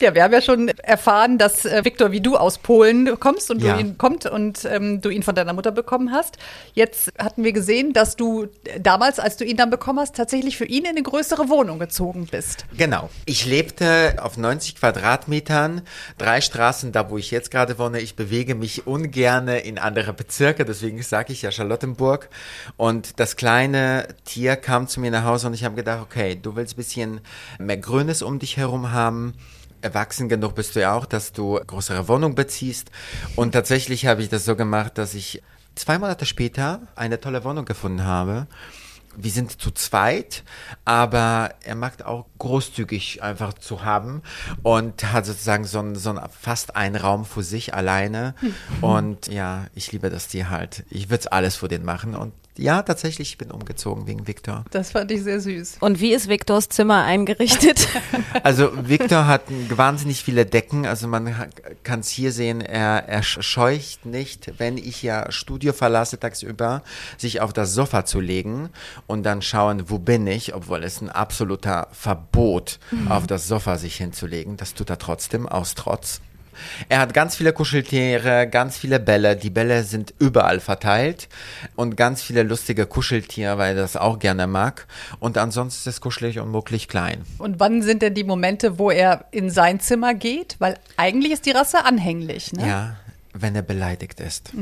Ja, 0.00 0.14
wir 0.14 0.22
haben 0.22 0.32
ja 0.32 0.40
schon 0.40 0.68
erfahren, 0.68 1.36
dass 1.38 1.64
äh, 1.64 1.84
Viktor 1.84 2.10
wie 2.10 2.20
du 2.20 2.36
aus 2.36 2.58
Polen 2.58 3.18
kommst 3.20 3.50
und 3.50 3.62
Ja. 3.62 3.74
du 3.74 3.80
ihn 3.80 3.98
kommt 3.98 4.26
und 4.26 4.64
ähm, 4.64 5.00
du 5.00 5.10
ihn 5.10 5.22
von 5.22 5.34
deiner 5.34 5.52
Mutter 5.52 5.72
bekommen 5.72 6.12
hast. 6.12 6.38
Jetzt 6.74 7.12
hatten 7.18 7.44
wir 7.44 7.52
gesehen, 7.52 7.92
dass 7.92 8.16
du 8.16 8.48
damals, 8.80 9.18
als 9.18 9.36
du 9.36 9.44
ihn 9.44 9.56
dann 9.56 9.70
bekommen 9.70 9.98
hast, 10.00 10.16
tatsächlich 10.16 10.56
für 10.56 10.64
ihn 10.64 10.84
in 10.84 10.90
eine 10.90 11.02
größere 11.02 11.48
Wohnung 11.48 11.78
gezogen 11.78 12.26
bist. 12.30 12.64
Genau. 12.76 13.10
Ich 13.26 13.44
lebte 13.46 14.16
auf 14.22 14.36
90 14.36 14.76
Quadratmetern, 14.76 15.82
drei 16.18 16.40
Straßen 16.40 16.92
da, 16.92 17.10
wo 17.10 17.18
ich 17.18 17.30
jetzt 17.30 17.50
gerade 17.50 17.78
wohne. 17.78 18.00
Ich 18.00 18.16
bewege 18.16 18.54
mich 18.54 18.86
ungerne 18.86 19.60
in 19.60 19.78
andere 19.78 20.12
Bezirke, 20.12 20.64
deswegen 20.64 21.02
sage 21.02 21.32
ich 21.32 21.42
ja 21.42 21.50
Charlottenburg. 21.50 22.28
Und 22.76 23.20
das 23.20 23.36
kleine 23.36 24.08
Tier 24.24 24.56
kam 24.56 24.88
zu 24.88 25.00
mir 25.00 25.10
nach 25.10 25.24
Hause 25.24 25.48
und 25.48 25.54
ich 25.54 25.64
habe 25.64 25.74
gedacht, 25.74 26.00
okay, 26.02 26.38
du 26.40 26.56
willst 26.56 26.74
ein 26.74 26.76
bisschen 26.76 27.20
mehr 27.58 27.76
Grünes 27.76 28.22
um 28.22 28.38
dich 28.38 28.56
herum 28.56 28.92
haben. 28.92 29.34
Erwachsen 29.82 30.28
genug 30.28 30.54
bist 30.54 30.76
du 30.76 30.80
ja 30.80 30.94
auch, 30.94 31.06
dass 31.06 31.32
du 31.32 31.60
größere 31.66 32.08
Wohnung 32.08 32.34
beziehst. 32.34 32.90
Und 33.36 33.52
tatsächlich 33.52 34.06
habe 34.06 34.22
ich 34.22 34.28
das 34.28 34.44
so 34.44 34.56
gemacht, 34.56 34.98
dass 34.98 35.14
ich 35.14 35.42
zwei 35.74 35.98
Monate 35.98 36.26
später 36.26 36.80
eine 36.96 37.20
tolle 37.20 37.44
Wohnung 37.44 37.64
gefunden 37.64 38.04
habe. 38.04 38.46
Wir 39.16 39.32
sind 39.32 39.60
zu 39.60 39.72
zweit, 39.72 40.44
aber 40.84 41.54
er 41.64 41.74
mag 41.74 42.02
auch 42.02 42.26
großzügig 42.38 43.22
einfach 43.22 43.54
zu 43.54 43.84
haben 43.84 44.22
und 44.62 45.12
hat 45.12 45.26
sozusagen 45.26 45.64
so 45.64 45.80
ein, 45.80 45.96
so 45.96 46.10
ein 46.10 46.20
fast 46.30 46.76
einen 46.76 46.94
Raum 46.94 47.24
für 47.24 47.42
sich 47.42 47.74
alleine. 47.74 48.34
Und 48.80 49.26
ja, 49.26 49.66
ich 49.74 49.90
liebe 49.90 50.10
das 50.10 50.28
Tier 50.28 50.48
halt. 50.48 50.84
Ich 50.90 51.10
würde 51.10 51.32
alles 51.32 51.56
für 51.56 51.66
den 51.66 51.84
machen. 51.84 52.14
Und 52.14 52.32
ja, 52.60 52.82
tatsächlich, 52.82 53.30
ich 53.30 53.38
bin 53.38 53.50
umgezogen 53.50 54.06
wegen 54.06 54.26
Victor. 54.26 54.64
Das 54.70 54.92
fand 54.92 55.10
ich 55.10 55.22
sehr 55.22 55.40
süß. 55.40 55.78
Und 55.80 56.00
wie 56.00 56.12
ist 56.12 56.28
Viktors 56.28 56.68
Zimmer 56.68 57.04
eingerichtet? 57.04 57.88
Also 58.42 58.70
Victor 58.88 59.26
hat 59.26 59.42
wahnsinnig 59.68 60.22
viele 60.22 60.46
Decken. 60.46 60.86
Also 60.86 61.08
man 61.08 61.34
kann 61.82 62.00
es 62.00 62.08
hier 62.08 62.32
sehen, 62.32 62.60
er, 62.60 63.08
er 63.08 63.22
scheucht 63.22 64.06
nicht, 64.06 64.58
wenn 64.58 64.78
ich 64.78 65.02
ja 65.02 65.30
Studio 65.30 65.72
verlasse 65.72 66.18
tagsüber, 66.18 66.82
sich 67.18 67.40
auf 67.40 67.52
das 67.52 67.74
Sofa 67.74 68.04
zu 68.04 68.20
legen 68.20 68.70
und 69.06 69.24
dann 69.24 69.42
schauen, 69.42 69.90
wo 69.90 69.98
bin 69.98 70.26
ich, 70.26 70.54
obwohl 70.54 70.84
es 70.84 71.00
ein 71.00 71.10
absoluter 71.10 71.88
Verbot, 71.92 72.78
auf 73.08 73.26
das 73.26 73.48
Sofa 73.48 73.78
sich 73.78 73.96
hinzulegen. 73.96 74.56
Das 74.56 74.74
tut 74.74 74.90
er 74.90 74.98
trotzdem 74.98 75.48
aus 75.48 75.74
Trotz. 75.74 76.20
Er 76.88 77.00
hat 77.00 77.14
ganz 77.14 77.36
viele 77.36 77.52
Kuscheltiere, 77.52 78.48
ganz 78.48 78.78
viele 78.78 79.00
Bälle. 79.00 79.36
Die 79.36 79.50
Bälle 79.50 79.84
sind 79.84 80.14
überall 80.18 80.60
verteilt 80.60 81.28
und 81.76 81.96
ganz 81.96 82.22
viele 82.22 82.42
lustige 82.42 82.86
Kuscheltiere, 82.86 83.58
weil 83.58 83.76
er 83.76 83.82
das 83.82 83.96
auch 83.96 84.18
gerne 84.18 84.46
mag. 84.46 84.86
Und 85.18 85.38
ansonsten 85.38 85.88
ist 85.88 85.94
es 85.96 86.00
kuschelig 86.00 86.38
und 86.38 86.50
mucklig 86.50 86.88
klein. 86.88 87.24
Und 87.38 87.60
wann 87.60 87.82
sind 87.82 88.02
denn 88.02 88.14
die 88.14 88.24
Momente, 88.24 88.78
wo 88.78 88.90
er 88.90 89.24
in 89.30 89.50
sein 89.50 89.80
Zimmer 89.80 90.14
geht? 90.14 90.56
Weil 90.58 90.76
eigentlich 90.96 91.32
ist 91.32 91.46
die 91.46 91.52
Rasse 91.52 91.84
anhänglich, 91.84 92.52
ne? 92.52 92.66
Ja, 92.66 92.96
wenn 93.32 93.54
er 93.54 93.62
beleidigt 93.62 94.20
ist. 94.20 94.52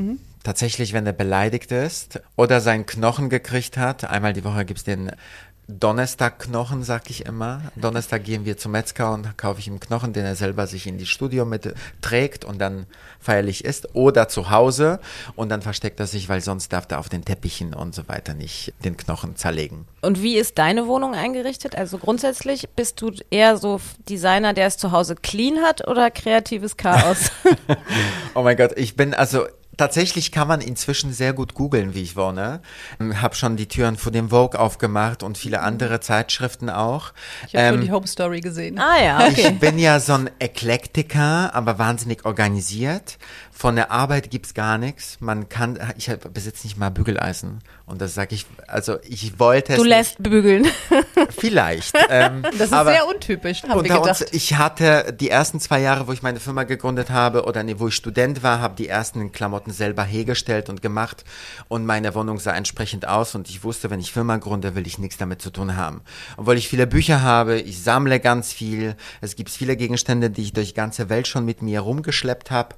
Tatsächlich, 0.43 0.93
wenn 0.93 1.05
er 1.05 1.13
beleidigt 1.13 1.71
ist 1.71 2.21
oder 2.37 2.61
seinen 2.61 2.85
Knochen 2.85 3.29
gekriegt 3.29 3.75
hat. 3.77 4.05
Einmal 4.05 4.33
die 4.33 4.43
Woche 4.45 4.63
gibt's 4.63 4.85
den 4.85 5.11
Donnerstag-Knochen, 5.69 6.81
sag 6.81 7.11
ich 7.11 7.27
immer. 7.27 7.61
Donnerstag 7.75 8.23
gehen 8.23 8.43
wir 8.43 8.57
zum 8.57 8.71
Metzger 8.71 9.13
und 9.13 9.37
kaufe 9.37 9.59
ich 9.59 9.67
ihm 9.67 9.79
Knochen, 9.79 10.13
den 10.13 10.25
er 10.25 10.35
selber 10.35 10.65
sich 10.65 10.87
in 10.87 10.97
die 10.97 11.05
Studio 11.05 11.45
mit 11.45 11.75
trägt 12.01 12.43
und 12.43 12.59
dann 12.59 12.87
feierlich 13.19 13.63
isst. 13.65 13.93
Oder 13.93 14.27
zu 14.27 14.49
Hause 14.49 14.99
und 15.35 15.49
dann 15.49 15.61
versteckt 15.61 15.99
er 15.99 16.07
sich, 16.07 16.27
weil 16.27 16.41
sonst 16.41 16.73
darf 16.73 16.87
er 16.89 16.99
auf 16.99 17.07
den 17.07 17.23
Teppichen 17.23 17.75
und 17.75 17.93
so 17.93 18.07
weiter 18.07 18.33
nicht 18.33 18.73
den 18.83 18.97
Knochen 18.97 19.35
zerlegen. 19.35 19.85
Und 20.01 20.23
wie 20.23 20.37
ist 20.37 20.57
deine 20.57 20.87
Wohnung 20.87 21.13
eingerichtet? 21.13 21.75
Also 21.75 21.99
grundsätzlich 21.99 22.67
bist 22.75 22.99
du 23.01 23.11
eher 23.29 23.57
so 23.57 23.79
Designer, 24.09 24.53
der 24.53 24.65
es 24.65 24.77
zu 24.77 24.91
Hause 24.91 25.15
clean 25.15 25.59
hat 25.59 25.87
oder 25.87 26.09
kreatives 26.09 26.77
Chaos? 26.77 27.31
oh 28.33 28.41
mein 28.41 28.57
Gott, 28.57 28.71
ich 28.75 28.95
bin 28.95 29.13
also 29.13 29.45
Tatsächlich 29.79 30.33
kann 30.33 30.49
man 30.49 30.59
inzwischen 30.59 31.13
sehr 31.13 31.31
gut 31.31 31.53
googeln, 31.53 31.95
wie 31.95 32.01
ich 32.01 32.17
wohne. 32.17 32.59
Hab 33.21 33.33
schon 33.37 33.55
die 33.55 33.69
Türen 33.69 33.95
vor 33.95 34.11
dem 34.11 34.29
Vogue 34.29 34.59
aufgemacht 34.59 35.23
und 35.23 35.37
viele 35.37 35.61
andere 35.61 36.01
Zeitschriften 36.01 36.69
auch. 36.69 37.13
Ich 37.47 37.55
habe 37.55 37.65
ähm, 37.65 37.73
schon 37.75 37.81
die 37.85 37.91
Home 37.93 38.05
Story 38.05 38.41
gesehen. 38.41 38.77
Ah 38.77 39.01
ja, 39.01 39.25
okay. 39.25 39.51
Ich 39.53 39.59
bin 39.59 39.79
ja 39.79 40.01
so 40.01 40.15
ein 40.15 40.29
Eklektiker, 40.37 41.55
aber 41.55 41.79
wahnsinnig 41.79 42.25
organisiert. 42.25 43.17
Von 43.59 43.75
der 43.75 43.91
Arbeit 43.91 44.31
gibt's 44.31 44.53
gar 44.53 44.77
nichts. 44.77 45.17
Man 45.19 45.49
kann, 45.49 45.77
ich 45.97 46.09
besitze 46.33 46.65
nicht 46.65 46.77
mal 46.77 46.91
Bügeleisen. 46.91 47.59
Und 47.85 47.99
das 47.99 48.13
sage 48.13 48.33
ich, 48.33 48.45
also 48.67 48.99
ich 49.03 49.37
wollte 49.37 49.75
Du 49.75 49.83
lässt 49.83 50.19
nicht. 50.19 50.31
bügeln. 50.31 50.65
Vielleicht. 51.37 51.93
Ähm, 52.09 52.43
das 52.57 52.71
ist 52.71 52.85
sehr 52.85 53.05
untypisch, 53.05 53.63
haben 53.63 53.83
wir 53.83 53.83
gedacht. 53.83 54.21
Uns, 54.21 54.25
ich 54.31 54.55
hatte 54.55 55.11
die 55.19 55.29
ersten 55.29 55.59
zwei 55.59 55.81
Jahre, 55.81 56.07
wo 56.07 56.13
ich 56.13 56.21
meine 56.21 56.39
Firma 56.39 56.63
gegründet 56.63 57.09
habe 57.09 57.43
oder 57.43 57.63
nee, 57.63 57.75
wo 57.79 57.89
ich 57.89 57.95
Student 57.95 58.43
war, 58.43 58.61
habe 58.61 58.75
die 58.77 58.87
ersten 58.87 59.33
Klamotten 59.33 59.71
selber 59.71 60.05
hergestellt 60.05 60.69
und 60.69 60.81
gemacht. 60.81 61.25
Und 61.67 61.85
meine 61.85 62.15
Wohnung 62.15 62.39
sah 62.39 62.53
entsprechend 62.53 63.09
aus. 63.09 63.35
Und 63.35 63.49
ich 63.49 63.65
wusste, 63.65 63.89
wenn 63.89 63.99
ich 63.99 64.13
Firma 64.13 64.37
gründe, 64.37 64.75
will 64.75 64.87
ich 64.87 64.99
nichts 64.99 65.17
damit 65.17 65.41
zu 65.41 65.49
tun 65.49 65.75
haben. 65.75 65.99
Obwohl 66.37 66.57
ich 66.57 66.69
viele 66.69 66.87
Bücher 66.87 67.23
habe, 67.23 67.59
ich 67.59 67.83
sammle 67.83 68.21
ganz 68.21 68.53
viel. 68.53 68.95
Es 69.19 69.35
gibt 69.35 69.49
viele 69.49 69.75
Gegenstände, 69.75 70.29
die 70.29 70.43
ich 70.43 70.53
durch 70.53 70.69
die 70.69 70.75
ganze 70.75 71.09
Welt 71.09 71.27
schon 71.27 71.43
mit 71.43 71.61
mir 71.61 71.81
rumgeschleppt 71.81 72.51
habe. 72.51 72.75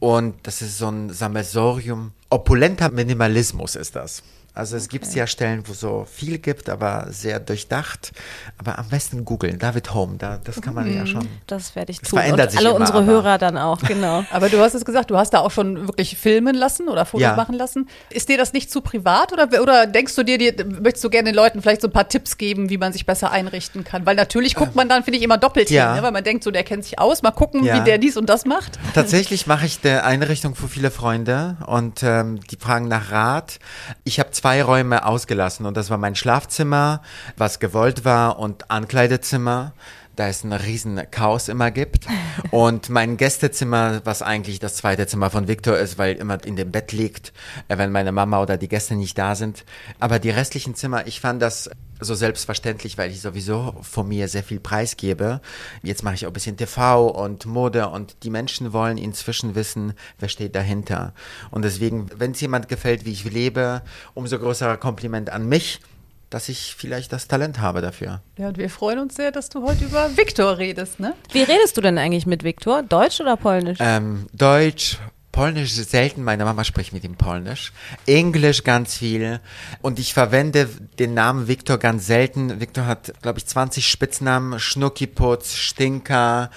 Und 0.00 0.23
und 0.24 0.46
das 0.46 0.62
ist 0.62 0.78
so 0.78 0.88
ein 0.88 1.10
Sammelsorium. 1.12 2.12
Opulenter 2.30 2.90
Minimalismus 2.90 3.76
ist 3.76 3.94
das. 3.94 4.22
Also 4.56 4.76
es 4.76 4.84
okay. 4.84 4.98
gibt 4.98 5.14
ja 5.14 5.26
Stellen, 5.26 5.64
wo 5.66 5.72
so 5.72 6.06
viel 6.08 6.38
gibt, 6.38 6.68
aber 6.70 7.08
sehr 7.10 7.40
durchdacht. 7.40 8.12
Aber 8.56 8.78
am 8.78 8.88
besten 8.88 9.24
googeln. 9.24 9.58
David 9.58 9.92
Home, 9.92 10.14
da, 10.16 10.38
das 10.42 10.60
kann 10.60 10.74
man 10.74 10.88
mhm. 10.88 10.96
ja 10.96 11.06
schon. 11.06 11.28
Das 11.48 11.74
werde 11.74 11.90
ich 11.90 11.98
das 11.98 12.10
tun. 12.10 12.20
Verändert 12.20 12.46
Und 12.46 12.50
sich 12.52 12.60
alle 12.60 12.70
immer, 12.70 12.80
unsere 12.80 13.04
Hörer 13.04 13.38
dann 13.38 13.58
auch, 13.58 13.82
genau. 13.82 14.24
aber 14.30 14.48
du 14.48 14.60
hast 14.60 14.74
es 14.74 14.84
gesagt, 14.84 15.10
du 15.10 15.16
hast 15.16 15.30
da 15.30 15.40
auch 15.40 15.50
schon 15.50 15.88
wirklich 15.88 16.16
filmen 16.16 16.54
lassen 16.54 16.88
oder 16.88 17.04
Fotos 17.04 17.22
ja. 17.22 17.34
machen 17.34 17.56
lassen. 17.56 17.88
Ist 18.10 18.28
dir 18.28 18.38
das 18.38 18.52
nicht 18.52 18.70
zu 18.70 18.80
privat 18.80 19.32
oder, 19.32 19.60
oder 19.60 19.86
denkst 19.86 20.14
du 20.14 20.22
dir, 20.22 20.38
dir, 20.38 20.54
möchtest 20.64 21.02
du 21.02 21.10
gerne 21.10 21.30
den 21.30 21.34
Leuten 21.34 21.60
vielleicht 21.60 21.80
so 21.80 21.88
ein 21.88 21.92
paar 21.92 22.08
Tipps 22.08 22.38
geben, 22.38 22.70
wie 22.70 22.78
man 22.78 22.92
sich 22.92 23.06
besser 23.06 23.32
einrichten 23.32 23.82
kann? 23.82 24.06
Weil 24.06 24.14
natürlich 24.14 24.54
guckt 24.54 24.76
man 24.76 24.88
dann, 24.88 25.02
finde 25.02 25.18
ich, 25.18 25.24
immer 25.24 25.38
doppelt 25.38 25.68
ja. 25.70 25.86
hin, 25.86 25.96
ne? 25.96 26.02
weil 26.04 26.12
man 26.12 26.22
denkt 26.22 26.44
so, 26.44 26.52
der 26.52 26.62
kennt 26.62 26.84
sich 26.84 27.00
aus, 27.00 27.22
mal 27.22 27.32
gucken, 27.32 27.64
ja. 27.64 27.80
wie 27.80 27.84
der 27.84 27.98
dies 27.98 28.16
und 28.16 28.28
das 28.28 28.44
macht. 28.44 28.78
Tatsächlich 28.94 29.48
mache 29.48 29.66
ich 29.66 29.80
eine 29.82 30.04
Einrichtung 30.04 30.54
für 30.54 30.68
viele 30.68 30.92
Freunde 30.92 31.56
und 31.66 32.04
ähm, 32.04 32.38
die 32.50 32.56
fragen 32.56 32.86
nach 32.86 33.10
Rat. 33.10 33.58
Ich 34.04 34.20
habe 34.20 34.30
zwei 34.44 34.62
Räume 34.62 35.06
aus 35.06 35.14
ausgelassen 35.14 35.64
und 35.64 35.74
das 35.74 35.88
war 35.88 35.96
mein 35.96 36.16
Schlafzimmer, 36.16 37.00
was 37.38 37.60
gewollt 37.60 38.04
war 38.04 38.38
und 38.38 38.70
Ankleidezimmer 38.70 39.72
da 40.16 40.28
es 40.28 40.44
ein 40.44 40.52
riesen 40.52 41.00
Chaos 41.10 41.48
immer 41.48 41.72
gibt. 41.72 42.06
Und 42.52 42.88
mein 42.88 43.16
Gästezimmer, 43.16 44.00
was 44.04 44.22
eigentlich 44.22 44.60
das 44.60 44.76
zweite 44.76 45.08
Zimmer 45.08 45.28
von 45.28 45.48
Victor 45.48 45.76
ist, 45.76 45.98
weil 45.98 46.14
immer 46.14 46.38
in 46.44 46.54
dem 46.54 46.70
Bett 46.70 46.92
liegt, 46.92 47.32
äh, 47.66 47.78
wenn 47.78 47.90
meine 47.90 48.12
Mama 48.12 48.40
oder 48.40 48.56
die 48.56 48.68
Gäste 48.68 48.94
nicht 48.94 49.18
da 49.18 49.34
sind. 49.34 49.64
Aber 49.98 50.20
die 50.20 50.30
restlichen 50.30 50.76
Zimmer, 50.76 51.08
ich 51.08 51.20
fand 51.20 51.42
das 51.42 51.68
so 52.04 52.14
selbstverständlich, 52.14 52.98
weil 52.98 53.10
ich 53.10 53.20
sowieso 53.20 53.74
von 53.82 54.08
mir 54.08 54.28
sehr 54.28 54.42
viel 54.42 54.60
preisgebe. 54.60 55.40
Jetzt 55.82 56.02
mache 56.02 56.14
ich 56.14 56.26
auch 56.26 56.30
ein 56.30 56.34
bisschen 56.34 56.56
TV 56.56 57.08
und 57.08 57.46
Mode 57.46 57.88
und 57.88 58.16
die 58.22 58.30
Menschen 58.30 58.72
wollen 58.72 58.98
inzwischen 58.98 59.54
wissen, 59.54 59.94
wer 60.18 60.28
steht 60.28 60.54
dahinter. 60.54 61.14
Und 61.50 61.62
deswegen, 61.62 62.08
wenn 62.16 62.32
es 62.32 62.40
jemand 62.40 62.68
gefällt, 62.68 63.04
wie 63.04 63.12
ich 63.12 63.24
lebe, 63.24 63.82
umso 64.14 64.38
größerer 64.38 64.76
Kompliment 64.76 65.30
an 65.30 65.48
mich 65.48 65.80
dass 66.30 66.48
ich 66.48 66.74
vielleicht 66.76 67.12
das 67.12 67.28
Talent 67.28 67.60
habe 67.60 67.80
dafür. 67.80 68.20
Ja, 68.38 68.48
und 68.48 68.58
wir 68.58 68.68
freuen 68.68 68.98
uns 68.98 69.14
sehr, 69.14 69.30
dass 69.30 69.50
du 69.50 69.62
heute 69.62 69.84
über 69.84 70.16
Viktor 70.16 70.58
redest, 70.58 70.98
ne? 70.98 71.14
Wie 71.30 71.42
redest 71.42 71.76
du 71.76 71.80
denn 71.80 71.96
eigentlich 71.96 72.26
mit 72.26 72.42
Viktor? 72.42 72.82
Deutsch 72.82 73.20
oder 73.20 73.36
Polnisch? 73.36 73.78
Ähm, 73.80 74.26
Deutsch, 74.32 74.98
Polnisch 75.34 75.72
selten, 75.72 76.22
meine 76.22 76.44
Mama 76.44 76.62
spricht 76.62 76.92
mit 76.92 77.02
ihm 77.02 77.16
Polnisch. 77.16 77.72
Englisch 78.06 78.62
ganz 78.62 78.98
viel. 78.98 79.40
Und 79.82 79.98
ich 79.98 80.14
verwende 80.14 80.66
den 81.00 81.12
Namen 81.12 81.48
Viktor 81.48 81.78
ganz 81.78 82.06
selten. 82.06 82.60
Viktor 82.60 82.86
hat, 82.86 83.12
glaube 83.20 83.40
ich, 83.40 83.46
20 83.46 83.84
Spitznamen. 83.84 84.60
Schnuckiputz, 84.60 85.56
Stinker, 85.56 86.52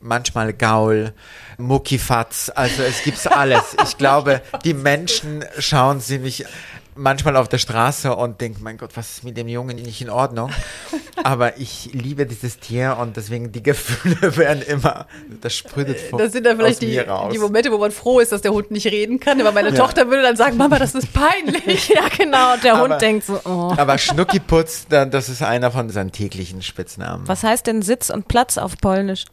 manchmal 0.00 0.54
Gaul, 0.54 1.12
Muckifatz. 1.58 2.50
Also 2.54 2.82
es 2.82 3.02
gibt's 3.02 3.26
alles. 3.26 3.76
Ich 3.84 3.98
glaube, 3.98 4.40
die 4.64 4.72
Menschen 4.72 5.44
schauen 5.58 6.00
sie 6.00 6.18
mich 6.18 6.46
manchmal 6.94 7.36
auf 7.36 7.48
der 7.48 7.58
Straße 7.58 8.14
und 8.14 8.40
denke, 8.40 8.60
mein 8.62 8.76
Gott, 8.76 8.90
was 8.94 9.10
ist 9.10 9.24
mit 9.24 9.36
dem 9.36 9.48
Jungen 9.48 9.76
nicht 9.76 10.00
in 10.00 10.10
Ordnung? 10.10 10.50
Aber 11.24 11.58
ich 11.58 11.90
liebe 11.92 12.26
dieses 12.26 12.58
Tier 12.58 12.96
und 13.00 13.16
deswegen 13.16 13.52
die 13.52 13.62
Gefühle 13.62 14.36
werden 14.36 14.62
immer, 14.62 15.06
das 15.40 15.54
sprüht 15.54 15.98
vor, 15.98 16.18
Das 16.18 16.32
sind 16.32 16.44
dann 16.44 16.56
vielleicht 16.56 16.82
die, 16.82 17.00
die, 17.32 17.38
Momente, 17.38 17.70
wo 17.70 17.78
man 17.78 17.90
froh 17.90 18.20
ist, 18.20 18.32
dass 18.32 18.40
der 18.40 18.52
Hund 18.52 18.70
nicht 18.70 18.86
reden 18.86 19.20
kann. 19.20 19.40
Aber 19.40 19.52
meine 19.52 19.70
ja. 19.70 19.74
Tochter 19.74 20.08
würde 20.08 20.22
dann 20.22 20.36
sagen, 20.36 20.56
Mama, 20.56 20.78
das 20.78 20.94
ist 20.94 21.12
peinlich. 21.12 21.88
ja, 21.94 22.08
genau. 22.16 22.54
Und 22.54 22.64
der 22.64 22.74
aber, 22.74 22.88
Hund 22.88 23.02
denkt 23.02 23.26
so, 23.26 23.40
oh. 23.44 23.74
Aber 23.76 23.98
Schnuckiputz, 23.98 24.86
das 24.88 25.28
ist 25.28 25.42
einer 25.42 25.70
von 25.70 25.90
seinen 25.90 26.12
täglichen 26.12 26.62
Spitznamen. 26.62 27.26
Was 27.28 27.42
heißt 27.42 27.66
denn 27.66 27.82
Sitz 27.82 28.10
und 28.10 28.28
Platz 28.28 28.58
auf 28.58 28.78
Polnisch? 28.78 29.24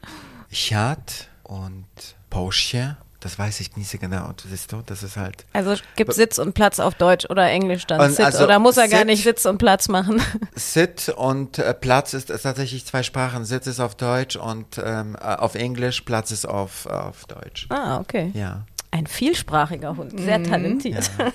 Siad 0.51 1.29
und 1.43 1.85
Porsche. 2.29 2.97
Das 3.19 3.37
weiß 3.37 3.59
ich 3.59 3.75
nicht 3.75 3.89
so 3.89 3.97
genau, 3.97 4.31
siehst 4.49 4.71
du, 4.71 4.81
das 4.85 5.03
ist 5.03 5.17
halt. 5.17 5.45
Also 5.51 5.75
gibt 5.97 6.13
Sitz 6.13 6.37
und 6.37 6.53
Platz 6.53 6.79
auf 6.79 6.95
Deutsch 6.95 7.29
oder 7.29 7.49
Englisch 7.49 7.85
dann 7.85 8.11
Sit 8.11 8.25
also 8.25 8.45
oder 8.45 8.59
muss 8.59 8.77
er 8.77 8.83
Sit, 8.83 8.91
gar 8.91 9.03
nicht 9.03 9.23
Sitz 9.23 9.45
und 9.45 9.57
Platz 9.57 9.89
machen? 9.89 10.21
Sit 10.55 11.09
und 11.09 11.59
äh, 11.59 11.73
Platz 11.73 12.13
ist, 12.13 12.29
ist, 12.29 12.43
tatsächlich 12.43 12.85
zwei 12.85 13.03
Sprachen. 13.03 13.43
Sitz 13.43 13.67
ist 13.67 13.81
auf 13.81 13.95
Deutsch 13.95 14.37
und 14.37 14.81
ähm, 14.83 15.17
äh, 15.19 15.35
auf 15.35 15.55
Englisch, 15.55 16.01
Platz 16.01 16.31
ist 16.31 16.47
auf, 16.47 16.85
auf 16.85 17.25
Deutsch. 17.25 17.67
Ah, 17.69 17.99
okay. 17.99 18.31
Ja. 18.33 18.63
Ein 18.91 19.05
vielsprachiger 19.05 19.97
Hund, 19.97 20.19
sehr 20.19 20.39
mhm. 20.39 20.45
talentiert. 20.45 21.11
Ja. 21.19 21.31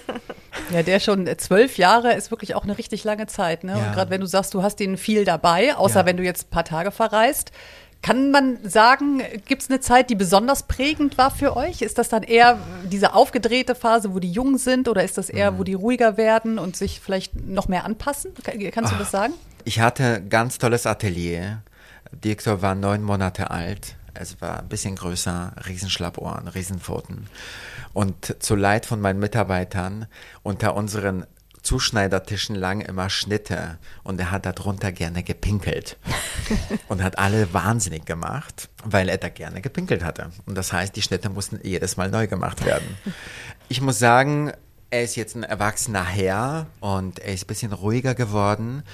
ja. 0.79 0.83
der 0.83 1.01
schon 1.01 1.27
äh, 1.27 1.37
zwölf 1.37 1.77
Jahre 1.77 2.15
ist 2.15 2.31
wirklich 2.31 2.55
auch 2.55 2.65
eine 2.65 2.79
richtig 2.79 3.05
lange 3.05 3.27
Zeit. 3.27 3.63
Ne? 3.63 3.73
Ja. 3.73 3.79
Und 3.79 3.93
gerade 3.93 4.11
wenn 4.11 4.23
du 4.23 4.27
sagst, 4.27 4.55
du 4.55 4.63
hast 4.63 4.81
ihn 4.81 4.97
viel 4.97 5.25
dabei, 5.25 5.77
außer 5.77 6.01
ja. 6.01 6.07
wenn 6.07 6.17
du 6.17 6.25
jetzt 6.25 6.47
ein 6.47 6.51
paar 6.51 6.65
Tage 6.65 6.91
verreist, 6.91 7.53
kann 8.05 8.31
man 8.31 8.59
sagen, 8.69 9.23
gibt 9.47 9.63
es 9.63 9.71
eine 9.71 9.81
Zeit, 9.81 10.11
die 10.11 10.15
besonders 10.15 10.65
prägend 10.65 11.17
war 11.17 11.31
für 11.31 11.57
euch? 11.57 11.81
Ist 11.81 11.97
das 11.97 12.11
dann 12.11 12.23
eher 12.23 12.59
diese 12.93 13.15
aufgedrehte 13.15 13.75
Phase, 13.75 14.13
wo 14.13 14.19
die 14.19 14.31
jung 14.31 14.59
sind, 14.59 14.89
oder 14.89 15.03
ist 15.03 15.17
das 15.17 15.31
eher, 15.31 15.53
mhm. 15.53 15.59
wo 15.59 15.65
die 15.65 15.73
ruhiger 15.73 16.19
werden 16.19 16.59
und 16.59 16.77
sich 16.77 17.01
vielleicht 17.01 17.35
noch 17.47 17.67
mehr 17.67 17.87
anpassen? 17.87 18.33
Kannst 18.73 18.93
du 18.93 18.97
das 18.99 19.11
sagen? 19.11 19.33
Ich 19.65 19.81
hatte 19.81 20.17
ein 20.17 20.29
ganz 20.29 20.59
tolles 20.59 20.85
Atelier. 20.85 21.63
Direktor 22.13 22.61
war 22.61 22.75
neun 22.75 23.03
Monate 23.03 23.51
alt. 23.51 23.97
Es 24.13 24.39
war 24.43 24.59
ein 24.59 24.69
bisschen 24.69 24.97
größer, 24.97 25.55
Riesenschlappohren, 25.67 26.49
Riesenpfoten. 26.49 27.27
Und 27.95 28.37
zu 28.39 28.55
Leid 28.55 28.85
von 28.85 29.01
meinen 29.01 29.19
Mitarbeitern 29.19 30.09
unter 30.43 30.75
unseren 30.75 31.25
Zuschneidertischen 31.65 32.55
lang 32.55 32.81
immer 32.81 33.11
Schnitte 33.11 33.79
und 34.05 34.21
er 34.21 34.31
hat 34.31 34.47
darunter 34.47 34.93
gerne 34.93 35.23
gepinkelt 35.23 35.97
und 36.89 37.03
hat 37.03 37.19
alle 37.19 37.53
wahnsinnig 37.53 38.05
gemacht, 38.05 38.69
weil 38.85 39.09
er 39.09 39.19
da 39.19 39.31
gerne 39.31 39.61
gepinkelt 39.61 40.05
hatte. 40.05 40.31
Und 40.47 40.57
das 40.57 40.73
heißt, 40.73 40.95
die 40.95 41.03
Schnitte 41.03 41.31
mussten 41.31 41.59
jedes 41.63 41.97
Mal 41.97 42.11
neu 42.11 42.27
gemacht 42.27 42.65
werden. 42.65 42.97
Ich 43.69 43.81
muss 43.81 43.99
sagen, 43.99 44.53
er 44.91 45.03
ist 45.03 45.17
jetzt 45.17 45.35
ein 45.35 45.43
erwachsener 45.43 46.05
Herr 46.05 46.67
und 46.81 47.19
er 47.19 47.33
ist 47.33 47.45
ein 47.45 47.49
bisschen 47.49 47.73
ruhiger 47.73 48.15
geworden. 48.15 48.85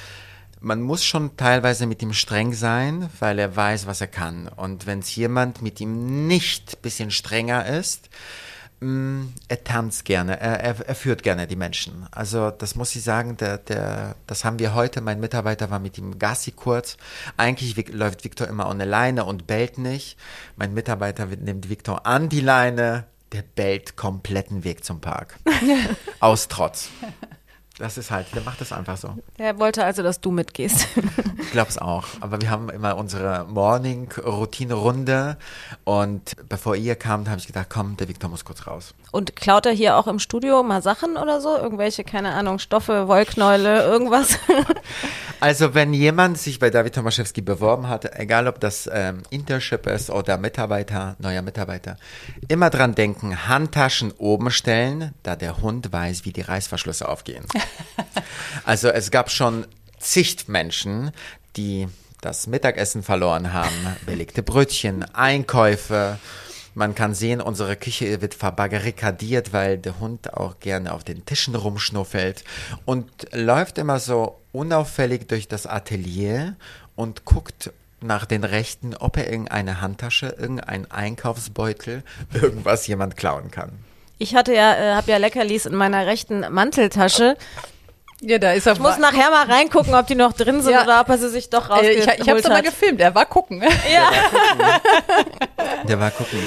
Man 0.61 0.81
muss 0.81 1.05
schon 1.05 1.37
teilweise 1.37 1.87
mit 1.87 2.03
ihm 2.03 2.13
streng 2.13 2.53
sein, 2.53 3.11
weil 3.19 3.39
er 3.39 3.57
weiß, 3.57 3.87
was 3.87 4.01
er 4.01 4.07
kann. 4.07 4.47
Und 4.47 4.87
wenn 4.87 5.01
es 5.01 5.15
jemand 5.17 5.61
mit 5.61 5.81
ihm 5.81 6.27
nicht 6.27 6.77
ein 6.77 6.83
bisschen 6.83 7.11
strenger 7.11 7.67
ist, 7.67 8.11
er 8.83 9.63
tanzt 9.63 10.07
gerne, 10.07 10.41
er, 10.41 10.61
er, 10.61 10.89
er, 10.89 10.95
führt 10.95 11.23
gerne 11.23 11.47
die 11.47 11.57
Menschen. 11.57 12.07
Also 12.13 12.51
das 12.51 12.77
muss 12.77 12.97
ich 12.97 13.03
sagen, 13.03 13.37
der, 13.37 13.59
der, 13.59 14.17
das 14.27 14.45
haben 14.47 14.59
wir 14.59 14.75
heute, 14.75 15.03
mein 15.03 15.21
Mitarbeiter 15.21 15.71
war 15.71 15.79
mit 15.79 15.99
ihm 15.99 16.19
Gassi 16.19 16.53
kurz. 16.53 16.97
Eigentlich 17.37 17.93
läuft 17.93 18.25
Victor 18.25 18.49
immer 18.49 18.71
ohne 18.71 18.87
Leine 18.87 19.27
und 19.27 19.47
bellt 19.47 19.77
nicht. 19.77 20.17
Mein 20.57 20.73
Mitarbeiter 20.73 21.27
nimmt 21.27 21.69
Victor 21.69 22.07
an 22.07 22.31
die 22.31 22.41
Leine, 22.41 23.05
der 23.33 23.43
bellt 23.43 23.97
kompletten 23.97 24.65
Weg 24.65 24.83
zum 24.83 25.03
Park. 25.03 25.39
Aus 26.21 26.49
Trotz. 26.49 26.89
Das 27.81 27.97
ist 27.97 28.11
halt, 28.11 28.27
der 28.35 28.43
macht 28.43 28.61
das 28.61 28.73
einfach 28.73 28.99
so. 28.99 29.17
Er 29.39 29.59
wollte 29.59 29.83
also, 29.85 30.03
dass 30.03 30.21
du 30.21 30.31
mitgehst. 30.31 30.87
Ich 31.41 31.51
glaube 31.51 31.71
es 31.71 31.79
auch. 31.79 32.05
Aber 32.21 32.39
wir 32.43 32.51
haben 32.51 32.69
immer 32.69 32.99
unsere 32.99 33.47
Morning-Routine-Runde 33.47 35.39
und 35.85 36.37
bevor 36.47 36.77
ihr 36.77 36.95
kamt, 36.95 37.31
habe 37.31 37.41
ich 37.41 37.47
gedacht, 37.47 37.69
komm, 37.71 37.97
der 37.97 38.07
Viktor 38.09 38.29
muss 38.29 38.45
kurz 38.45 38.67
raus. 38.67 38.95
Und 39.13 39.35
klaut 39.35 39.67
er 39.67 39.73
hier 39.73 39.97
auch 39.97 40.07
im 40.07 40.19
Studio 40.19 40.63
mal 40.63 40.83
Sachen 40.83 41.17
oder 41.17 41.41
so? 41.41 41.57
Irgendwelche, 41.57 42.05
keine 42.05 42.33
Ahnung, 42.33 42.59
Stoffe, 42.59 43.09
Wollknäule, 43.09 43.83
irgendwas? 43.83 44.39
Also 45.43 45.73
wenn 45.73 45.95
jemand 45.95 46.37
sich 46.37 46.59
bei 46.59 46.69
David 46.69 46.95
Tomaszewski 46.95 47.41
beworben 47.41 47.89
hat, 47.89 48.15
egal 48.19 48.47
ob 48.47 48.61
das 48.61 48.89
ähm, 48.93 49.23
Internship 49.31 49.87
ist 49.87 50.11
oder 50.11 50.37
Mitarbeiter, 50.37 51.17
neuer 51.19 51.41
Mitarbeiter, 51.41 51.97
immer 52.49 52.69
dran 52.69 52.95
denken, 52.95 53.49
Handtaschen 53.49 54.13
oben 54.19 54.51
stellen, 54.51 55.15
da 55.23 55.37
der 55.37 55.63
Hund 55.63 55.95
weiß, 55.95 56.27
wie 56.27 56.35
die 56.35 56.43
Reißverschlüsse 56.43 57.09
aufgehen. 57.09 57.47
also 58.67 58.89
es 58.89 59.11
gab 59.11 59.31
schon 59.31 59.67
zig 59.99 60.47
Menschen, 60.49 61.11
die 61.57 61.89
das 62.21 62.47
Mittagessen 62.47 63.03
verloren 63.03 63.55
haben, 63.55 63.71
belegte 64.07 64.43
Brötchen, 64.43 65.05
Einkäufe. 65.15 66.19
Man 66.75 66.95
kann 66.95 67.15
sehen, 67.15 67.41
unsere 67.41 67.77
Küche 67.77 68.21
wird 68.21 68.35
verbarrikadiert, 68.35 69.53
weil 69.53 69.79
der 69.79 69.99
Hund 69.99 70.35
auch 70.35 70.61
gerne 70.61 70.93
auf 70.93 71.05
den 71.05 71.25
Tischen 71.25 71.55
rumschnuffelt 71.55 72.45
und 72.85 73.11
läuft 73.33 73.79
immer 73.79 73.99
so 73.99 74.39
unauffällig 74.53 75.29
durch 75.29 75.49
das 75.49 75.67
Atelier 75.67 76.55
und 76.97 77.25
guckt 77.25 77.73
nach 78.01 78.25
den 78.25 78.45
Rechten, 78.45 78.95
ob 78.95 79.17
er 79.17 79.31
irgendeine 79.31 79.81
Handtasche, 79.81 80.35
irgendein 80.39 80.91
Einkaufsbeutel, 80.91 82.03
irgendwas 82.33 82.87
jemand 82.87 83.17
klauen 83.17 83.51
kann. 83.51 83.71
Ich 84.19 84.35
hatte 84.35 84.55
ja, 84.55 84.75
äh, 84.75 84.95
habe 84.95 85.11
ja 85.11 85.17
Leckerlis 85.17 85.65
in 85.65 85.75
meiner 85.75 86.07
rechten 86.07 86.41
Manteltasche. 86.53 87.37
Ja, 88.23 88.39
da 88.39 88.53
ist 88.53 88.67
er. 88.67 88.75
Ich 88.75 88.79
muss 88.81 88.99
nachher 88.99 89.31
mal 89.31 89.47
reingucken, 89.47 89.95
ob 89.95 90.07
die 90.07 90.15
noch 90.15 90.33
drin 90.35 90.61
sind 90.63 90.73
Ja. 90.73 90.83
oder 90.85 91.01
ob 91.01 91.09
er 91.09 91.19
sie 91.19 91.31
sich 91.31 91.49
doch 91.49 91.69
äh, 91.71 91.73
rausgeholt 91.73 91.99
ich 91.99 92.21
ich 92.21 92.29
habe 92.29 92.39
es 92.41 92.45
aber 92.47 92.57
hat. 92.57 92.65
gefilmt, 92.65 93.01
er 93.01 93.15
war 93.15 93.25
gucken. 93.27 93.63
Ja. 93.91 94.11
Der 95.89 95.99
war 96.01 96.11
gucken. 96.11 96.39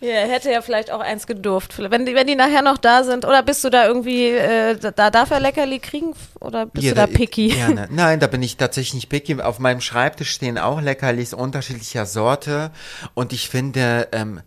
ja, 0.00 0.08
er 0.10 0.28
hätte 0.28 0.50
ja 0.50 0.62
vielleicht 0.62 0.90
auch 0.90 1.00
eins 1.00 1.26
gedurft. 1.26 1.74
Wenn 1.78 2.06
die, 2.06 2.14
wenn 2.14 2.26
die 2.26 2.34
nachher 2.34 2.62
noch 2.62 2.78
da 2.78 3.04
sind, 3.04 3.24
oder 3.24 3.42
bist 3.42 3.62
du 3.64 3.70
da 3.70 3.86
irgendwie, 3.86 4.28
äh, 4.30 4.76
da 4.94 5.10
darf 5.10 5.30
er 5.30 5.40
Leckerli 5.40 5.78
kriegen 5.80 6.14
oder 6.40 6.66
bist 6.66 6.86
du 6.88 6.94
da 6.94 7.06
picky? 7.06 7.48
Gerne. 7.48 7.88
Nein, 7.90 8.20
da 8.20 8.26
bin 8.26 8.42
ich 8.42 8.56
tatsächlich 8.56 8.94
nicht 8.94 9.08
picky. 9.08 9.40
Auf 9.40 9.58
meinem 9.58 9.80
Schreibtisch 9.80 10.30
stehen 10.30 10.58
auch 10.58 10.80
Leckerlis 10.80 11.34
unterschiedlicher 11.34 12.06
Sorte. 12.06 12.70
Und 13.14 13.32
ich 13.32 13.48
finde, 13.50 14.08
ähm, 14.12 14.40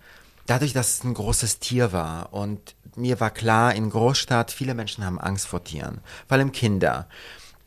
dadurch, 0.47 0.73
dass 0.73 0.89
es 0.97 1.03
ein 1.03 1.13
großes 1.13 1.59
Tier 1.59 1.91
war 1.93 2.29
und 2.33 2.75
mir 2.99 3.19
war 3.19 3.31
klar, 3.31 3.73
in 3.73 3.89
Großstadt, 3.89 4.51
viele 4.51 4.73
Menschen 4.73 5.05
haben 5.05 5.19
Angst 5.19 5.47
vor 5.47 5.63
Tieren. 5.63 5.99
Vor 6.27 6.37
allem 6.37 6.51
Kinder. 6.51 7.07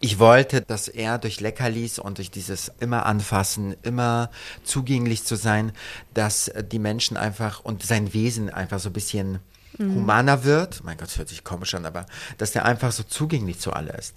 Ich 0.01 0.19
wollte, 0.19 0.63
dass 0.63 0.89
er 0.89 1.19
durch 1.19 1.41
Leckerlis 1.41 1.99
und 1.99 2.19
durch 2.19 2.31
dieses 2.31 2.73
immer 2.81 3.07
anfassen, 3.07 3.77
immer 3.83 4.31
zugänglich 4.65 5.25
zu 5.25 5.37
sein, 5.37 5.73
dass 6.13 6.51
die 6.73 6.81
Menschen 6.81 7.17
einfach 7.17 7.61
und 7.61 7.85
sein 7.85 8.13
Wesen 8.13 8.51
einfach 8.51 8.81
so 8.81 8.91
ein 8.91 8.95
bisschen 8.95 9.39
humaner 9.79 10.45
wird. 10.45 10.83
Mein 10.85 10.97
Gott, 10.99 11.09
das 11.09 11.19
hört 11.19 11.29
sich 11.29 11.45
komisch 11.45 11.75
an, 11.75 11.87
aber 11.87 12.07
dass 12.37 12.53
der 12.53 12.65
einfach 12.65 12.93
so 12.93 13.05
zugänglich 13.05 13.59
zu 13.59 13.73
alle 13.73 13.93
ist. 13.93 14.17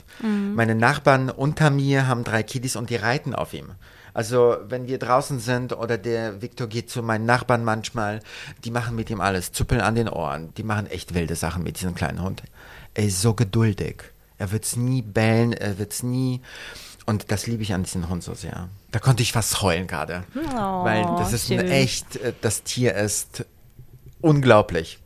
Meine 0.56 0.76
Nachbarn 0.76 1.30
unter 1.30 1.70
mir 1.70 2.08
haben 2.08 2.24
drei 2.24 2.44
Kiddies 2.44 2.76
und 2.76 2.90
die 2.90 2.96
reiten 2.96 3.36
auf 3.36 3.54
ihm. 3.54 3.72
Also 4.16 4.56
wenn 4.70 4.88
wir 4.88 4.98
draußen 4.98 5.40
sind 5.42 5.74
oder 5.74 5.98
der 5.98 6.42
Viktor 6.42 6.68
geht 6.68 6.90
zu 6.90 7.04
meinen 7.04 7.26
Nachbarn 7.26 7.66
manchmal, 7.66 8.22
die 8.64 8.72
machen 8.72 8.96
mit 8.96 9.10
ihm 9.10 9.20
alles, 9.20 9.52
zuppeln 9.52 9.82
an 9.82 9.96
den 9.96 10.08
Ohren, 10.08 10.54
die 10.56 10.64
machen 10.64 10.88
echt 10.88 11.14
wilde 11.14 11.36
Sachen 11.36 11.64
mit 11.64 11.76
diesem 11.76 11.96
kleinen 11.96 12.24
Hund. 12.24 12.42
Er 12.94 13.04
ist 13.04 13.22
so 13.22 13.34
geduldig. 13.34 14.04
Er 14.38 14.54
wird's 14.54 14.78
nie 14.78 15.02
bellen, 15.02 15.52
er 15.52 15.78
wird's 15.80 16.02
nie. 16.02 16.42
Und 17.06 17.30
das 17.30 17.46
liebe 17.46 17.62
ich 17.62 17.74
an 17.74 17.84
diesem 17.84 18.08
Hund 18.08 18.24
so 18.24 18.34
sehr. 18.34 18.70
Da 18.92 19.00
konnte 19.00 19.22
ich 19.22 19.34
fast 19.34 19.62
heulen 19.62 19.86
gerade. 19.86 20.24
weil 20.34 21.04
das 21.18 21.34
ist 21.34 21.52
ein 21.52 21.60
schön. 21.60 21.72
echt, 21.72 22.16
äh, 22.16 22.32
das 22.40 22.64
Tier 22.64 22.96
ist 22.96 23.44
unglaublich. 24.22 25.00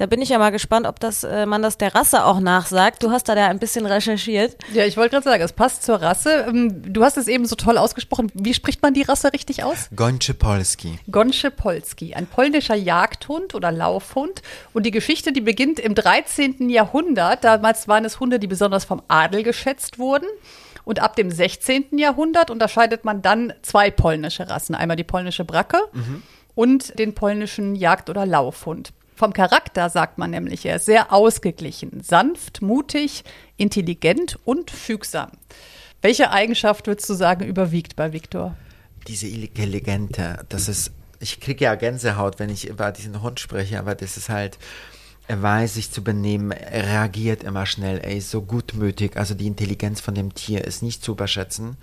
Da 0.00 0.06
bin 0.06 0.22
ich 0.22 0.30
ja 0.30 0.38
mal 0.38 0.48
gespannt, 0.48 0.86
ob 0.86 0.98
das 0.98 1.24
äh, 1.24 1.44
man 1.44 1.60
das 1.60 1.76
der 1.76 1.94
Rasse 1.94 2.24
auch 2.24 2.40
nachsagt. 2.40 3.02
Du 3.02 3.10
hast 3.10 3.28
da 3.28 3.36
ja 3.36 3.48
ein 3.48 3.58
bisschen 3.58 3.84
recherchiert. 3.84 4.56
Ja, 4.72 4.86
ich 4.86 4.96
wollte 4.96 5.10
gerade 5.10 5.24
sagen, 5.24 5.42
es 5.42 5.52
passt 5.52 5.82
zur 5.82 5.96
Rasse. 6.00 6.46
Ähm, 6.48 6.90
Du 6.90 7.04
hast 7.04 7.18
es 7.18 7.28
eben 7.28 7.44
so 7.44 7.54
toll 7.54 7.76
ausgesprochen. 7.76 8.32
Wie 8.32 8.54
spricht 8.54 8.80
man 8.80 8.94
die 8.94 9.02
Rasse 9.02 9.30
richtig 9.34 9.62
aus? 9.62 9.90
Gonche 9.94 10.32
Polski. 10.32 10.98
Gonche 11.10 11.50
Polski, 11.50 12.14
ein 12.14 12.26
polnischer 12.26 12.76
Jagdhund 12.76 13.54
oder 13.54 13.70
Laufhund. 13.70 14.40
Und 14.72 14.86
die 14.86 14.90
Geschichte, 14.90 15.32
die 15.32 15.42
beginnt 15.42 15.78
im 15.78 15.94
13. 15.94 16.70
Jahrhundert. 16.70 17.44
Damals 17.44 17.86
waren 17.86 18.06
es 18.06 18.20
Hunde, 18.20 18.38
die 18.38 18.46
besonders 18.46 18.86
vom 18.86 19.02
Adel 19.08 19.42
geschätzt 19.42 19.98
wurden. 19.98 20.26
Und 20.86 21.00
ab 21.00 21.14
dem 21.14 21.30
16. 21.30 21.98
Jahrhundert 21.98 22.50
unterscheidet 22.50 23.04
man 23.04 23.20
dann 23.20 23.52
zwei 23.60 23.90
polnische 23.90 24.48
Rassen. 24.48 24.74
Einmal 24.74 24.96
die 24.96 25.04
polnische 25.04 25.44
Bracke 25.44 25.76
und 26.54 26.98
den 26.98 27.14
polnischen 27.14 27.74
Jagd- 27.76 28.08
oder 28.08 28.24
Laufhund. 28.24 28.94
Vom 29.20 29.34
Charakter 29.34 29.90
sagt 29.90 30.16
man 30.16 30.30
nämlich, 30.30 30.64
er 30.64 30.76
ist 30.76 30.86
sehr 30.86 31.12
ausgeglichen, 31.12 32.02
sanft, 32.02 32.62
mutig, 32.62 33.22
intelligent 33.58 34.38
und 34.46 34.70
fügsam. 34.70 35.32
Welche 36.00 36.30
Eigenschaft 36.30 36.86
würdest 36.86 37.10
du 37.10 37.12
sagen 37.12 37.44
überwiegt 37.44 37.96
bei 37.96 38.14
Viktor? 38.14 38.56
Diese 39.08 39.26
Intelligente, 39.26 40.46
das 40.48 40.68
ist, 40.68 40.92
ich 41.18 41.38
kriege 41.38 41.66
ja 41.66 41.74
Gänsehaut, 41.74 42.38
wenn 42.38 42.48
ich 42.48 42.66
über 42.66 42.92
diesen 42.92 43.20
Hund 43.20 43.40
spreche, 43.40 43.78
aber 43.78 43.94
das 43.94 44.16
ist 44.16 44.30
halt, 44.30 44.56
er 45.28 45.42
weiß 45.42 45.74
sich 45.74 45.90
zu 45.90 46.02
benehmen, 46.02 46.50
er 46.52 46.86
reagiert 46.86 47.42
immer 47.42 47.66
schnell, 47.66 47.98
er 47.98 48.16
ist 48.16 48.30
so 48.30 48.40
gutmütig, 48.40 49.18
also 49.18 49.34
die 49.34 49.48
Intelligenz 49.48 50.00
von 50.00 50.14
dem 50.14 50.32
Tier 50.32 50.64
ist 50.64 50.82
nicht 50.82 51.04
zu 51.04 51.12
überschätzen. 51.12 51.76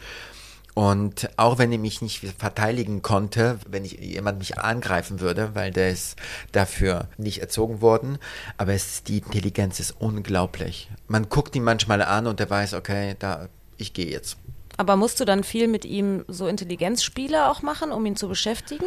Und 0.77 1.31
auch 1.37 1.57
wenn 1.57 1.71
er 1.71 1.79
mich 1.79 2.03
nicht 2.03 2.23
verteidigen 2.37 3.01
konnte, 3.01 3.57
wenn 3.67 3.83
ich, 3.83 3.93
jemand 3.93 4.37
mich 4.37 4.59
angreifen 4.59 5.19
würde, 5.19 5.55
weil 5.55 5.71
der 5.71 5.89
ist 5.89 6.17
dafür 6.51 7.07
nicht 7.17 7.41
erzogen 7.41 7.81
worden, 7.81 8.19
aber 8.57 8.73
es, 8.73 9.01
die 9.01 9.17
Intelligenz 9.17 9.79
ist 9.79 9.95
unglaublich. 9.97 10.87
Man 11.07 11.29
guckt 11.29 11.55
ihn 11.55 11.63
manchmal 11.63 12.03
an 12.03 12.27
und 12.27 12.39
er 12.39 12.51
weiß, 12.51 12.75
okay, 12.75 13.15
da, 13.17 13.47
ich 13.77 13.93
gehe 13.93 14.05
jetzt. 14.05 14.37
Aber 14.77 14.97
musst 14.97 15.19
du 15.19 15.25
dann 15.25 15.43
viel 15.43 15.67
mit 15.67 15.83
ihm 15.83 16.23
so 16.27 16.45
Intelligenzspiele 16.45 17.49
auch 17.49 17.63
machen, 17.63 17.91
um 17.91 18.05
ihn 18.05 18.15
zu 18.15 18.27
beschäftigen? 18.27 18.85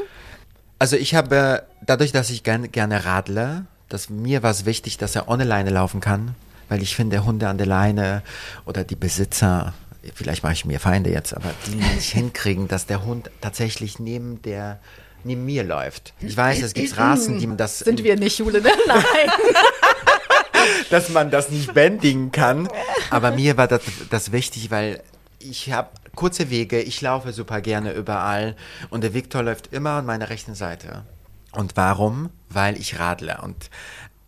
Also 0.78 0.94
ich 0.94 1.16
habe, 1.16 1.64
dadurch, 1.84 2.12
dass 2.12 2.30
ich 2.30 2.44
gern, 2.44 2.70
gerne 2.70 3.04
radle, 3.04 3.66
dass 3.88 4.10
mir 4.10 4.44
war 4.44 4.52
es 4.52 4.64
wichtig, 4.64 4.96
dass 4.96 5.16
er 5.16 5.28
ohne 5.28 5.42
Leine 5.42 5.70
laufen 5.70 6.00
kann, 6.00 6.36
weil 6.68 6.82
ich 6.82 6.94
finde, 6.94 7.24
Hunde 7.24 7.48
an 7.48 7.58
der 7.58 7.66
Leine 7.66 8.22
oder 8.64 8.84
die 8.84 8.94
Besitzer, 8.94 9.74
vielleicht 10.14 10.42
mache 10.42 10.54
ich 10.54 10.64
mir 10.64 10.80
Feinde 10.80 11.10
jetzt, 11.10 11.34
aber 11.34 11.52
die 11.66 11.74
nicht 11.74 12.10
hinkriegen, 12.12 12.68
dass 12.68 12.86
der 12.86 13.04
Hund 13.04 13.30
tatsächlich 13.40 13.98
neben 13.98 14.42
der 14.42 14.80
neben 15.22 15.44
mir 15.44 15.64
läuft. 15.64 16.14
Ich 16.20 16.34
weiß, 16.34 16.62
es 16.62 16.72
gibt 16.72 16.96
Rassen, 16.96 17.38
die 17.38 17.56
das 17.56 17.80
Sind 17.80 18.02
wir 18.02 18.16
nicht, 18.16 18.38
Jule, 18.38 18.62
ne? 18.62 18.70
Nein. 18.86 19.02
dass 20.90 21.10
man 21.10 21.30
das 21.30 21.50
nicht 21.50 21.74
bändigen 21.74 22.32
kann. 22.32 22.68
Aber 23.10 23.30
mir 23.32 23.56
war 23.56 23.68
das, 23.68 23.82
das 24.08 24.32
wichtig, 24.32 24.70
weil 24.70 25.02
ich 25.38 25.72
habe 25.72 25.90
kurze 26.14 26.50
Wege, 26.50 26.80
ich 26.80 27.00
laufe 27.00 27.32
super 27.32 27.60
gerne 27.60 27.92
überall 27.92 28.56
und 28.90 29.02
der 29.02 29.14
Viktor 29.14 29.42
läuft 29.42 29.72
immer 29.72 29.90
an 29.90 30.06
meiner 30.06 30.28
rechten 30.28 30.54
Seite. 30.54 31.04
Und 31.52 31.76
warum? 31.76 32.30
Weil 32.48 32.78
ich 32.78 32.98
radle. 32.98 33.40
Und 33.42 33.70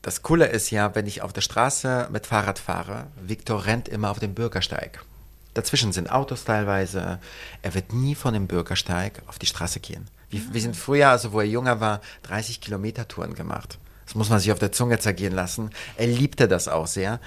das 0.01 0.23
Coole 0.23 0.47
ist 0.47 0.71
ja, 0.71 0.95
wenn 0.95 1.07
ich 1.07 1.23
auf 1.23 1.33
der 1.33 1.43
Straße 1.43 2.09
mit 2.11 2.27
Fahrrad 2.27 2.59
fahre, 2.59 3.07
Viktor 3.21 3.67
rennt 3.67 3.89
immer 3.89 4.11
auf 4.11 4.19
dem 4.19 4.35
Bürgersteig. 4.35 5.05
Dazwischen 5.55 5.93
sind 5.93 6.11
Autos 6.11 6.45
teilweise. 6.45 7.19
Er 7.63 7.75
wird 7.75 7.93
nie 7.93 8.15
von 8.15 8.35
dem 8.35 8.47
Bürgersteig 8.47 9.23
auf 9.27 9.39
die 9.39 9.47
Straße 9.47 9.81
gehen. 9.81 10.09
Wir, 10.31 10.41
wir 10.53 10.61
sind 10.61 10.77
früher, 10.77 11.11
also 11.11 11.33
wo 11.33 11.41
er 11.41 11.47
jünger 11.47 11.81
war, 11.81 12.01
30 12.23 12.61
Kilometer 12.61 13.07
Touren 13.07 13.35
gemacht. 13.35 13.79
Das 14.07 14.15
muss 14.15 14.31
man 14.31 14.41
sich 14.41 14.53
auf 14.53 14.59
der 14.59 14.73
Zunge 14.73 14.99
zergehen 14.99 15.35
lassen. 15.35 15.71
Er 15.97 16.07
liebte 16.07 16.49
das 16.49 16.69
auch 16.69 16.87
sehr. 16.87 17.21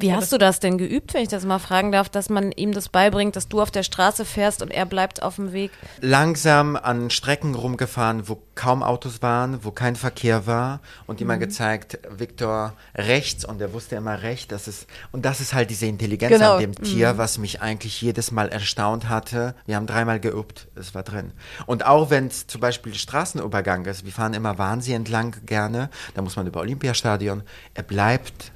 Wie 0.00 0.12
hast 0.12 0.32
du 0.32 0.38
das 0.38 0.60
denn 0.60 0.78
geübt, 0.78 1.14
wenn 1.14 1.22
ich 1.22 1.28
das 1.28 1.44
mal 1.44 1.58
fragen 1.58 1.92
darf, 1.92 2.08
dass 2.08 2.28
man 2.28 2.52
ihm 2.52 2.72
das 2.72 2.88
beibringt, 2.88 3.36
dass 3.36 3.48
du 3.48 3.60
auf 3.60 3.70
der 3.70 3.82
Straße 3.82 4.24
fährst 4.24 4.62
und 4.62 4.70
er 4.70 4.86
bleibt 4.86 5.22
auf 5.22 5.36
dem 5.36 5.52
Weg? 5.52 5.70
Langsam 6.00 6.76
an 6.76 7.10
Strecken 7.10 7.54
rumgefahren, 7.54 8.28
wo 8.28 8.40
kaum 8.54 8.82
Autos 8.82 9.22
waren, 9.22 9.64
wo 9.64 9.70
kein 9.70 9.96
Verkehr 9.96 10.46
war 10.46 10.80
und 11.06 11.20
immer 11.20 11.36
gezeigt, 11.38 11.98
Viktor 12.10 12.74
rechts 12.94 13.44
und 13.44 13.60
er 13.60 13.72
wusste 13.72 13.96
immer 13.96 14.22
recht, 14.22 14.52
das 14.52 14.68
ist, 14.68 14.86
und 15.12 15.24
das 15.24 15.40
ist 15.40 15.54
halt 15.54 15.70
diese 15.70 15.86
Intelligenz 15.86 16.32
Genau. 16.32 16.54
an 16.54 16.60
dem 16.60 16.74
Tier, 16.74 17.18
was 17.18 17.38
mich 17.38 17.62
eigentlich 17.62 18.00
jedes 18.02 18.30
Mal 18.30 18.48
erstaunt 18.48 19.08
hatte. 19.08 19.54
Wir 19.66 19.76
haben 19.76 19.86
dreimal 19.86 20.20
geübt, 20.20 20.68
es 20.74 20.94
war 20.94 21.02
drin. 21.02 21.32
Und 21.66 21.86
auch 21.86 22.10
wenn 22.10 22.26
es 22.26 22.46
zum 22.46 22.60
Beispiel 22.60 22.94
Straßenübergang 22.94 23.84
ist, 23.86 24.04
wir 24.04 24.12
fahren 24.12 24.34
immer 24.34 24.58
Wahnsee 24.58 24.94
entlang 24.94 25.36
gerne, 25.46 25.90
da 26.14 26.22
muss 26.22 26.36
man 26.36 26.46
über 26.46 26.60
Olympiastadion, 26.60 27.42
er 27.74 27.82
bleibt 27.82 28.52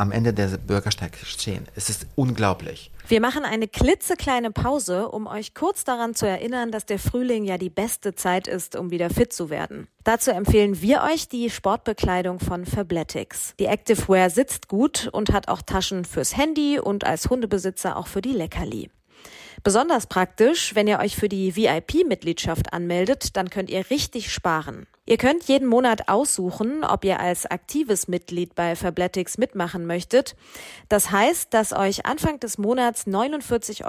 am 0.00 0.12
Ende 0.12 0.32
der 0.32 0.48
Bürgersteig 0.58 1.16
stehen. 1.24 1.66
Es 1.76 1.90
ist 1.90 2.06
unglaublich. 2.16 2.90
Wir 3.06 3.20
machen 3.20 3.44
eine 3.44 3.68
klitzekleine 3.68 4.50
Pause, 4.50 5.08
um 5.08 5.26
euch 5.26 5.54
kurz 5.54 5.84
daran 5.84 6.14
zu 6.14 6.26
erinnern, 6.26 6.70
dass 6.70 6.86
der 6.86 6.98
Frühling 6.98 7.44
ja 7.44 7.58
die 7.58 7.70
beste 7.70 8.14
Zeit 8.14 8.46
ist, 8.46 8.76
um 8.76 8.90
wieder 8.90 9.10
fit 9.10 9.32
zu 9.32 9.50
werden. 9.50 9.88
Dazu 10.04 10.30
empfehlen 10.30 10.80
wir 10.80 11.02
euch 11.02 11.28
die 11.28 11.50
Sportbekleidung 11.50 12.40
von 12.40 12.64
Fabletics. 12.64 13.54
Die 13.58 13.66
Activewear 13.66 14.30
sitzt 14.30 14.68
gut 14.68 15.08
und 15.12 15.32
hat 15.32 15.48
auch 15.48 15.60
Taschen 15.62 16.04
fürs 16.04 16.36
Handy 16.36 16.78
und 16.78 17.04
als 17.04 17.28
Hundebesitzer 17.28 17.96
auch 17.96 18.06
für 18.06 18.22
die 18.22 18.32
Leckerli. 18.32 18.90
Besonders 19.62 20.06
praktisch, 20.06 20.74
wenn 20.74 20.86
ihr 20.86 21.00
euch 21.00 21.16
für 21.16 21.28
die 21.28 21.54
VIP-Mitgliedschaft 21.54 22.72
anmeldet, 22.72 23.36
dann 23.36 23.50
könnt 23.50 23.68
ihr 23.68 23.90
richtig 23.90 24.32
sparen. 24.32 24.86
Ihr 25.04 25.18
könnt 25.18 25.44
jeden 25.44 25.66
Monat 25.68 26.08
aussuchen, 26.08 26.82
ob 26.82 27.04
ihr 27.04 27.20
als 27.20 27.44
aktives 27.44 28.08
Mitglied 28.08 28.54
bei 28.54 28.74
Fabletics 28.74 29.36
mitmachen 29.36 29.84
möchtet. 29.84 30.34
Das 30.88 31.10
heißt, 31.10 31.52
dass 31.52 31.72
euch 31.74 32.06
Anfang 32.06 32.40
des 32.40 32.56
Monats 32.56 33.06
49,95 33.06 33.84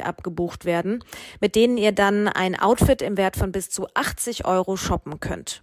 Euro 0.00 0.08
abgebucht 0.08 0.64
werden, 0.64 1.04
mit 1.40 1.54
denen 1.54 1.78
ihr 1.78 1.92
dann 1.92 2.28
ein 2.28 2.58
Outfit 2.58 3.00
im 3.00 3.16
Wert 3.16 3.36
von 3.36 3.52
bis 3.52 3.70
zu 3.70 3.86
80 3.94 4.44
Euro 4.44 4.76
shoppen 4.76 5.20
könnt. 5.20 5.62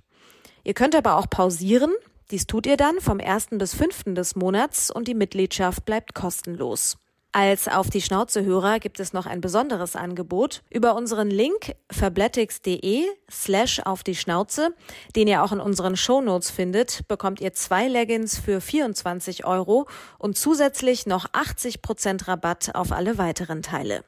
Ihr 0.63 0.73
könnt 0.73 0.95
aber 0.95 1.17
auch 1.17 1.29
pausieren. 1.29 1.91
Dies 2.31 2.47
tut 2.47 2.65
ihr 2.65 2.77
dann 2.77 2.99
vom 2.99 3.19
1. 3.19 3.49
bis 3.51 3.75
5. 3.75 4.15
des 4.15 4.35
Monats 4.35 4.89
und 4.89 5.07
die 5.07 5.13
Mitgliedschaft 5.13 5.85
bleibt 5.85 6.15
kostenlos. 6.15 6.97
Als 7.35 7.67
auf 7.67 7.89
die 7.89 8.01
Schnauze 8.03 8.45
Hörer 8.45 8.77
gibt 8.77 8.99
es 8.99 9.11
noch 9.11 9.25
ein 9.25 9.41
besonderes 9.41 9.95
Angebot. 9.95 10.61
Über 10.69 10.93
unseren 10.93 11.31
Link 11.31 11.73
fabletics.de 11.91 13.05
slash 13.27 13.79
auf 13.79 14.03
die 14.03 14.13
Schnauze, 14.13 14.75
den 15.15 15.27
ihr 15.27 15.41
auch 15.41 15.51
in 15.51 15.59
unseren 15.59 15.97
Shownotes 15.97 16.51
findet, 16.51 17.07
bekommt 17.07 17.41
ihr 17.41 17.51
zwei 17.53 17.87
Leggings 17.87 18.37
für 18.37 18.61
24 18.61 19.45
Euro 19.45 19.87
und 20.19 20.37
zusätzlich 20.37 21.07
noch 21.07 21.25
80 21.33 21.81
Prozent 21.81 22.27
Rabatt 22.27 22.75
auf 22.75 22.91
alle 22.91 23.17
weiteren 23.17 23.63
Teile. 23.63 24.03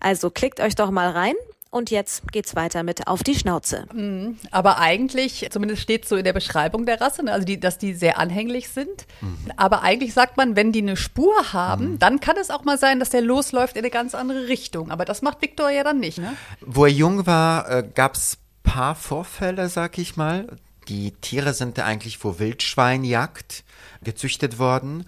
Also 0.00 0.30
klickt 0.30 0.58
euch 0.58 0.74
doch 0.74 0.90
mal 0.90 1.10
rein 1.10 1.36
und 1.76 1.90
jetzt 1.90 2.32
geht's 2.32 2.56
weiter 2.56 2.82
mit 2.82 3.06
auf 3.06 3.22
die 3.22 3.34
Schnauze. 3.34 3.86
Mhm. 3.92 4.38
Aber 4.50 4.78
eigentlich, 4.78 5.46
zumindest 5.50 5.82
steht 5.82 6.08
so 6.08 6.16
in 6.16 6.24
der 6.24 6.32
Beschreibung 6.32 6.86
der 6.86 7.00
Rasse, 7.00 7.22
ne, 7.22 7.32
also 7.32 7.44
die, 7.44 7.60
dass 7.60 7.78
die 7.78 7.94
sehr 7.94 8.18
anhänglich 8.18 8.70
sind. 8.70 9.06
Mhm. 9.20 9.52
Aber 9.56 9.82
eigentlich 9.82 10.14
sagt 10.14 10.36
man, 10.36 10.56
wenn 10.56 10.72
die 10.72 10.82
eine 10.82 10.96
Spur 10.96 11.52
haben, 11.52 11.92
mhm. 11.92 11.98
dann 11.98 12.20
kann 12.20 12.36
es 12.40 12.50
auch 12.50 12.64
mal 12.64 12.78
sein, 12.78 12.98
dass 12.98 13.10
der 13.10 13.20
losläuft 13.20 13.76
in 13.76 13.82
eine 13.82 13.90
ganz 13.90 14.14
andere 14.14 14.48
Richtung. 14.48 14.90
Aber 14.90 15.04
das 15.04 15.22
macht 15.22 15.42
Viktor 15.42 15.70
ja 15.70 15.84
dann 15.84 16.00
nicht. 16.00 16.18
Ne? 16.18 16.34
Wo 16.60 16.86
er 16.86 16.90
jung 16.90 17.26
war, 17.26 17.70
äh, 17.70 17.88
gab's 17.94 18.38
paar 18.62 18.94
Vorfälle, 18.94 19.68
sag 19.68 19.98
ich 19.98 20.16
mal. 20.16 20.46
Die 20.88 21.12
Tiere 21.12 21.52
sind 21.52 21.78
eigentlich 21.78 22.18
vor 22.18 22.38
Wildschweinjagd 22.38 23.64
gezüchtet 24.06 24.58
worden. 24.58 25.04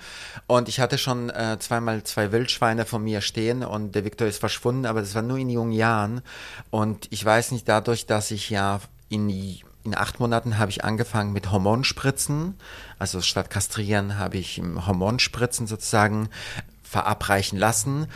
Und 0.47 0.69
ich 0.69 0.81
hatte 0.81 0.99
schon 0.99 1.31
äh, 1.31 1.57
zweimal 1.59 2.03
zwei 2.05 2.31
Wildschweine 2.33 2.85
von 2.85 3.03
mir 3.03 3.23
stehen 3.23 3.65
und 3.65 3.95
der 3.95 4.05
Viktor 4.05 4.29
ist 4.29 4.39
verschwunden, 4.39 4.85
aber 4.85 5.01
das 5.01 5.15
war 5.15 5.23
nur 5.23 5.39
in 5.39 5.49
jungen 5.49 5.73
Jahren. 5.73 6.21
Und 6.69 7.07
ich 7.11 7.25
weiß 7.25 7.53
nicht, 7.53 7.67
dadurch, 7.67 8.05
dass 8.05 8.31
ich 8.31 8.51
ja 8.51 8.81
in 9.09 9.31
in 9.85 9.97
acht 9.97 10.21
Monaten 10.21 10.59
habe 10.59 10.71
ich 10.71 10.85
angefangen 10.85 11.33
mit 11.33 11.51
Hormonspritzen. 11.51 12.55
Also 12.99 13.23
statt 13.23 13.49
kastrieren 13.49 14.19
habe 14.19 14.37
ich 14.37 14.61
Hormonspritzen 14.61 15.67
sozusagen 15.67 16.29
verabreichen 16.83 17.59
lassen, 17.59 18.07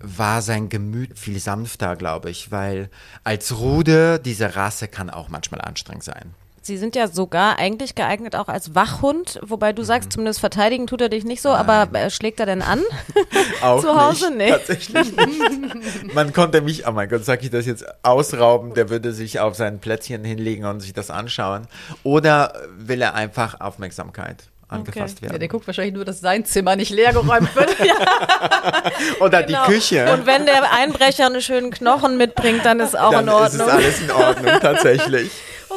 war 0.00 0.42
sein 0.42 0.68
Gemüt 0.68 1.18
viel 1.18 1.38
sanfter, 1.38 1.96
glaube 1.96 2.30
ich, 2.30 2.50
weil 2.50 2.90
als 3.24 3.58
Rude 3.58 4.18
diese 4.18 4.56
Rasse 4.56 4.88
kann 4.88 5.10
auch 5.10 5.28
manchmal 5.28 5.60
anstrengend 5.60 6.04
sein. 6.04 6.34
Sie 6.64 6.76
sind 6.76 6.94
ja 6.94 7.08
sogar 7.08 7.58
eigentlich 7.58 7.96
geeignet 7.96 8.36
auch 8.36 8.46
als 8.46 8.76
Wachhund, 8.76 9.40
wobei 9.42 9.72
du 9.72 9.82
sagst, 9.82 10.08
mhm. 10.08 10.12
zumindest 10.12 10.38
verteidigen 10.38 10.86
tut 10.86 11.00
er 11.00 11.08
dich 11.08 11.24
nicht 11.24 11.42
so, 11.42 11.48
Nein. 11.48 11.68
aber 11.68 11.98
äh, 11.98 12.08
schlägt 12.08 12.38
er 12.38 12.46
denn 12.46 12.62
an? 12.62 12.80
Auch 13.62 13.80
Zu 13.80 14.00
Hause 14.00 14.30
nicht, 14.30 14.38
nee. 14.38 14.50
Tatsächlich 14.50 15.16
nicht. 15.16 16.14
Man 16.14 16.32
konnte 16.32 16.60
mich, 16.60 16.86
oh 16.86 16.92
mein 16.92 17.08
Gott, 17.08 17.24
sag 17.24 17.42
ich 17.42 17.50
das 17.50 17.66
jetzt, 17.66 17.84
ausrauben, 18.04 18.74
der 18.74 18.90
würde 18.90 19.12
sich 19.12 19.40
auf 19.40 19.56
sein 19.56 19.80
Plätzchen 19.80 20.24
hinlegen 20.24 20.64
und 20.64 20.80
sich 20.80 20.92
das 20.92 21.10
anschauen. 21.10 21.66
Oder 22.04 22.52
will 22.76 23.02
er 23.02 23.14
einfach 23.14 23.60
Aufmerksamkeit? 23.60 24.44
angefasst 24.68 25.16
okay. 25.18 25.22
werden. 25.22 25.32
Ja, 25.34 25.38
der 25.38 25.48
guckt 25.48 25.66
wahrscheinlich 25.66 25.94
nur, 25.94 26.06
dass 26.06 26.20
sein 26.20 26.46
Zimmer 26.46 26.76
nicht 26.76 26.90
leergeräumt 26.90 27.54
wird. 27.54 27.76
Oder 29.20 29.42
genau. 29.42 29.66
die 29.66 29.72
Küche. 29.72 30.10
Und 30.12 30.24
wenn 30.24 30.46
der 30.46 30.72
Einbrecher 30.72 31.26
einen 31.26 31.42
schönen 31.42 31.70
Knochen 31.70 32.16
mitbringt, 32.16 32.64
dann 32.64 32.80
ist 32.80 32.98
auch 32.98 33.10
dann 33.10 33.24
in 33.24 33.30
Ordnung. 33.30 33.66
Dann 33.66 33.78
ist 33.78 33.84
alles 33.84 34.00
in 34.00 34.10
Ordnung, 34.10 34.60
tatsächlich. 34.60 35.30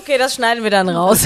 Okay, 0.05 0.19
das 0.19 0.35
schneiden 0.35 0.63
wir 0.63 0.69
dann 0.69 0.87
raus. 0.87 1.25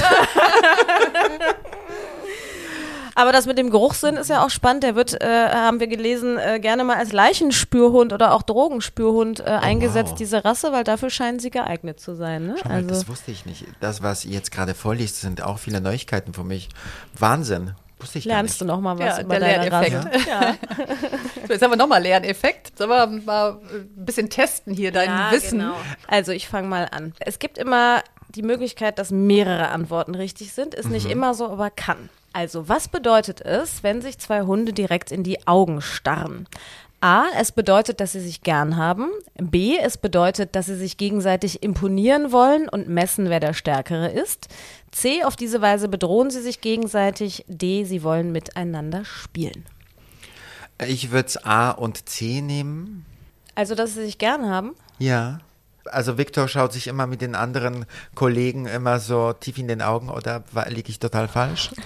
Aber 3.14 3.30
das 3.30 3.44
mit 3.44 3.58
dem 3.58 3.68
Geruchssinn 3.68 4.16
ist 4.16 4.30
ja 4.30 4.42
auch 4.42 4.48
spannend. 4.48 4.84
Der 4.84 4.94
wird, 4.94 5.20
äh, 5.20 5.50
haben 5.50 5.80
wir 5.80 5.86
gelesen, 5.86 6.38
äh, 6.38 6.58
gerne 6.60 6.82
mal 6.84 6.96
als 6.96 7.12
Leichenspürhund 7.12 8.14
oder 8.14 8.32
auch 8.32 8.40
Drogenspürhund 8.40 9.40
äh, 9.40 9.42
oh, 9.44 9.48
eingesetzt, 9.48 10.12
wow. 10.12 10.18
diese 10.18 10.46
Rasse, 10.46 10.72
weil 10.72 10.84
dafür 10.84 11.10
scheinen 11.10 11.40
sie 11.40 11.50
geeignet 11.50 12.00
zu 12.00 12.14
sein. 12.14 12.46
Ne? 12.46 12.54
Mal, 12.64 12.76
also. 12.76 12.88
Das 12.88 13.06
wusste 13.06 13.30
ich 13.32 13.44
nicht. 13.44 13.66
Das, 13.80 14.02
was 14.02 14.24
ihr 14.24 14.32
jetzt 14.32 14.50
gerade 14.50 14.72
vorliest, 14.72 15.20
sind 15.20 15.42
auch 15.42 15.58
viele 15.58 15.82
Neuigkeiten 15.82 16.32
für 16.32 16.44
mich. 16.44 16.70
Wahnsinn. 17.18 17.74
Wusste 17.98 18.18
ich 18.18 18.24
Lernst 18.24 18.62
du 18.62 18.64
noch 18.64 18.80
mal 18.80 18.98
was 18.98 19.18
ja, 19.18 19.24
über 19.24 19.38
der 19.38 19.68
Lerneffekt. 19.68 20.26
Ja. 20.26 20.54
so, 21.46 21.52
jetzt 21.52 21.60
haben 21.60 21.72
wir 21.72 21.76
noch 21.76 21.88
mal 21.88 22.02
Lerneffekt. 22.02 22.78
Sollen 22.78 22.88
wir 22.88 23.06
mal 23.26 23.58
ein 23.70 24.04
bisschen 24.06 24.30
testen 24.30 24.72
hier 24.72 24.90
dein 24.90 25.10
ja, 25.10 25.30
Wissen? 25.32 25.58
Genau. 25.58 25.76
Also 26.08 26.32
ich 26.32 26.48
fange 26.48 26.68
mal 26.68 26.88
an. 26.90 27.12
Es 27.20 27.38
gibt 27.38 27.58
immer 27.58 28.02
die 28.34 28.42
Möglichkeit, 28.42 28.98
dass 28.98 29.10
mehrere 29.10 29.68
Antworten 29.68 30.14
richtig 30.14 30.52
sind. 30.52 30.74
Ist 30.74 30.86
mhm. 30.86 30.92
nicht 30.92 31.10
immer 31.10 31.34
so, 31.34 31.48
aber 31.48 31.70
kann. 31.70 32.08
Also, 32.32 32.68
was 32.68 32.88
bedeutet 32.88 33.40
es, 33.40 33.82
wenn 33.82 34.02
sich 34.02 34.18
zwei 34.18 34.42
Hunde 34.42 34.72
direkt 34.72 35.10
in 35.10 35.24
die 35.24 35.46
Augen 35.46 35.80
starren? 35.80 36.46
A, 37.00 37.24
es 37.36 37.50
bedeutet, 37.50 37.98
dass 37.98 38.12
sie 38.12 38.20
sich 38.20 38.42
gern 38.42 38.76
haben. 38.76 39.08
B, 39.34 39.78
es 39.78 39.96
bedeutet, 39.96 40.54
dass 40.54 40.66
sie 40.66 40.76
sich 40.76 40.98
gegenseitig 40.98 41.62
imponieren 41.62 42.30
wollen 42.30 42.68
und 42.68 42.88
messen, 42.88 43.30
wer 43.30 43.40
der 43.40 43.54
Stärkere 43.54 44.10
ist. 44.10 44.48
C, 44.92 45.24
auf 45.24 45.34
diese 45.34 45.62
Weise 45.62 45.88
bedrohen 45.88 46.30
sie 46.30 46.42
sich 46.42 46.60
gegenseitig. 46.60 47.44
D, 47.48 47.84
sie 47.84 48.02
wollen 48.02 48.32
miteinander 48.32 49.04
spielen. 49.04 49.64
Ich 50.86 51.10
würde 51.10 51.44
A 51.44 51.70
und 51.70 52.08
C 52.08 52.42
nehmen. 52.42 53.06
Also, 53.54 53.74
dass 53.74 53.94
sie 53.94 54.02
sich 54.04 54.18
gern 54.18 54.48
haben? 54.48 54.74
Ja 54.98 55.40
also 55.86 56.18
Viktor 56.18 56.48
schaut 56.48 56.72
sich 56.72 56.86
immer 56.86 57.06
mit 57.06 57.20
den 57.20 57.34
anderen 57.34 57.86
Kollegen 58.14 58.66
immer 58.66 58.98
so 58.98 59.32
tief 59.32 59.58
in 59.58 59.68
den 59.68 59.82
Augen 59.82 60.10
oder 60.10 60.42
liege 60.68 60.90
ich 60.90 60.98
total 60.98 61.28
falsch? 61.28 61.70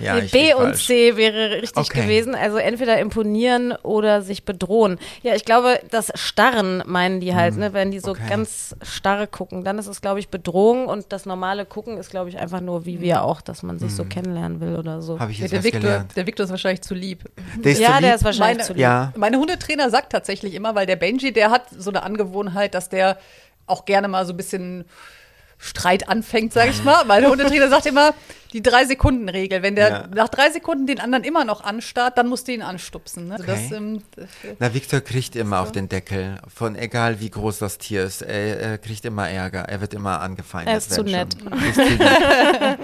Ja, 0.00 0.14
nee, 0.14 0.28
B 0.30 0.54
und 0.54 0.62
falsch. 0.62 0.86
C 0.86 1.16
wäre 1.16 1.62
richtig 1.62 1.76
okay. 1.76 2.02
gewesen. 2.02 2.34
Also 2.34 2.56
entweder 2.56 2.98
imponieren 2.98 3.72
oder 3.82 4.22
sich 4.22 4.44
bedrohen. 4.44 4.98
Ja, 5.22 5.34
ich 5.34 5.44
glaube, 5.44 5.80
das 5.90 6.10
Starren 6.14 6.82
meinen 6.86 7.20
die 7.20 7.34
halt, 7.34 7.54
hm, 7.54 7.60
ne? 7.60 7.72
wenn 7.72 7.90
die 7.90 8.00
so 8.00 8.12
okay. 8.12 8.28
ganz 8.28 8.76
starre 8.82 9.26
gucken, 9.26 9.64
dann 9.64 9.78
ist 9.78 9.86
es, 9.86 10.00
glaube 10.00 10.20
ich, 10.20 10.28
Bedrohung 10.28 10.86
und 10.86 11.12
das 11.12 11.26
normale 11.26 11.64
Gucken 11.64 11.98
ist, 11.98 12.10
glaube 12.10 12.28
ich, 12.28 12.38
einfach 12.38 12.60
nur 12.60 12.86
wie 12.86 13.00
wir 13.00 13.24
auch, 13.24 13.40
dass 13.40 13.62
man 13.62 13.78
sich 13.78 13.90
hm. 13.90 13.96
so 13.96 14.04
kennenlernen 14.04 14.60
will 14.60 14.76
oder 14.76 15.02
so. 15.02 15.18
Habe 15.18 15.32
ich 15.32 15.38
jetzt 15.38 15.52
ja, 15.52 15.58
der, 15.58 15.64
Victor, 15.64 15.80
gelernt. 15.80 16.16
der 16.16 16.26
Victor 16.26 16.44
ist 16.44 16.50
wahrscheinlich 16.50 16.82
zu 16.82 16.94
lieb. 16.94 17.24
Der 17.56 17.72
ist 17.72 17.80
ja, 17.80 17.96
zu 17.96 18.02
der 18.02 18.14
ist 18.14 18.24
wahrscheinlich 18.24 18.58
meine, 18.58 18.66
zu 18.66 18.72
lieb. 18.74 18.82
Ja. 18.82 19.12
Meine 19.16 19.38
Hundetrainer 19.38 19.90
sagt 19.90 20.12
tatsächlich 20.12 20.54
immer, 20.54 20.74
weil 20.74 20.86
der 20.86 20.96
Benji, 20.96 21.32
der 21.32 21.50
hat 21.50 21.64
so 21.76 21.90
eine 21.90 22.02
Angewohnheit, 22.02 22.74
dass 22.74 22.88
der 22.88 23.18
auch 23.68 23.84
gerne 23.84 24.08
mal 24.08 24.26
so 24.26 24.32
ein 24.32 24.36
bisschen 24.36 24.84
Streit 25.58 26.08
anfängt, 26.08 26.52
sage 26.52 26.70
ich 26.70 26.84
mal. 26.84 27.04
Mein 27.04 27.26
Hundetrainer 27.26 27.68
sagt 27.68 27.86
immer, 27.86 28.14
die 28.52 28.62
Drei-Sekunden-Regel. 28.62 29.62
Wenn 29.62 29.74
der 29.74 29.88
ja. 29.88 30.06
nach 30.14 30.28
drei 30.28 30.50
Sekunden 30.50 30.86
den 30.86 31.00
anderen 31.00 31.24
immer 31.24 31.44
noch 31.44 31.64
anstarrt, 31.64 32.16
dann 32.16 32.28
musst 32.28 32.46
du 32.46 32.52
ihn 32.52 32.62
anstupsen. 32.62 33.28
Ne? 33.28 33.36
Okay. 33.40 33.50
Also 33.50 33.62
das, 33.62 33.72
ähm, 33.72 34.02
Na, 34.60 34.72
Victor 34.72 35.00
kriegt 35.00 35.34
immer 35.34 35.56
so. 35.58 35.62
auf 35.64 35.72
den 35.72 35.88
Deckel. 35.88 36.36
Von 36.46 36.76
egal 36.76 37.20
wie 37.20 37.30
groß 37.30 37.58
das 37.58 37.78
Tier 37.78 38.04
ist. 38.04 38.22
Er, 38.22 38.60
er 38.60 38.78
kriegt 38.78 39.04
immer 39.04 39.28
Ärger. 39.28 39.62
Er 39.62 39.80
wird 39.80 39.94
immer 39.94 40.20
angefeindet. 40.20 40.72
Er 40.72 40.78
ist 40.78 40.92
zu 40.92 41.02
nett. 41.02 41.36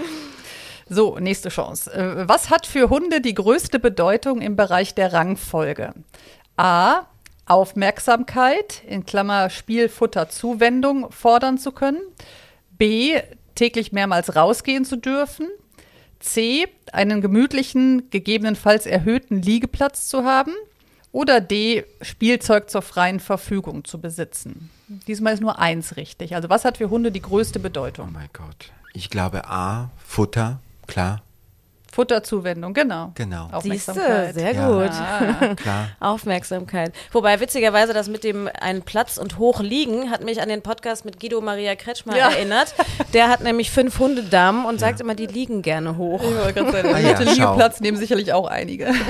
so, 0.88 1.18
nächste 1.20 1.50
Chance. 1.50 1.92
Äh, 1.92 2.28
was 2.28 2.50
hat 2.50 2.66
für 2.66 2.90
Hunde 2.90 3.20
die 3.20 3.34
größte 3.34 3.78
Bedeutung 3.78 4.40
im 4.40 4.56
Bereich 4.56 4.94
der 4.94 5.12
Rangfolge? 5.12 5.94
A. 6.56 7.06
Aufmerksamkeit, 7.46 8.83
in 8.87 9.04
Klammer 9.04 9.50
Spielfutter 9.50 10.28
Zuwendung 10.28 11.11
fordern 11.11 11.59
zu 11.59 11.72
können. 11.72 12.00
B, 12.78 13.20
täglich 13.54 13.92
mehrmals 13.92 14.35
rausgehen 14.35 14.85
zu 14.85 14.96
dürfen. 14.96 15.48
C, 16.20 16.66
einen 16.92 17.20
gemütlichen, 17.20 18.09
gegebenenfalls 18.11 18.87
erhöhten 18.87 19.42
Liegeplatz 19.42 20.09
zu 20.09 20.24
haben. 20.24 20.52
Oder 21.12 21.40
D, 21.40 21.85
Spielzeug 22.00 22.70
zur 22.70 22.83
freien 22.83 23.20
Verfügung 23.20 23.85
zu 23.85 24.00
besitzen. 24.00 24.70
Diesmal 24.88 25.35
ist 25.35 25.40
nur 25.40 25.59
eins 25.59 25.96
richtig. 25.96 26.35
Also 26.35 26.48
was 26.48 26.64
hat 26.64 26.78
für 26.78 26.90
Hunde 26.90 27.12
die 27.12 27.22
größte 27.22 27.61
Bedeutung? 27.61 28.09
Oh 28.09 28.12
mein 28.12 28.28
Gott. 28.33 28.72
Ich 28.94 29.11
glaube 29.11 29.44
A, 29.46 29.90
Futter, 30.04 30.61
klar. 30.87 31.22
Futterzuwendung, 31.94 32.74
genau. 32.74 33.12
Genau. 33.14 33.48
Siehste, 33.61 33.92
Aufmerksamkeit. 33.92 34.35
sehr 34.35 34.52
Ja. 34.54 34.68
gut. 34.68 34.90
Ah, 34.90 35.54
Klar. 35.57 35.88
Aufmerksamkeit. 36.00 36.92
Wobei 37.12 37.38
witzigerweise 37.38 37.92
das 37.92 38.09
mit 38.09 38.24
dem 38.24 38.50
einen 38.61 38.83
Platz 38.83 39.16
und 39.16 39.38
hoch 39.38 39.61
liegen 39.61 40.11
hat 40.11 40.24
mich 40.24 40.42
an 40.42 40.48
den 40.48 40.61
Podcast 40.62 41.04
mit 41.04 41.20
Guido 41.20 41.40
Maria 41.40 41.76
Kretschmer 41.76 42.16
Ja. 42.16 42.30
erinnert. 42.30 42.74
Der 43.12 43.28
hat 43.28 43.42
nämlich 43.42 43.70
fünf 43.70 43.98
Hundedamen 44.00 44.64
und 44.64 44.80
sagt 44.80 45.00
immer, 45.00 45.14
die 45.14 45.26
liegen 45.26 45.62
gerne 45.62 45.96
hoch. 45.96 46.20
ich 46.22 46.37
wollte 46.37 46.52
gerade 46.54 46.72
sagen, 46.72 46.88
Ah 46.88 46.96
den 46.98 47.04
ja, 47.07 47.18
Mittelliegeplatz 47.18 47.80
nehmen 47.80 47.96
sicherlich 47.96 48.33
auch 48.33 48.48
einige. 48.48 48.88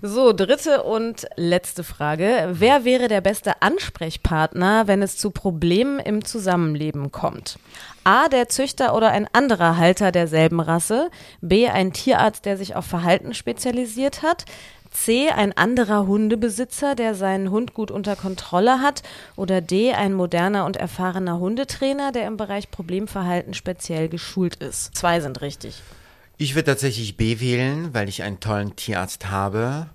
So, 0.00 0.32
dritte 0.32 0.84
und 0.84 1.26
letzte 1.34 1.82
Frage. 1.82 2.50
Wer 2.52 2.84
wäre 2.84 3.08
der 3.08 3.20
beste 3.20 3.62
Ansprechpartner, 3.62 4.86
wenn 4.86 5.02
es 5.02 5.16
zu 5.16 5.32
Problemen 5.32 5.98
im 5.98 6.24
Zusammenleben 6.24 7.10
kommt? 7.10 7.58
A, 8.08 8.30
der 8.30 8.48
Züchter 8.48 8.94
oder 8.94 9.10
ein 9.10 9.28
anderer 9.34 9.76
Halter 9.76 10.12
derselben 10.12 10.60
Rasse. 10.60 11.10
B, 11.42 11.68
ein 11.68 11.92
Tierarzt, 11.92 12.46
der 12.46 12.56
sich 12.56 12.74
auf 12.74 12.86
Verhalten 12.86 13.34
spezialisiert 13.34 14.22
hat. 14.22 14.46
C, 14.90 15.28
ein 15.28 15.54
anderer 15.54 16.06
Hundebesitzer, 16.06 16.94
der 16.94 17.14
seinen 17.14 17.50
Hund 17.50 17.74
gut 17.74 17.90
unter 17.90 18.16
Kontrolle 18.16 18.80
hat. 18.80 19.02
Oder 19.36 19.60
D, 19.60 19.92
ein 19.92 20.14
moderner 20.14 20.64
und 20.64 20.78
erfahrener 20.78 21.38
Hundetrainer, 21.38 22.10
der 22.10 22.26
im 22.26 22.38
Bereich 22.38 22.70
Problemverhalten 22.70 23.52
speziell 23.52 24.08
geschult 24.08 24.54
ist. 24.56 24.96
Zwei 24.96 25.20
sind 25.20 25.42
richtig. 25.42 25.82
Ich 26.38 26.54
würde 26.54 26.70
tatsächlich 26.70 27.18
B 27.18 27.40
wählen, 27.40 27.92
weil 27.92 28.08
ich 28.08 28.22
einen 28.22 28.40
tollen 28.40 28.74
Tierarzt 28.74 29.28
habe. 29.30 29.90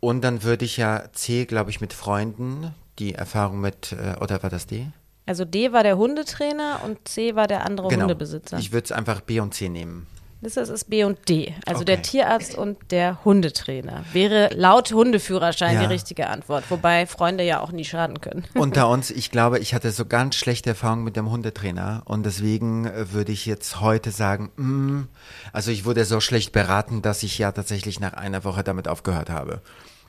Und 0.00 0.22
dann 0.22 0.42
würde 0.42 0.64
ich 0.64 0.78
ja 0.78 1.04
C, 1.12 1.44
glaube 1.44 1.68
ich, 1.68 1.82
mit 1.82 1.92
Freunden, 1.92 2.74
die 2.98 3.14
Erfahrung 3.14 3.60
mit, 3.60 3.92
äh, 3.92 4.18
oder 4.22 4.42
war 4.42 4.48
das 4.48 4.66
D? 4.66 4.86
Also 5.28 5.44
D 5.44 5.72
war 5.72 5.82
der 5.82 5.98
Hundetrainer 5.98 6.80
und 6.84 7.06
C 7.06 7.34
war 7.34 7.46
der 7.46 7.66
andere 7.66 7.88
Hundebesitzer. 7.88 8.56
Genau. 8.56 8.60
Ich 8.60 8.72
würde 8.72 8.86
es 8.86 8.92
einfach 8.92 9.20
B 9.20 9.40
und 9.40 9.52
C 9.54 9.68
nehmen. 9.68 10.06
Das 10.40 10.56
ist 10.56 10.88
B 10.88 11.02
und 11.02 11.28
D. 11.28 11.52
Also 11.66 11.82
der 11.82 11.96
Okay. 11.96 12.10
Tierarzt 12.10 12.56
und 12.56 12.78
der 12.92 13.24
Hundetrainer. 13.24 14.04
Wäre 14.12 14.50
laut 14.54 14.92
Hundeführerschein 14.92 15.74
Ja. 15.74 15.80
die 15.80 15.86
richtige 15.92 16.28
Antwort. 16.28 16.64
Wobei 16.70 17.06
Freunde 17.06 17.42
ja 17.42 17.60
auch 17.60 17.72
nie 17.72 17.84
schaden 17.84 18.20
können. 18.20 18.44
Unter 18.54 18.88
uns, 18.88 19.10
ich 19.10 19.32
glaube, 19.32 19.58
ich 19.58 19.74
hatte 19.74 19.90
so 19.90 20.06
ganz 20.06 20.36
schlechte 20.36 20.70
Erfahrungen 20.70 21.02
mit 21.02 21.16
dem 21.16 21.28
Hundetrainer 21.30 22.02
und 22.04 22.24
deswegen 22.24 22.86
äh, 22.86 23.12
würde 23.12 23.32
ich 23.32 23.46
jetzt 23.46 23.80
heute 23.80 24.12
sagen, 24.12 24.50
mm, 24.56 25.08
also 25.52 25.72
ich 25.72 25.84
wurde 25.84 26.04
so 26.04 26.20
schlecht 26.20 26.52
beraten, 26.52 27.02
dass 27.02 27.24
ich 27.24 27.36
ja 27.36 27.50
tatsächlich 27.50 27.98
nach 27.98 28.12
einer 28.14 28.44
Woche 28.44 28.62
damit 28.62 28.86
aufgehört 28.86 29.30
habe. 29.30 29.60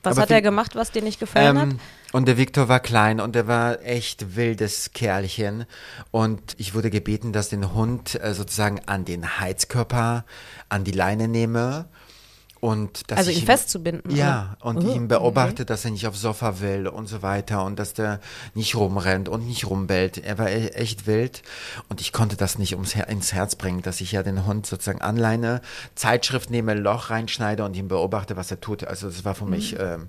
Was 0.04 0.12
Aber 0.12 0.22
hat 0.22 0.30
er 0.30 0.42
gemacht, 0.42 0.76
was 0.76 0.92
dir 0.92 1.02
nicht 1.02 1.20
gefallen 1.20 1.58
hat? 1.60 1.68
Und 2.12 2.26
der 2.26 2.36
Viktor 2.36 2.68
war 2.68 2.80
klein 2.80 3.20
und 3.20 3.36
er 3.36 3.46
war 3.46 3.82
echt 3.82 4.34
wildes 4.34 4.90
Kerlchen. 4.92 5.64
Und 6.10 6.40
ich 6.58 6.74
wurde 6.74 6.90
gebeten, 6.90 7.32
dass 7.32 7.50
den 7.50 7.72
Hund 7.72 8.20
äh, 8.20 8.34
sozusagen 8.34 8.80
an 8.86 9.04
den 9.04 9.38
Heizkörper, 9.38 10.24
an 10.68 10.82
die 10.82 10.90
Leine 10.90 11.28
nehme. 11.28 11.86
Und 12.58 13.10
dass 13.10 13.18
Also 13.20 13.30
ich 13.30 13.38
ihn 13.40 13.46
festzubinden, 13.46 14.14
Ja, 14.14 14.56
oder? 14.60 14.66
und 14.70 14.84
Oh, 14.84 14.94
ihn 14.94 15.08
beobachte, 15.08 15.64
dass 15.64 15.84
er 15.86 15.92
nicht 15.92 16.06
aufs 16.06 16.20
Sofa 16.20 16.60
will 16.60 16.88
und 16.88 17.06
so 17.06 17.22
weiter 17.22 17.64
und 17.64 17.78
dass 17.78 17.94
der 17.94 18.20
nicht 18.54 18.74
rumrennt 18.74 19.30
und 19.30 19.46
nicht 19.46 19.66
rumbellt. 19.70 20.18
Er 20.18 20.36
war 20.36 20.50
e- 20.50 20.68
echt 20.68 21.06
wild 21.06 21.42
und 21.88 22.02
ich 22.02 22.12
konnte 22.12 22.36
das 22.36 22.58
nicht 22.58 22.74
ums 22.74 22.94
ins 22.96 23.32
Herz 23.32 23.54
bringen, 23.54 23.80
dass 23.80 24.02
ich 24.02 24.12
ja 24.12 24.22
den 24.22 24.44
Hund 24.44 24.66
sozusagen 24.66 25.00
anleine, 25.00 25.62
Zeitschrift 25.94 26.50
nehme, 26.50 26.74
Loch 26.74 27.08
reinschneide 27.08 27.64
und 27.64 27.74
ihn 27.76 27.88
beobachte, 27.88 28.36
was 28.36 28.50
er 28.50 28.60
tut. 28.60 28.84
Also 28.84 29.06
das 29.06 29.24
war 29.24 29.34
für 29.34 29.46
mich 29.46 29.78
ähm, 29.80 30.08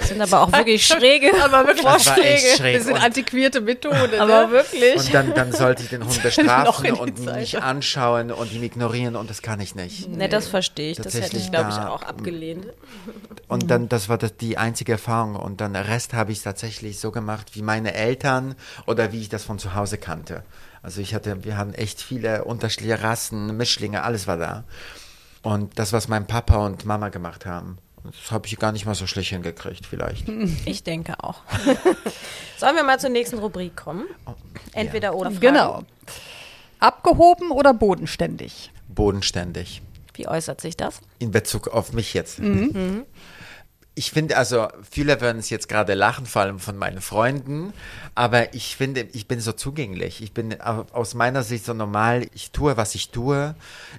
Das 0.00 0.08
sind 0.08 0.20
aber 0.20 0.40
auch 0.42 0.52
wirklich 0.52 0.84
schräge 0.86 1.30
Aber 1.42 1.66
wirklich 1.66 1.84
Das 1.84 2.04
Vorschläge. 2.04 2.40
schräg. 2.56 2.78
bisschen 2.78 2.94
Und- 2.94 3.02
antiquierte 3.04 3.60
Methode. 3.60 4.20
Aber 4.20 4.46
ne? 4.46 4.50
wirklich. 4.52 4.96
Und 4.96 5.14
dann, 5.14 5.34
dann 5.34 5.52
sollte 5.52 5.82
ich 5.84 5.90
den 5.90 6.04
Hund 6.04 6.22
bestrafen 6.22 6.92
und 6.92 7.18
ihn 7.18 7.24
Zeit. 7.26 7.40
nicht 7.40 7.62
anschauen 7.62 8.32
und 8.32 8.52
ihn 8.52 8.62
ignorieren 8.62 9.14
und 9.16 9.30
das 9.30 9.42
kann 9.42 9.60
ich 9.60 9.74
nicht. 9.74 10.08
Ne, 10.08 10.28
das 10.28 10.48
verstehe 10.48 10.90
ich. 10.92 10.96
Das 10.96 11.06
hätte 11.14 11.18
ich, 11.18 11.22
Tatsächlich 11.24 11.50
glaube 11.52 11.70
ich, 11.70 11.76
auch 11.76 12.02
abgelehnt. 12.02 12.66
Und 13.48 13.70
dann, 13.70 13.88
das 13.88 14.08
war 14.08 14.16
das, 14.16 14.36
die 14.36 14.58
einzige 14.58 14.92
Erfahrung 14.92 15.34
und 15.34 15.60
dann 15.60 15.72
der 15.72 15.88
Rest 15.88 16.14
habe 16.14 16.30
ich 16.30 16.40
tatsächlich 16.42 17.00
so 17.00 17.10
gemacht 17.10 17.48
wie 17.54 17.62
meine 17.62 17.94
Eltern 17.94 18.54
oder 18.86 19.12
wie 19.12 19.20
ich 19.20 19.28
das 19.28 19.42
von 19.42 19.58
zu 19.58 19.74
Hause 19.74 19.98
kannte. 19.98 20.44
Also 20.82 21.00
ich 21.00 21.14
hatte, 21.14 21.42
wir 21.44 21.56
hatten 21.56 21.74
echt 21.74 22.00
viele 22.00 22.44
unterschiedliche 22.44 23.02
Rassen, 23.02 23.56
Mischlinge, 23.56 24.02
alles 24.04 24.28
war 24.28 24.36
da. 24.36 24.64
Und 25.42 25.78
das, 25.80 25.92
was 25.92 26.06
mein 26.06 26.26
Papa 26.26 26.64
und 26.64 26.84
Mama 26.84 27.08
gemacht 27.08 27.44
haben, 27.44 27.78
das 28.04 28.30
habe 28.30 28.46
ich 28.46 28.58
gar 28.58 28.72
nicht 28.72 28.86
mal 28.86 28.94
so 28.94 29.06
schlecht 29.06 29.30
hingekriegt 29.30 29.86
vielleicht. 29.86 30.26
Ich 30.64 30.82
denke 30.82 31.14
auch. 31.22 31.42
Sollen 32.58 32.76
wir 32.76 32.84
mal 32.84 32.98
zur 33.00 33.10
nächsten 33.10 33.38
Rubrik 33.38 33.76
kommen? 33.76 34.04
Entweder 34.72 35.14
oder 35.14 35.30
Fragen. 35.30 35.40
Genau. 35.40 35.82
Abgehoben 36.78 37.50
oder 37.50 37.74
bodenständig? 37.74 38.72
Bodenständig. 38.88 39.82
Wie 40.14 40.26
äußert 40.28 40.60
sich 40.60 40.76
das? 40.76 41.00
in 41.18 41.30
Bezug 41.30 41.68
auf 41.68 41.92
mich 41.92 42.14
jetzt. 42.14 42.40
Ich 43.94 44.12
finde, 44.12 44.36
also 44.36 44.68
viele 44.88 45.20
würden 45.20 45.38
es 45.38 45.50
jetzt 45.50 45.68
gerade 45.68 45.94
lachen, 45.94 46.24
vor 46.24 46.42
allem 46.42 46.58
von 46.58 46.76
meinen 46.76 47.00
Freunden, 47.00 47.72
aber 48.14 48.54
ich 48.54 48.76
finde, 48.76 49.02
ich 49.12 49.26
bin 49.28 49.40
so 49.40 49.52
zugänglich. 49.52 50.22
Ich 50.22 50.32
bin 50.32 50.58
au- 50.60 50.86
aus 50.92 51.14
meiner 51.14 51.42
Sicht 51.42 51.64
so 51.66 51.74
normal. 51.74 52.26
Ich 52.32 52.50
tue, 52.52 52.76
was 52.76 52.94
ich 52.94 53.10
tue. 53.10 53.54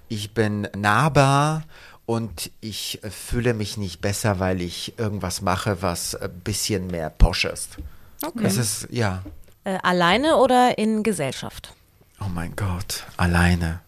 Ich 0.08 0.34
bin 0.34 0.68
nahbar 0.76 1.64
und 2.12 2.52
ich 2.62 3.04
äh, 3.04 3.10
fühle 3.10 3.54
mich 3.54 3.78
nicht 3.78 4.02
besser, 4.02 4.40
weil 4.40 4.62
ich 4.62 4.98
irgendwas 5.00 5.42
mache, 5.42 5.82
was 5.82 6.14
ein 6.16 6.30
bisschen 6.44 6.88
mehr 6.88 7.10
posch 7.10 7.46
ist. 7.46 7.78
Okay. 8.26 8.44
Das 8.44 8.58
ist, 8.58 8.88
ja, 8.92 9.22
Äh, 9.64 9.78
alleine 9.84 10.38
oder 10.38 10.78
in 10.78 11.04
Gesellschaft? 11.04 11.74
oh 12.20 12.30
mein 12.34 12.56
Gott, 12.56 13.04
alleine. 13.18 13.80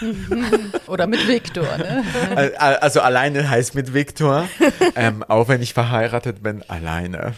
Oder 0.86 1.06
mit 1.06 1.28
Viktor, 1.28 1.76
ne? 1.76 2.02
Al- 2.34 2.54
al- 2.56 2.76
Also 2.78 3.00
alleine 3.02 3.48
heißt 3.50 3.74
mit 3.74 3.92
Viktor, 3.92 4.48
ähm, 4.96 5.22
auch 5.24 5.48
wenn 5.48 5.60
ich 5.60 5.74
verheiratet 5.74 6.42
bin, 6.42 6.62
alleine. 6.68 7.34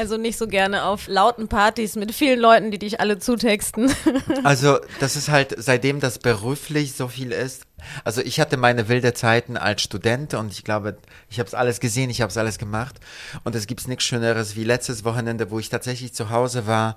Also 0.00 0.16
nicht 0.16 0.38
so 0.38 0.46
gerne 0.46 0.84
auf 0.84 1.08
lauten 1.08 1.46
Partys 1.48 1.94
mit 1.94 2.14
vielen 2.14 2.40
Leuten, 2.40 2.70
die 2.70 2.78
dich 2.78 3.00
alle 3.00 3.18
zutexten. 3.18 3.94
Also 4.44 4.78
das 4.98 5.16
ist 5.16 5.28
halt, 5.28 5.54
seitdem 5.58 6.00
das 6.00 6.18
beruflich 6.18 6.94
so 6.94 7.08
viel 7.08 7.32
ist. 7.32 7.64
Also 8.02 8.22
ich 8.22 8.40
hatte 8.40 8.56
meine 8.56 8.88
wilde 8.88 9.12
Zeiten 9.12 9.58
als 9.58 9.82
Student 9.82 10.32
und 10.32 10.52
ich 10.52 10.64
glaube, 10.64 10.96
ich 11.28 11.38
habe 11.38 11.46
es 11.46 11.52
alles 11.52 11.80
gesehen, 11.80 12.08
ich 12.08 12.22
habe 12.22 12.30
es 12.30 12.38
alles 12.38 12.56
gemacht. 12.56 12.96
Und 13.44 13.54
es 13.54 13.66
gibt 13.66 13.86
nichts 13.88 14.04
Schöneres 14.04 14.56
wie 14.56 14.64
letztes 14.64 15.04
Wochenende, 15.04 15.50
wo 15.50 15.58
ich 15.58 15.68
tatsächlich 15.68 16.14
zu 16.14 16.30
Hause 16.30 16.66
war, 16.66 16.96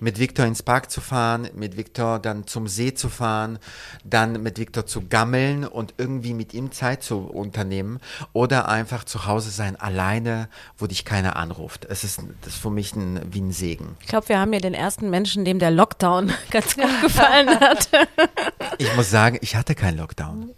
mit 0.00 0.18
Viktor 0.18 0.46
ins 0.46 0.62
Park 0.62 0.90
zu 0.90 1.00
fahren, 1.00 1.48
mit 1.54 1.76
Viktor 1.76 2.18
dann 2.18 2.46
zum 2.46 2.66
See 2.66 2.94
zu 2.94 3.08
fahren, 3.08 3.58
dann 4.04 4.42
mit 4.42 4.58
Viktor 4.58 4.86
zu 4.86 5.06
gammeln 5.08 5.64
und 5.64 5.94
irgendwie 5.98 6.34
mit 6.34 6.54
ihm 6.54 6.72
Zeit 6.72 7.02
zu 7.02 7.18
unternehmen 7.18 8.00
oder 8.32 8.68
einfach 8.68 9.04
zu 9.04 9.26
Hause 9.26 9.50
sein, 9.50 9.76
alleine, 9.76 10.48
wo 10.78 10.86
dich 10.86 11.04
keiner 11.04 11.36
anruft. 11.36 11.84
Es 11.84 12.04
ist, 12.04 12.20
das 12.42 12.54
ist 12.54 12.62
für 12.62 12.70
mich 12.70 12.94
ein, 12.94 13.20
wie 13.30 13.40
ein 13.40 13.52
Segen. 13.52 13.96
Ich 14.00 14.08
glaube, 14.08 14.28
wir 14.28 14.38
haben 14.38 14.52
hier 14.52 14.60
den 14.60 14.74
ersten 14.74 15.10
Menschen, 15.10 15.44
dem 15.44 15.58
der 15.58 15.70
Lockdown 15.70 16.32
ganz 16.50 16.76
gut 16.76 17.00
gefallen 17.00 17.48
hat. 17.60 17.88
Ich 18.78 18.94
muss 18.96 19.10
sagen, 19.10 19.38
ich 19.40 19.56
hatte 19.56 19.74
keinen 19.74 19.98
Lockdown. 19.98 20.50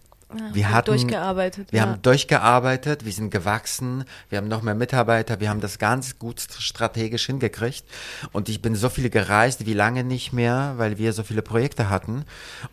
Wir 0.53 0.71
hatten 0.71 0.91
durchgearbeitet, 0.91 1.73
Wir 1.73 1.79
ja. 1.79 1.87
haben 1.87 2.03
durchgearbeitet, 2.03 3.05
wir 3.05 3.13
sind 3.13 3.31
gewachsen, 3.31 4.05
wir 4.29 4.39
haben 4.39 4.49
noch 4.49 4.63
mehr 4.63 4.75
Mitarbeiter, 4.75 5.41
wir 5.41 5.49
haben 5.49 5.61
das 5.61 5.79
ganz 5.79 6.19
gut 6.19 6.41
strategisch 6.41 7.27
hingekriegt. 7.27 7.85
Und 8.33 8.49
ich 8.49 8.63
bin 8.63 8.75
so 8.75 8.89
viel 8.89 9.11
gereist 9.11 9.67
wie 9.67 9.75
lange 9.75 10.05
nicht 10.05 10.33
mehr, 10.33 10.75
weil 10.77 10.99
wir 10.99 11.13
so 11.13 11.23
viele 11.23 11.43
Projekte 11.43 11.91
hatten. 11.91 12.25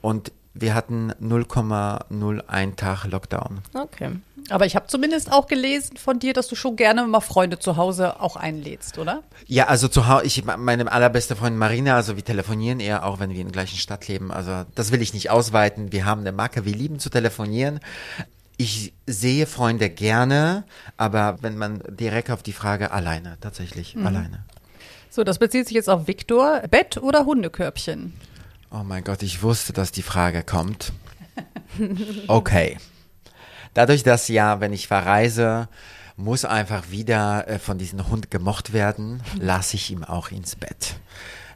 Und 0.02 0.32
wir 0.54 0.74
hatten 0.74 1.12
0,01 1.22 2.76
Tag 2.76 3.06
Lockdown. 3.06 3.60
Okay. 3.74 4.12
Aber 4.50 4.66
ich 4.66 4.76
habe 4.76 4.88
zumindest 4.88 5.32
auch 5.32 5.48
gelesen 5.48 5.98
von 5.98 6.20
dir, 6.20 6.34
dass 6.34 6.48
du 6.48 6.56
schon 6.56 6.76
gerne 6.76 7.06
mal 7.06 7.20
Freunde 7.22 7.60
zu 7.60 7.78
Hause 7.78 8.20
auch 8.20 8.36
einlädst, 8.36 8.98
oder? 8.98 9.24
Ja, 9.46 9.68
also 9.68 9.88
zu 9.88 10.08
Hause, 10.08 10.26
ich, 10.26 10.44
meine 10.44 10.92
allerbeste 10.92 11.36
Freundin 11.36 11.60
Marina, 11.60 11.96
also 11.96 12.16
wir 12.16 12.26
telefonieren 12.26 12.80
eher, 12.80 13.06
auch 13.06 13.20
wenn 13.20 13.30
wir 13.30 13.40
in 13.40 13.48
der 13.48 13.54
gleichen 13.54 13.78
Stadt 13.78 14.08
leben. 14.08 14.32
Also 14.32 14.66
das 14.76 14.92
will 14.92 15.02
ich 15.02 15.14
nicht 15.14 15.30
ausweiten. 15.30 15.92
Wir 15.92 16.06
haben 16.06 16.22
eine 16.22 16.32
Marke, 16.32 16.66
wir 16.66 16.76
lieben 16.76 17.00
zu 17.00 17.10
telefonieren. 17.10 17.80
Ich 18.58 18.94
sehe 19.06 19.46
Freunde 19.46 19.90
gerne, 19.90 20.66
aber 20.98 21.38
wenn 21.42 21.58
man 21.58 21.82
direkt 21.88 22.32
auf 22.32 22.44
die 22.44 22.52
Frage 22.52 22.92
alleine, 22.92 23.38
tatsächlich 23.40 23.96
alleine. 23.98 24.44
So, 25.10 25.24
das 25.24 25.40
bezieht 25.40 25.68
sich 25.68 25.76
jetzt 25.76 25.90
auf 25.90 26.08
Viktor. 26.08 26.62
Bett 26.70 26.98
oder 26.98 27.26
Hundekörbchen? 27.26 28.14
Oh 28.72 28.84
mein 28.84 29.04
Gott, 29.04 29.24
ich 29.24 29.42
wusste, 29.42 29.74
dass 29.74 29.92
die 29.92 30.04
Frage 30.04 30.44
kommt. 30.44 30.94
Okay. 32.28 32.78
Dadurch, 33.74 34.04
dass 34.04 34.28
ja, 34.28 34.60
wenn 34.60 34.74
ich 34.74 34.88
verreise, 34.88 35.70
muss 36.18 36.44
einfach 36.46 36.92
wieder 36.92 37.48
äh, 37.48 37.60
von 37.60 37.78
diesem 37.78 38.10
Hund 38.10 38.30
gemocht 38.30 38.74
werden, 38.74 39.24
lasse 39.40 39.76
ich 39.76 39.90
ihm 39.90 40.04
auch 40.04 40.32
ins 40.32 40.56
Bett. 40.56 40.96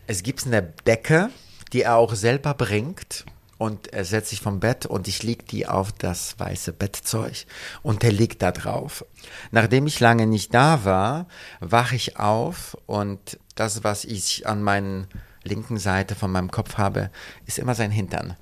Es 0.07 0.23
gibt 0.23 0.45
eine 0.45 0.61
Decke, 0.61 1.29
die 1.73 1.81
er 1.81 1.97
auch 1.97 2.15
selber 2.15 2.53
bringt. 2.53 3.25
Und 3.59 3.93
er 3.93 4.03
setzt 4.03 4.31
sich 4.31 4.41
vom 4.41 4.59
Bett 4.59 4.85
und 4.85 5.07
ich 5.07 5.23
leg 5.23 5.47
die 5.47 5.67
auf 5.67 5.91
das 5.93 6.37
weiße 6.37 6.73
Bettzeug 6.73 7.45
und 7.81 8.03
er 8.03 8.11
liegt 8.11 8.41
da 8.41 8.51
drauf. 8.51 9.05
Nachdem 9.51 9.87
ich 9.87 10.01
lange 10.01 10.27
nicht 10.27 10.53
da 10.53 10.83
war, 10.83 11.27
wache 11.61 11.95
ich 11.95 12.17
auf 12.17 12.75
und 12.87 13.39
das, 13.55 13.83
was 13.83 14.03
ich 14.03 14.47
an 14.47 14.63
meinen 14.63 15.07
linken 15.43 15.77
Seite 15.77 16.15
von 16.15 16.31
meinem 16.31 16.51
Kopf 16.51 16.77
habe, 16.77 17.09
ist 17.45 17.59
immer 17.59 17.75
sein 17.75 17.91
Hintern. 17.91 18.35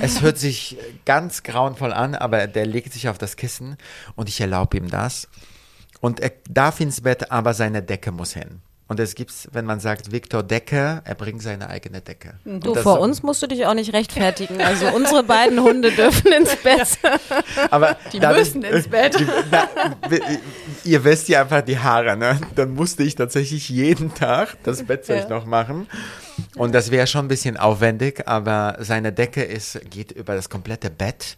es 0.00 0.22
hört 0.22 0.38
sich 0.38 0.76
ganz 1.04 1.42
grauenvoll 1.42 1.92
an, 1.92 2.14
aber 2.14 2.46
der 2.46 2.66
legt 2.66 2.92
sich 2.92 3.08
auf 3.08 3.18
das 3.18 3.36
Kissen 3.36 3.76
und 4.14 4.28
ich 4.28 4.40
erlaube 4.40 4.76
ihm 4.76 4.90
das. 4.90 5.28
Und 6.00 6.20
er 6.20 6.32
darf 6.48 6.80
ins 6.80 7.00
Bett, 7.00 7.30
aber 7.30 7.54
seine 7.54 7.82
Decke 7.82 8.12
muss 8.12 8.32
hin. 8.34 8.60
Und 8.88 9.00
es 9.00 9.16
gibt's, 9.16 9.48
wenn 9.50 9.64
man 9.64 9.80
sagt, 9.80 10.12
Viktor 10.12 10.44
Decke, 10.44 11.02
er 11.04 11.14
bringt 11.16 11.42
seine 11.42 11.68
eigene 11.68 12.00
Decke. 12.02 12.34
Du, 12.44 12.72
vor 12.76 13.00
uns 13.00 13.20
musst 13.24 13.42
du 13.42 13.48
dich 13.48 13.66
auch 13.66 13.74
nicht 13.74 13.92
rechtfertigen. 13.92 14.60
Also 14.60 14.86
unsere 14.94 15.24
beiden 15.24 15.60
Hunde 15.60 15.90
dürfen 15.90 16.30
ins 16.32 16.54
Bett. 16.54 16.86
Aber 17.72 17.96
Die 18.12 18.20
müssen 18.20 18.62
ins 18.62 18.86
Bett. 18.86 19.18
Die, 19.18 19.26
na, 19.50 19.68
ihr 20.84 21.02
wisst 21.02 21.28
ja 21.28 21.40
einfach 21.40 21.62
die 21.62 21.80
Haare, 21.80 22.16
ne? 22.16 22.38
Dann 22.54 22.74
musste 22.74 23.02
ich 23.02 23.16
tatsächlich 23.16 23.68
jeden 23.70 24.14
Tag 24.14 24.56
das 24.62 24.84
Bettzeug 24.84 25.22
Ja. 25.24 25.28
noch 25.30 25.46
machen. 25.46 25.88
Und 26.56 26.74
das 26.74 26.90
wäre 26.90 27.06
schon 27.06 27.26
ein 27.26 27.28
bisschen 27.28 27.56
aufwendig, 27.56 28.26
aber 28.26 28.76
seine 28.80 29.12
Decke 29.12 29.42
ist, 29.42 29.80
geht 29.90 30.12
über 30.12 30.34
das 30.34 30.48
komplette 30.50 30.90
Bett 30.90 31.36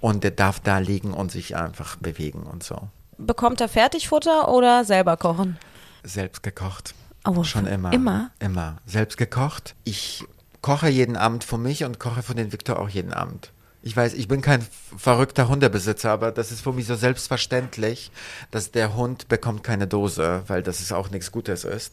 und 0.00 0.24
er 0.24 0.30
darf 0.30 0.60
da 0.60 0.78
liegen 0.78 1.12
und 1.12 1.30
sich 1.30 1.56
einfach 1.56 1.96
bewegen 1.96 2.42
und 2.44 2.62
so. 2.62 2.88
Bekommt 3.18 3.60
er 3.60 3.68
Fertigfutter 3.68 4.48
oder 4.48 4.84
selber 4.84 5.16
kochen? 5.16 5.58
Selbst 6.02 6.42
gekocht. 6.42 6.94
Oh, 7.26 7.42
Schon 7.44 7.66
immer. 7.66 7.92
immer? 7.92 8.30
Immer. 8.38 8.78
Selbst 8.86 9.18
gekocht. 9.18 9.74
Ich 9.84 10.24
koche 10.62 10.88
jeden 10.88 11.16
Abend 11.16 11.44
für 11.44 11.58
mich 11.58 11.84
und 11.84 11.98
koche 11.98 12.22
für 12.22 12.34
den 12.34 12.52
Viktor 12.52 12.78
auch 12.78 12.88
jeden 12.88 13.12
Abend. 13.12 13.52
Ich 13.82 13.96
weiß, 13.96 14.14
ich 14.14 14.28
bin 14.28 14.40
kein 14.40 14.66
verrückter 14.96 15.48
Hundebesitzer, 15.48 16.10
aber 16.10 16.32
das 16.32 16.50
ist 16.50 16.62
für 16.62 16.72
mich 16.72 16.86
so 16.86 16.96
selbstverständlich, 16.96 18.10
dass 18.50 18.70
der 18.70 18.94
Hund 18.96 19.28
bekommt 19.28 19.62
keine 19.62 19.86
Dose, 19.86 20.42
weil 20.46 20.62
das 20.62 20.80
ist 20.80 20.92
auch 20.92 21.10
nichts 21.10 21.30
Gutes 21.30 21.64
ist. 21.64 21.92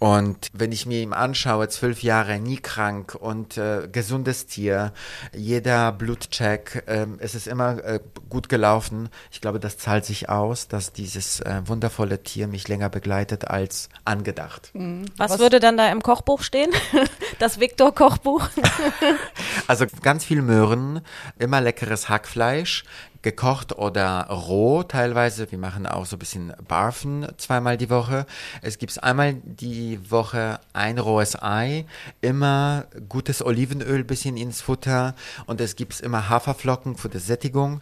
Und 0.00 0.48
wenn 0.52 0.72
ich 0.72 0.86
mir 0.86 1.00
ihm 1.00 1.12
anschaue, 1.12 1.68
zwölf 1.68 2.02
Jahre, 2.02 2.38
nie 2.38 2.56
krank 2.56 3.14
und 3.14 3.56
äh, 3.56 3.88
gesundes 3.90 4.46
Tier, 4.46 4.92
jeder 5.34 5.92
Blutcheck, 5.92 6.84
ähm, 6.86 7.16
es 7.20 7.34
ist 7.34 7.46
immer 7.46 7.82
äh, 7.84 8.00
gut 8.28 8.48
gelaufen. 8.48 9.08
Ich 9.30 9.40
glaube, 9.40 9.60
das 9.60 9.78
zahlt 9.78 10.04
sich 10.04 10.28
aus, 10.28 10.68
dass 10.68 10.92
dieses 10.92 11.40
äh, 11.40 11.62
wundervolle 11.64 12.22
Tier 12.22 12.48
mich 12.48 12.68
länger 12.68 12.88
begleitet 12.88 13.48
als 13.48 13.88
angedacht. 14.04 14.72
Was, 15.16 15.38
würde 15.38 15.60
dann 15.60 15.76
da 15.76 15.90
im 15.90 16.02
Kochbuch 16.02 16.42
stehen? 16.42 16.70
Das 17.40 17.58
Viktor-Kochbuch? 17.58 18.48
Also 19.66 19.86
ganz 20.02 20.24
viel 20.24 20.42
Möhren, 20.42 21.00
immer 21.38 21.60
leckeres 21.60 22.08
Hackfleisch, 22.08 22.84
gekocht 23.24 23.76
oder 23.76 24.28
roh 24.28 24.84
teilweise. 24.84 25.50
Wir 25.50 25.58
machen 25.58 25.86
auch 25.86 26.06
so 26.06 26.14
ein 26.14 26.20
bisschen 26.20 26.52
Barfen 26.68 27.26
zweimal 27.38 27.76
die 27.76 27.90
Woche. 27.90 28.26
Es 28.62 28.78
gibt 28.78 29.02
einmal 29.02 29.34
die 29.42 29.98
Woche 30.10 30.60
ein 30.72 30.98
rohes 30.98 31.34
Ei, 31.42 31.86
immer 32.20 32.84
gutes 33.08 33.44
Olivenöl 33.44 34.04
bisschen 34.04 34.36
ins 34.36 34.60
Futter 34.60 35.16
und 35.46 35.60
es 35.60 35.74
gibt 35.74 35.98
immer 36.00 36.28
Haferflocken 36.28 36.96
für 36.96 37.08
die 37.08 37.18
Sättigung. 37.18 37.80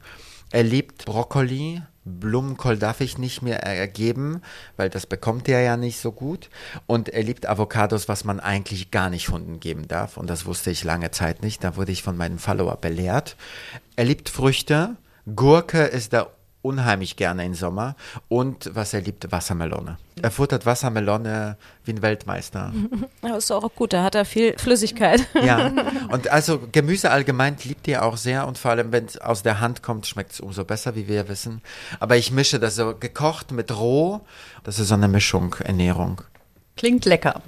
Er 0.50 0.62
liebt 0.62 1.04
Brokkoli. 1.04 1.82
Blumenkohl 2.04 2.78
darf 2.78 3.00
ich 3.00 3.16
nicht 3.16 3.42
mehr 3.42 3.62
ergeben, 3.62 4.42
weil 4.76 4.90
das 4.90 5.06
bekommt 5.06 5.48
er 5.48 5.60
ja 5.60 5.76
nicht 5.76 6.00
so 6.00 6.10
gut. 6.10 6.50
Und 6.86 7.08
er 7.08 7.22
liebt 7.22 7.46
Avocados, 7.46 8.08
was 8.08 8.24
man 8.24 8.40
eigentlich 8.40 8.90
gar 8.90 9.08
nicht 9.08 9.28
Hunden 9.28 9.60
geben 9.60 9.86
darf. 9.86 10.16
Und 10.16 10.28
das 10.28 10.44
wusste 10.44 10.72
ich 10.72 10.82
lange 10.82 11.12
Zeit 11.12 11.42
nicht. 11.42 11.62
Da 11.62 11.76
wurde 11.76 11.92
ich 11.92 12.02
von 12.02 12.16
meinem 12.16 12.38
Follower 12.38 12.76
belehrt. 12.76 13.36
Er 13.94 14.04
liebt 14.04 14.28
Früchte. 14.28 14.96
Gurke 15.26 15.84
ist 15.84 16.12
er 16.12 16.30
unheimlich 16.62 17.16
gerne 17.16 17.44
im 17.44 17.54
Sommer. 17.54 17.96
Und 18.28 18.70
was 18.72 18.94
er 18.94 19.00
liebt, 19.00 19.30
Wassermelone. 19.30 19.98
Er 20.20 20.30
futtert 20.30 20.64
Wassermelone 20.64 21.56
wie 21.84 21.92
ein 21.92 22.02
Weltmeister. 22.02 22.72
Ja, 23.22 23.36
ist 23.36 23.50
auch 23.52 23.72
gut, 23.74 23.92
da 23.92 24.02
hat 24.02 24.14
er 24.14 24.24
viel 24.24 24.56
Flüssigkeit. 24.58 25.26
Ja, 25.42 25.72
und 26.10 26.28
also 26.28 26.60
Gemüse 26.70 27.10
allgemein 27.10 27.56
liebt 27.64 27.88
ihr 27.88 28.04
auch 28.04 28.16
sehr 28.16 28.46
und 28.46 28.58
vor 28.58 28.70
allem, 28.70 28.92
wenn 28.92 29.06
es 29.06 29.18
aus 29.18 29.42
der 29.42 29.60
Hand 29.60 29.82
kommt, 29.82 30.06
schmeckt 30.06 30.32
es 30.32 30.40
umso 30.40 30.64
besser, 30.64 30.94
wie 30.94 31.08
wir 31.08 31.28
wissen. 31.28 31.62
Aber 31.98 32.16
ich 32.16 32.30
mische 32.30 32.60
das 32.60 32.76
so 32.76 32.94
gekocht 32.94 33.50
mit 33.50 33.76
roh. 33.76 34.20
Das 34.62 34.78
ist 34.78 34.88
so 34.88 34.94
eine 34.94 35.08
Mischung, 35.08 35.54
Ernährung. 35.64 36.22
Klingt 36.76 37.04
lecker. 37.04 37.42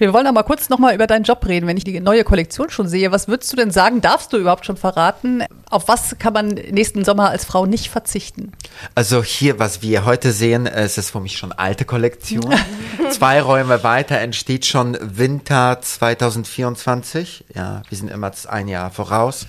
Wir 0.00 0.14
wollen 0.14 0.26
aber 0.26 0.44
kurz 0.44 0.70
nochmal 0.70 0.94
über 0.94 1.06
deinen 1.06 1.24
Job 1.24 1.44
reden, 1.46 1.66
wenn 1.66 1.76
ich 1.76 1.84
die 1.84 2.00
neue 2.00 2.24
Kollektion 2.24 2.70
schon 2.70 2.88
sehe. 2.88 3.12
Was 3.12 3.28
würdest 3.28 3.52
du 3.52 3.56
denn 3.56 3.70
sagen? 3.70 4.00
Darfst 4.00 4.32
du 4.32 4.38
überhaupt 4.38 4.64
schon 4.64 4.78
verraten? 4.78 5.44
Auf 5.68 5.88
was 5.88 6.16
kann 6.18 6.32
man 6.32 6.48
nächsten 6.48 7.04
Sommer 7.04 7.28
als 7.28 7.44
Frau 7.44 7.66
nicht 7.66 7.90
verzichten? 7.90 8.52
Also 8.94 9.22
hier, 9.22 9.58
was 9.58 9.82
wir 9.82 10.06
heute 10.06 10.32
sehen, 10.32 10.66
es 10.66 10.96
ist 10.96 11.10
für 11.10 11.20
mich 11.20 11.36
schon 11.36 11.52
alte 11.52 11.84
Kollektion. 11.84 12.50
Zwei 13.10 13.42
Räume 13.42 13.84
weiter 13.84 14.16
entsteht 14.16 14.64
schon 14.64 14.96
Winter 15.02 15.82
2024. 15.82 17.44
Ja, 17.54 17.82
wir 17.86 17.98
sind 17.98 18.10
immer 18.10 18.32
ein 18.48 18.68
Jahr 18.68 18.90
voraus. 18.90 19.46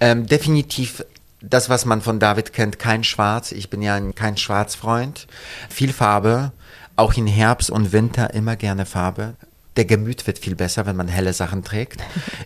Ähm, 0.00 0.26
definitiv 0.26 1.04
das, 1.40 1.68
was 1.68 1.84
man 1.84 2.02
von 2.02 2.18
David 2.18 2.52
kennt, 2.52 2.80
kein 2.80 3.04
Schwarz. 3.04 3.52
Ich 3.52 3.70
bin 3.70 3.80
ja 3.80 3.94
ein, 3.94 4.12
kein 4.16 4.36
Schwarzfreund. 4.36 5.28
Viel 5.68 5.92
Farbe. 5.92 6.50
Auch 6.96 7.14
in 7.14 7.28
Herbst 7.28 7.70
und 7.70 7.92
Winter 7.92 8.34
immer 8.34 8.56
gerne 8.56 8.86
Farbe. 8.86 9.34
Der 9.76 9.84
Gemüt 9.84 10.26
wird 10.28 10.38
viel 10.38 10.54
besser, 10.54 10.86
wenn 10.86 10.94
man 10.94 11.08
helle 11.08 11.32
Sachen 11.32 11.64
trägt. 11.64 12.00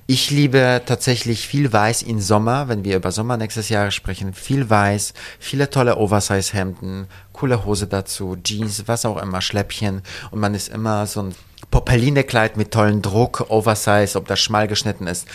Ich 0.07 0.31
liebe 0.31 0.81
tatsächlich 0.87 1.47
viel 1.47 1.71
Weiß 1.73 2.03
im 2.03 2.21
Sommer, 2.21 2.69
wenn 2.69 2.85
wir 2.85 2.97
über 2.97 3.13
Sommer 3.13 3.37
nächstes 3.37 3.69
Jahr 3.69 3.91
sprechen. 3.91 4.33
Viel 4.33 4.71
Weiß, 4.71 5.13
viele 5.39 5.69
tolle 5.69 5.99
Oversize-Hemden, 5.99 7.07
coole 7.35 7.67
Hose 7.67 7.87
dazu, 7.87 8.37
Jeans, 8.43 8.89
was 8.89 9.05
auch 9.05 9.21
immer, 9.21 9.43
Schläppchen. 9.43 10.03
Und 10.31 10.41
man 10.41 10.55
ist 10.55 10.69
immer 10.69 11.07
so 11.07 11.23
ein 11.23 11.35
Popeline-Kleid 11.71 12.57
mit 12.57 12.73
tollen 12.73 13.03
Druck, 13.03 13.51
Oversize, 13.51 14.17
ob 14.17 14.27
das 14.27 14.41
schmal 14.41 14.67
geschnitten 14.67 15.07
ist. 15.07 15.29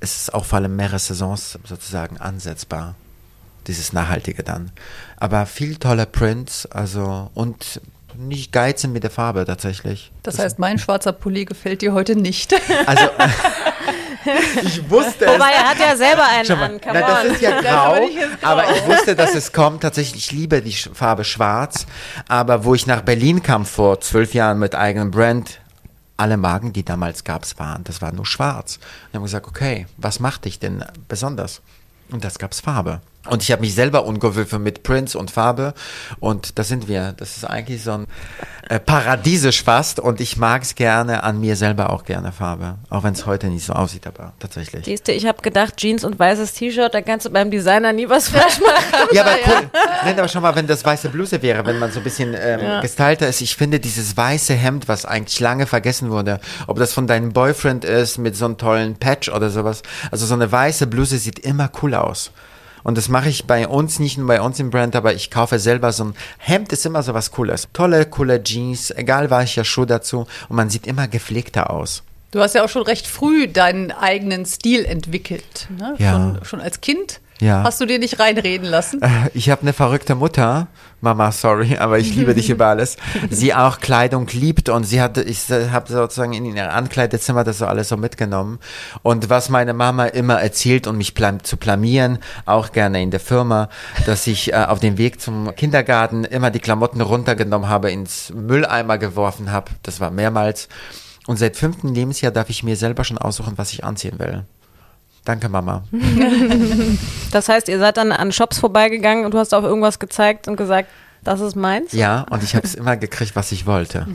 Es 0.00 0.16
ist 0.16 0.34
auch 0.34 0.44
vor 0.44 0.58
allem 0.58 0.76
mehrere 0.76 0.98
Saisons 0.98 1.58
sozusagen 1.64 2.18
ansetzbar. 2.18 2.96
Dieses 3.66 3.94
Nachhaltige 3.94 4.42
dann. 4.42 4.72
Aber 5.16 5.46
viel 5.46 5.76
tolle 5.76 6.04
Prints, 6.04 6.66
also, 6.66 7.30
und 7.32 7.80
nicht 8.16 8.52
geizen 8.52 8.92
mit 8.92 9.02
der 9.02 9.10
Farbe 9.10 9.44
tatsächlich. 9.44 10.12
Das 10.22 10.38
heißt, 10.38 10.58
mein 10.58 10.78
schwarzer 10.78 11.12
Pulli 11.12 11.44
gefällt 11.44 11.82
dir 11.82 11.92
heute 11.92 12.16
nicht. 12.16 12.54
Also, 12.86 13.08
ich 14.62 14.90
wusste 14.90 15.26
es. 15.26 15.32
Wobei, 15.32 15.50
er 15.52 15.70
hat 15.70 15.78
ja 15.78 15.96
selber 15.96 16.24
einen 16.28 16.44
Schau 16.46 16.56
mal, 16.56 16.64
an. 16.64 16.80
Come 16.80 17.00
na, 17.00 17.06
das 17.06 17.24
on. 17.24 17.30
ist 17.32 17.40
ja 17.40 17.50
grau, 17.60 17.94
grau. 17.94 18.06
aber 18.42 18.70
ich 18.70 18.86
wusste, 18.86 19.14
dass 19.14 19.34
es 19.34 19.52
kommt. 19.52 19.82
Tatsächlich, 19.82 20.26
ich 20.26 20.32
liebe 20.32 20.60
die 20.62 20.72
Farbe 20.72 21.24
schwarz. 21.24 21.86
Aber 22.28 22.64
wo 22.64 22.74
ich 22.74 22.86
nach 22.86 23.02
Berlin 23.02 23.42
kam 23.42 23.64
vor 23.64 24.00
zwölf 24.00 24.34
Jahren 24.34 24.58
mit 24.58 24.74
eigenem 24.74 25.10
Brand, 25.10 25.60
alle 26.16 26.36
Magen, 26.36 26.72
die 26.72 26.84
damals 26.84 27.24
gab's, 27.24 27.58
waren, 27.58 27.84
das 27.84 28.00
war 28.00 28.12
nur 28.12 28.26
schwarz. 28.26 28.78
Und 29.08 29.16
haben 29.16 29.22
gesagt, 29.24 29.46
okay, 29.46 29.86
was 29.96 30.20
macht 30.20 30.44
dich 30.44 30.58
denn 30.58 30.84
besonders? 31.08 31.60
Und 32.10 32.24
das 32.24 32.38
gab's 32.38 32.60
Farbe. 32.60 33.00
Und 33.28 33.42
ich 33.42 33.50
habe 33.52 33.62
mich 33.62 33.74
selber 33.74 34.04
umgewürfelt 34.04 34.62
mit 34.62 34.82
Prints 34.82 35.14
und 35.14 35.30
Farbe. 35.30 35.72
Und 36.20 36.58
das 36.58 36.68
sind 36.68 36.88
wir. 36.88 37.14
Das 37.16 37.36
ist 37.36 37.44
eigentlich 37.44 37.82
so 37.82 37.92
ein 37.92 38.06
äh, 38.68 38.78
Paradiesisch 38.78 39.62
fast. 39.62 39.98
Und 39.98 40.20
ich 40.20 40.36
mag's 40.36 40.74
gerne, 40.74 41.22
an 41.22 41.40
mir 41.40 41.56
selber 41.56 41.90
auch 41.90 42.04
gerne 42.04 42.32
Farbe. 42.32 42.76
Auch 42.90 43.02
wenn 43.02 43.14
es 43.14 43.24
heute 43.24 43.46
nicht 43.46 43.64
so 43.64 43.72
aussieht, 43.72 44.06
aber 44.06 44.34
tatsächlich. 44.38 44.84
Siehst 44.84 45.08
du, 45.08 45.12
ich 45.12 45.26
habe 45.26 45.40
gedacht, 45.40 45.78
Jeans 45.78 46.04
und 46.04 46.18
weißes 46.18 46.52
T-Shirt, 46.52 46.92
da 46.92 47.00
kannst 47.00 47.24
du 47.24 47.30
beim 47.30 47.50
Designer 47.50 47.94
nie 47.94 48.08
was 48.08 48.28
falsch 48.28 48.60
machen. 48.60 48.74
Ja, 49.12 49.22
aber 49.22 49.32
cool. 49.46 49.70
Nein, 50.04 50.18
aber 50.18 50.28
schon 50.28 50.42
mal, 50.42 50.54
wenn 50.56 50.66
das 50.66 50.84
weiße 50.84 51.08
Bluse 51.08 51.40
wäre, 51.40 51.64
wenn 51.66 51.78
man 51.78 51.92
so 51.92 52.00
ein 52.00 52.04
bisschen 52.04 52.34
ähm, 52.38 52.80
gestylter 52.80 53.28
ist. 53.28 53.40
Ich 53.40 53.54
finde 53.54 53.78
dieses 53.78 54.16
weiße 54.16 54.54
Hemd, 54.54 54.88
was 54.88 55.04
eigentlich 55.04 55.38
lange 55.40 55.66
vergessen 55.66 56.10
wurde, 56.10 56.40
ob 56.66 56.78
das 56.78 56.92
von 56.92 57.06
deinem 57.06 57.32
Boyfriend 57.32 57.84
ist 57.84 58.18
mit 58.18 58.36
so 58.36 58.46
einem 58.46 58.58
tollen 58.58 58.96
Patch 58.96 59.28
oder 59.28 59.50
sowas. 59.50 59.82
Also 60.10 60.26
so 60.26 60.34
eine 60.34 60.50
weiße 60.50 60.86
Bluse 60.86 61.18
sieht 61.18 61.38
immer 61.38 61.70
cool 61.82 61.94
aus. 61.94 62.30
Und 62.84 62.96
das 62.96 63.08
mache 63.08 63.30
ich 63.30 63.46
bei 63.46 63.66
uns, 63.66 63.98
nicht 63.98 64.18
nur 64.18 64.28
bei 64.28 64.40
uns 64.40 64.60
im 64.60 64.70
Brand, 64.70 64.94
aber 64.94 65.14
ich 65.14 65.30
kaufe 65.30 65.58
selber 65.58 65.90
so 65.90 66.04
ein 66.04 66.14
Hemd, 66.38 66.72
ist 66.72 66.86
immer 66.86 67.02
so 67.02 67.14
was 67.14 67.32
Cooles. 67.32 67.66
Tolle, 67.72 68.06
coole 68.06 68.42
Jeans, 68.44 68.92
egal 68.92 69.30
welcher 69.30 69.64
Schuh 69.64 69.86
dazu. 69.86 70.26
Und 70.48 70.56
man 70.56 70.70
sieht 70.70 70.86
immer 70.86 71.08
gepflegter 71.08 71.70
aus. 71.70 72.02
Du 72.30 72.40
hast 72.40 72.54
ja 72.54 72.64
auch 72.64 72.68
schon 72.68 72.82
recht 72.82 73.06
früh 73.06 73.48
deinen 73.48 73.90
eigenen 73.90 74.44
Stil 74.44 74.84
entwickelt. 74.84 75.68
Ne? 75.78 75.94
Ja. 75.98 76.12
Schon, 76.12 76.44
schon 76.44 76.60
als 76.60 76.80
Kind 76.80 77.20
Ja. 77.40 77.62
hast 77.64 77.80
du 77.80 77.86
dir 77.86 77.98
nicht 77.98 78.20
reinreden 78.20 78.66
lassen. 78.68 79.02
Äh, 79.02 79.08
Ich 79.34 79.50
habe 79.50 79.62
eine 79.62 79.72
verrückte 79.72 80.14
Mutter, 80.14 80.68
Mama, 81.00 81.32
sorry, 81.32 81.76
aber 81.78 81.98
ich 81.98 82.14
liebe 82.14 82.34
dich 82.34 82.48
über 82.48 82.66
alles. 82.66 82.96
Sie 83.30 83.52
auch 83.54 83.80
Kleidung 83.80 84.26
liebt 84.28 84.68
und 84.68 84.84
sie 84.84 85.02
hatte, 85.02 85.22
ich 85.22 85.50
habe 85.50 85.90
sozusagen 85.92 86.32
in 86.32 86.44
ihr 86.44 86.72
Ankleidezimmer 86.72 87.44
das 87.44 87.58
so 87.58 87.66
alles 87.66 87.88
so 87.88 87.96
mitgenommen. 87.96 88.58
Und 89.02 89.30
was 89.30 89.48
meine 89.48 89.74
Mama 89.74 90.06
immer 90.06 90.40
erzählt, 90.40 90.86
um 90.86 90.96
mich 90.96 91.14
plam 91.14 91.42
zu 91.42 91.56
blamieren, 91.56 92.18
auch 92.46 92.72
gerne 92.72 93.02
in 93.02 93.10
der 93.10 93.20
Firma, 93.20 93.68
dass 94.06 94.26
ich 94.26 94.52
äh, 94.52 94.56
auf 94.56 94.80
dem 94.80 94.96
Weg 94.96 95.20
zum 95.20 95.54
Kindergarten 95.56 96.24
immer 96.24 96.50
die 96.50 96.60
Klamotten 96.60 97.00
runtergenommen 97.00 97.68
habe, 97.68 97.90
ins 97.90 98.32
Mülleimer 98.34 98.98
geworfen 98.98 99.50
habe. 99.50 99.72
Das 99.82 100.00
war 100.00 100.10
mehrmals. 100.10 100.68
Und 101.26 101.38
seit 101.38 101.56
fünften 101.56 101.94
Lebensjahr 101.94 102.32
darf 102.32 102.50
ich 102.50 102.62
mir 102.62 102.76
selber 102.76 103.02
schon 103.02 103.18
aussuchen, 103.18 103.54
was 103.56 103.72
ich 103.72 103.82
anziehen 103.82 104.18
will. 104.18 104.44
Danke, 105.24 105.48
Mama. 105.48 105.84
Das 107.32 107.48
heißt, 107.48 107.68
ihr 107.68 107.80
seid 107.80 107.96
dann 107.96 108.12
an 108.12 108.30
Shops 108.30 108.58
vorbeigegangen 108.60 109.24
und 109.24 109.34
du 109.34 109.38
hast 109.38 109.54
auf 109.54 109.64
irgendwas 109.64 109.98
gezeigt 109.98 110.46
und 110.46 110.56
gesagt, 110.56 110.88
Das 111.24 111.40
ist 111.40 111.56
meins? 111.56 111.92
Ja, 111.92 112.26
und 112.30 112.42
ich 112.42 112.54
habe 112.54 112.66
es 112.66 112.74
immer 112.74 112.96
gekriegt, 112.98 113.34
was 113.34 113.50
ich 113.50 113.64
wollte. 113.66 114.06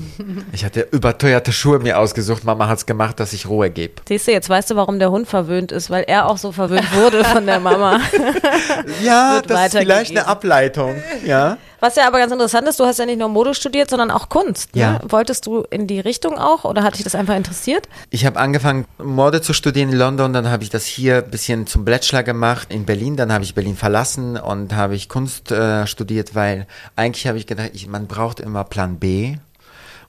Ich 0.51 0.63
hatte 0.63 0.87
überteuerte 0.91 1.51
Schuhe 1.51 1.79
mir 1.79 1.97
ausgesucht. 1.97 2.43
Mama 2.43 2.67
hat 2.67 2.77
es 2.77 2.85
gemacht, 2.85 3.19
dass 3.19 3.33
ich 3.33 3.47
Ruhe 3.49 3.71
gebe. 3.71 3.95
Siehst 4.07 4.27
du, 4.27 4.31
jetzt 4.31 4.47
weißt 4.47 4.69
du, 4.69 4.75
warum 4.75 4.99
der 4.99 5.09
Hund 5.09 5.27
verwöhnt 5.27 5.71
ist, 5.71 5.89
weil 5.89 6.03
er 6.03 6.27
auch 6.27 6.37
so 6.37 6.51
verwöhnt 6.51 6.93
wurde 6.95 7.23
von 7.25 7.45
der 7.47 7.59
Mama. 7.59 7.99
Ja, 9.03 9.41
das 9.41 9.73
ist 9.73 9.77
vielleicht 9.79 10.11
eine 10.11 10.27
Ableitung. 10.27 10.95
Ja. 11.25 11.57
Was 11.79 11.95
ja 11.95 12.07
aber 12.07 12.19
ganz 12.19 12.31
interessant 12.31 12.67
ist, 12.67 12.79
du 12.79 12.85
hast 12.85 12.99
ja 12.99 13.05
nicht 13.05 13.19
nur 13.19 13.29
Mode 13.29 13.53
studiert, 13.53 13.89
sondern 13.89 14.11
auch 14.11 14.29
Kunst. 14.29 14.75
Ne? 14.75 14.81
Ja. 14.81 14.99
Wolltest 15.07 15.45
du 15.45 15.61
in 15.69 15.87
die 15.87 15.99
Richtung 15.99 16.37
auch 16.37 16.65
oder 16.65 16.83
hat 16.83 16.95
dich 16.95 17.03
das 17.03 17.15
einfach 17.15 17.35
interessiert? 17.35 17.87
Ich 18.09 18.25
habe 18.25 18.39
angefangen, 18.39 18.85
Mode 18.97 19.41
zu 19.41 19.53
studieren 19.53 19.89
in 19.89 19.97
London, 19.97 20.33
dann 20.33 20.49
habe 20.49 20.63
ich 20.63 20.69
das 20.69 20.85
hier 20.85 21.23
ein 21.23 21.31
bisschen 21.31 21.67
zum 21.67 21.85
Bachelor 21.85 22.23
gemacht 22.23 22.67
in 22.71 22.85
Berlin, 22.85 23.15
dann 23.15 23.31
habe 23.31 23.43
ich 23.43 23.55
Berlin 23.55 23.75
verlassen 23.75 24.37
und 24.37 24.75
habe 24.75 24.95
ich 24.95 25.09
Kunst 25.09 25.51
äh, 25.51 25.87
studiert, 25.87 26.35
weil 26.35 26.67
eigentlich 26.95 27.27
habe 27.27 27.37
ich 27.37 27.47
gedacht, 27.47 27.71
ich, 27.73 27.87
man 27.87 28.07
braucht 28.07 28.39
immer 28.39 28.63
Plan 28.63 28.99
B. 28.99 29.37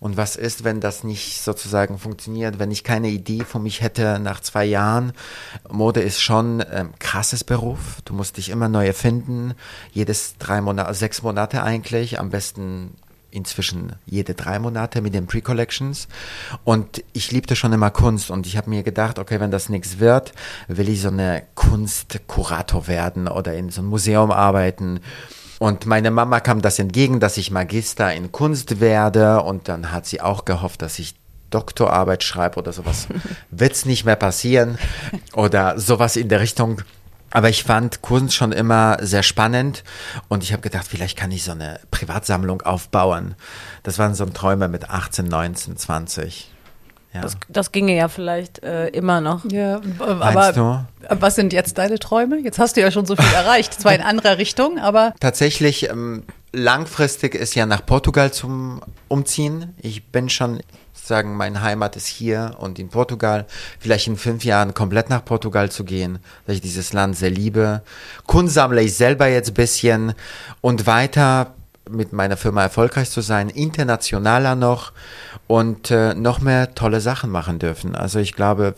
Und 0.01 0.17
was 0.17 0.35
ist, 0.35 0.65
wenn 0.65 0.81
das 0.81 1.05
nicht 1.05 1.43
sozusagen 1.43 1.99
funktioniert, 1.99 2.59
wenn 2.59 2.71
ich 2.71 2.85
keine 2.85 3.09
Idee 3.09 3.45
von 3.45 3.63
mich 3.63 3.83
hätte 3.83 4.19
nach 4.19 4.41
zwei 4.41 4.65
Jahren? 4.65 5.13
Mode 5.69 6.01
ist 6.01 6.21
schon 6.21 6.65
ähm, 6.73 6.91
krasses 6.99 7.45
Beruf. 7.45 8.01
Du 8.07 8.15
musst 8.15 8.39
dich 8.39 8.49
immer 8.49 8.69
neu 8.69 8.87
erfinden. 8.87 9.55
Jedes 9.93 10.37
drei 10.39 10.63
Monate, 10.63 10.95
sechs 10.95 11.23
Monate 11.23 11.63
eigentlich. 11.63 12.19
Am 12.19 12.31
besten 12.31 12.95
inzwischen 13.31 13.93
jede 14.07 14.35
drei 14.35 14.59
Monate 14.59 15.01
mit 15.03 15.15
den 15.15 15.27
Pre-Collections. 15.27 16.09
Und 16.65 17.05
ich 17.13 17.31
liebte 17.31 17.57
schon 17.57 17.73
immer 17.73 17.91
Kunst 17.91 18.31
und 18.31 18.47
ich 18.47 18.57
habe 18.57 18.71
mir 18.71 18.83
gedacht, 18.83 19.19
okay, 19.19 19.41
wenn 19.41 19.51
das 19.51 19.69
nichts 19.69 19.99
wird, 19.99 20.33
will 20.69 20.89
ich 20.89 21.03
so 21.03 21.09
eine 21.09 21.43
Kunstkurator 21.55 22.89
werden 22.89 23.29
oder 23.29 23.55
in 23.55 23.71
so 23.71 23.81
einem 23.81 23.91
Museum 23.91 24.31
arbeiten. 24.31 25.01
Und 25.61 25.85
meine 25.85 26.11
Mama 26.11 26.41
kam 26.41 26.63
das 26.63 26.79
entgegen, 26.79 27.21
dass 27.21 27.37
ich 27.37 27.51
Magister 27.51 28.15
in 28.15 28.33
Kunst 28.33 28.81
werde 28.81 29.43
und 29.43 29.69
dann 29.69 29.93
hat 29.93 30.07
sie 30.07 30.23
auch 30.23 30.47
gehofft, 30.47 30.81
dass 30.81 30.99
ich 30.99 31.15
Doktorarbeit 31.51 32.25
schreibe 32.25 32.59
oder 32.59 32.73
sowas. 32.73 33.09
Wird's 33.51 33.85
nicht 33.85 34.07
mehr 34.07 34.17
passieren 34.17 34.79
oder 35.35 35.79
sowas 35.79 36.17
in 36.17 36.31
der 36.31 36.41
Richtung. 36.41 36.81
Aber 37.31 37.51
ich 37.51 37.63
fand 37.63 38.01
Kunst 38.01 38.37
schon 38.37 38.53
immer 38.53 38.97
sehr 39.03 39.23
spannend 39.23 39.85
und 40.29 40.43
ich 40.43 40.55
habe 40.55 40.63
gedacht, 40.63 40.87
vielleicht 40.89 41.19
kann 41.19 41.31
ich 41.31 41.45
so 41.45 41.53
eine 41.53 41.79
Privatsammlung 41.91 42.63
aufbauen. 42.63 43.35
Das 43.83 43.99
waren 43.99 44.15
so 44.15 44.25
Träume 44.25 44.67
mit 44.67 44.89
18, 44.89 45.27
19, 45.27 45.77
20. 45.77 46.51
Ja. 47.13 47.23
Das, 47.23 47.37
das 47.49 47.73
ginge 47.73 47.97
ja 47.97 48.09
vielleicht 48.09 48.63
äh, 48.63 48.89
immer 48.89 49.21
noch. 49.21 49.45
Ja, 49.51 49.81
Meinst 49.99 50.59
aber 50.59 50.87
was 51.09 51.35
sind 51.35 51.53
jetzt 51.53 51.79
deine 51.79 51.99
Träume? 51.99 52.39
Jetzt 52.39 52.59
hast 52.59 52.77
du 52.77 52.81
ja 52.81 52.91
schon 52.93 53.05
so 53.05 53.17
viel 53.17 53.35
erreicht, 53.35 53.75
zwar 53.75 53.95
in 53.95 54.01
anderer 54.01 54.39
Richtung, 54.39 54.79
aber 54.79 55.15
Tatsächlich, 55.19 55.91
ähm, 55.91 56.23
langfristig 56.53 57.35
ist 57.35 57.55
ja 57.57 57.67
nach 57.67 57.85
Portugal 57.85 58.33
zum 58.33 58.81
Umziehen. 59.09 59.75
Ich 59.83 60.07
bin 60.07 60.29
schon, 60.29 60.61
sagen, 61.11 61.37
meine 61.37 61.61
Heimat 61.61 61.97
ist 61.97 62.07
hier 62.07 62.57
und 62.59 62.79
in 62.79 62.89
Portugal. 62.89 63.47
Vielleicht 63.79 64.07
in 64.07 64.17
fünf 64.17 64.45
Jahren 64.45 64.75
komplett 64.75 65.11
nach 65.11 65.25
Portugal 65.25 65.71
zu 65.71 65.85
gehen, 65.85 66.21
weil 66.47 66.55
ich 66.55 66.61
dieses 66.61 66.93
Land 66.93 67.17
sehr 67.17 67.31
liebe. 67.31 67.83
Kunst 68.27 68.55
sammle 68.55 68.83
ich 68.83 68.97
selber 68.97 69.27
jetzt 69.27 69.51
ein 69.51 69.55
bisschen 69.55 70.15
und 70.61 70.87
weiter 70.87 71.55
mit 71.91 72.13
meiner 72.13 72.37
Firma 72.37 72.63
erfolgreich 72.63 73.11
zu 73.11 73.21
sein, 73.21 73.49
internationaler 73.49 74.55
noch 74.55 74.93
und 75.47 75.91
äh, 75.91 76.15
noch 76.15 76.41
mehr 76.41 76.75
tolle 76.75 77.01
Sachen 77.01 77.31
machen 77.31 77.59
dürfen. 77.59 77.95
Also 77.95 78.19
ich 78.19 78.35
glaube, 78.35 78.75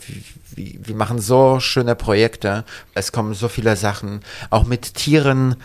wir, 0.55 0.95
machen 0.95 1.19
so 1.19 1.59
schöne 1.59 1.95
Projekte. 1.95 2.63
Es 2.93 3.11
kommen 3.11 3.33
so 3.33 3.47
viele 3.47 3.75
Sachen, 3.75 4.21
auch 4.49 4.65
mit 4.65 4.95
Tieren, 4.95 5.55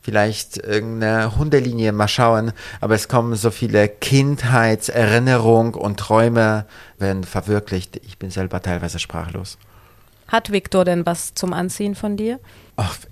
vielleicht 0.00 0.58
irgendeine 0.58 1.36
Hundelinie, 1.36 1.92
mal 1.92 2.08
schauen. 2.08 2.52
Aber 2.80 2.94
es 2.94 3.08
kommen 3.08 3.34
so 3.34 3.50
viele 3.50 3.88
Kindheitserinnerungen 3.88 5.74
und 5.74 5.98
Träume 5.98 6.66
werden 6.98 7.24
verwirklicht. 7.24 8.00
Ich 8.04 8.18
bin 8.18 8.30
selber 8.30 8.62
teilweise 8.62 8.98
sprachlos. 8.98 9.58
Hat 10.28 10.52
Viktor 10.52 10.84
denn 10.84 11.06
was 11.06 11.34
zum 11.34 11.52
Anziehen 11.52 11.94
von 11.94 12.16
dir? 12.16 12.38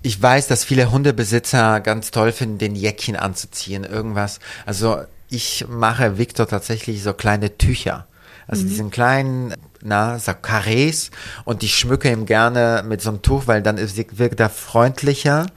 Ich 0.01 0.21
weiß, 0.21 0.47
dass 0.47 0.63
viele 0.63 0.91
Hundebesitzer 0.91 1.81
ganz 1.81 2.11
toll 2.11 2.31
finden, 2.31 2.57
den 2.57 2.75
Jäckchen 2.75 3.15
anzuziehen, 3.15 3.83
irgendwas. 3.83 4.39
Also 4.65 5.01
ich 5.29 5.65
mache 5.67 6.17
Victor 6.17 6.47
tatsächlich 6.47 7.03
so 7.03 7.13
kleine 7.13 7.57
Tücher. 7.57 8.07
Also 8.47 8.63
diesen 8.63 8.91
kleinen, 8.91 9.53
na, 9.81 10.19
so 10.19 10.31
Karrees 10.33 11.11
und 11.43 11.63
ich 11.63 11.75
schmücke 11.75 12.09
ihm 12.09 12.25
gerne 12.25 12.81
mit 12.87 13.01
so 13.01 13.09
einem 13.09 13.21
Tuch, 13.21 13.43
weil 13.45 13.61
dann 13.61 13.77
ist, 13.77 13.97
wirkt 14.17 14.39
er 14.39 14.49
freundlicher 14.49 15.47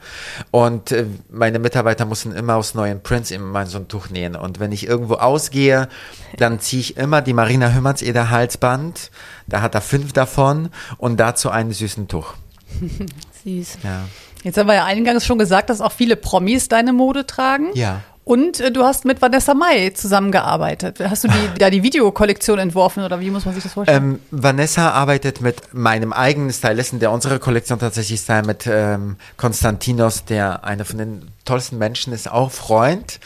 und 0.51 0.91
äh, 0.91 1.05
meine 1.29 1.59
Mitarbeiter 1.59 2.03
müssen 2.03 2.33
immer 2.33 2.55
aus 2.55 2.75
neuen 2.75 3.01
Prints 3.01 3.31
immer 3.31 3.65
so 3.65 3.77
ein 3.77 3.87
Tuch 3.87 4.09
nähen 4.09 4.35
und 4.35 4.59
wenn 4.59 4.73
ich 4.73 4.85
irgendwo 4.85 5.15
ausgehe, 5.15 5.87
dann 6.35 6.59
ziehe 6.59 6.81
ich 6.81 6.97
immer 6.97 7.21
die 7.21 7.33
Marina 7.33 7.73
Hümmerns 7.73 8.01
Eder 8.01 8.29
Halsband, 8.29 9.09
da 9.47 9.61
hat 9.61 9.73
er 9.73 9.81
fünf 9.81 10.11
davon 10.11 10.69
und 10.97 11.17
dazu 11.17 11.49
einen 11.49 11.71
süßen 11.71 12.09
Tuch. 12.09 12.33
Süß. 13.43 13.77
Ja. 13.83 14.03
jetzt 14.43 14.57
haben 14.57 14.67
wir 14.67 14.75
ja 14.75 14.85
eingangs 14.85 15.25
schon 15.25 15.39
gesagt, 15.39 15.69
dass 15.69 15.81
auch 15.81 15.91
viele 15.91 16.15
Promis 16.15 16.67
deine 16.67 16.93
Mode 16.93 17.25
tragen. 17.25 17.69
Ja. 17.73 18.01
Und 18.23 18.59
äh, 18.59 18.71
du 18.71 18.83
hast 18.83 19.03
mit 19.03 19.21
Vanessa 19.21 19.53
Mai 19.53 19.89
zusammengearbeitet. 19.89 20.99
Hast 20.99 21.23
du 21.23 21.27
die, 21.27 21.59
da 21.59 21.69
die 21.69 21.81
Videokollektion 21.81 22.59
entworfen 22.59 23.03
oder 23.03 23.19
wie 23.19 23.31
muss 23.31 23.45
man 23.45 23.55
sich 23.55 23.63
das 23.63 23.73
vorstellen? 23.73 24.03
Ähm, 24.03 24.19
Vanessa 24.29 24.91
arbeitet 24.91 25.41
mit 25.41 25.73
meinem 25.73 26.13
eigenen 26.13 26.51
Stylisten, 26.51 26.99
der 26.99 27.11
unsere 27.11 27.39
Kollektion 27.39 27.79
tatsächlich 27.79 28.21
stylt, 28.21 28.45
mit 28.45 28.67
ähm, 28.67 29.17
Konstantinos, 29.37 30.23
der 30.25 30.63
einer 30.63 30.85
von 30.85 30.99
den 30.99 31.31
tollsten 31.45 31.79
Menschen 31.79 32.13
ist, 32.13 32.31
auch 32.31 32.51
Freund. 32.51 33.19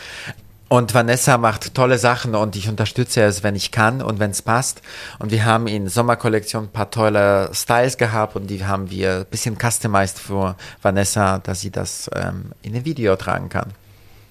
Und 0.76 0.93
Vanessa 0.93 1.38
macht 1.38 1.73
tolle 1.73 1.97
Sachen 1.97 2.36
und 2.36 2.57
ich 2.57 2.67
unterstütze 2.67 3.21
es, 3.21 3.43
wenn 3.43 3.55
ich 3.55 3.71
kann 3.71 4.01
und 4.01 4.19
wenn 4.19 4.32
es 4.32 4.41
passt. 4.41 4.82
Und 5.19 5.32
wir 5.32 5.45
haben 5.45 5.67
in 5.67 5.88
Sommerkollektion 5.88 6.65
ein 6.65 6.69
paar 6.69 6.91
tolle 6.91 7.49
Styles 7.53 7.95
gehabt 7.95 8.36
und 8.36 8.47
die 8.47 8.65
haben 8.65 8.91
wir 8.91 9.19
ein 9.19 9.26
bisschen 9.26 9.57
customized 9.57 10.19
für 10.19 10.57
Vanessa, 10.82 11.39
dass 11.39 11.61
sie 11.61 11.71
das 11.71 12.11
ähm, 12.13 12.51
in 12.61 12.76
ein 12.76 12.84
Video 12.84 13.15
tragen 13.15 13.47
kann. 13.47 13.69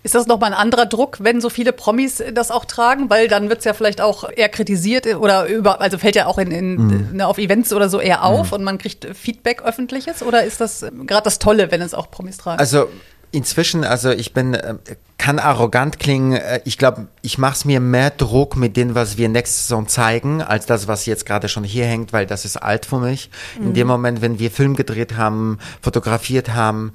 Ist 0.03 0.15
das 0.15 0.27
nochmal 0.27 0.53
ein 0.53 0.59
anderer 0.59 0.85
Druck, 0.85 1.17
wenn 1.21 1.41
so 1.41 1.49
viele 1.49 1.73
Promis 1.73 2.23
das 2.35 2.51
auch 2.51 2.67
tragen? 2.67 3.09
Weil 3.09 3.27
dann 3.29 3.49
wird 3.49 3.61
es 3.61 3.65
ja 3.65 3.73
vielleicht 3.73 4.03
auch 4.03 4.29
eher 4.31 4.51
kritisiert 4.51 5.07
oder 5.15 5.47
über, 5.47 5.81
also 5.81 5.97
fällt 5.97 6.15
ja 6.15 6.27
auch 6.27 6.37
in, 6.37 6.51
in, 6.51 7.17
ne, 7.17 7.27
auf 7.27 7.39
Events 7.39 7.73
oder 7.73 7.89
so 7.89 8.01
eher 8.01 8.23
auf 8.23 8.53
und 8.53 8.63
man 8.63 8.77
kriegt 8.77 9.07
Feedback 9.17 9.63
öffentliches? 9.63 10.23
Oder 10.23 10.45
ist 10.45 10.61
das 10.61 10.85
gerade 11.07 11.25
das 11.25 11.39
Tolle, 11.39 11.71
wenn 11.71 11.81
es 11.81 11.95
auch 11.95 12.11
Promis 12.11 12.37
tragen? 12.37 12.59
Also 12.59 12.91
inzwischen, 13.33 13.83
also 13.85 14.11
ich 14.11 14.35
bin, 14.35 14.53
äh, 14.53 14.75
kann 15.19 15.39
arrogant 15.39 15.99
klingen. 15.99 16.33
äh, 16.33 16.61
Ich 16.65 16.77
glaube, 16.79 17.07
ich 17.23 17.39
mache 17.39 17.55
es 17.55 17.65
mir 17.65 17.81
mehr 17.81 18.11
Druck 18.11 18.57
mit 18.57 18.77
dem, 18.77 18.95
was 18.95 19.17
wir 19.17 19.29
nächste 19.29 19.63
Saison 19.63 19.89
zeigen, 19.89 20.43
als 20.43 20.67
das, 20.67 20.89
was 20.89 21.07
jetzt 21.07 21.25
gerade 21.27 21.49
schon 21.49 21.65
hier 21.65 21.87
hängt, 21.87 22.13
weil 22.13 22.27
das 22.27 22.45
ist 22.45 22.57
alt 22.57 22.87
für 22.87 22.99
mich. 22.99 23.31
In 23.59 23.75
dem 23.75 23.87
Moment, 23.87 24.21
wenn 24.21 24.39
wir 24.39 24.51
Film 24.51 24.77
gedreht 24.77 25.17
haben, 25.17 25.59
fotografiert 25.81 26.53
haben, 26.55 26.93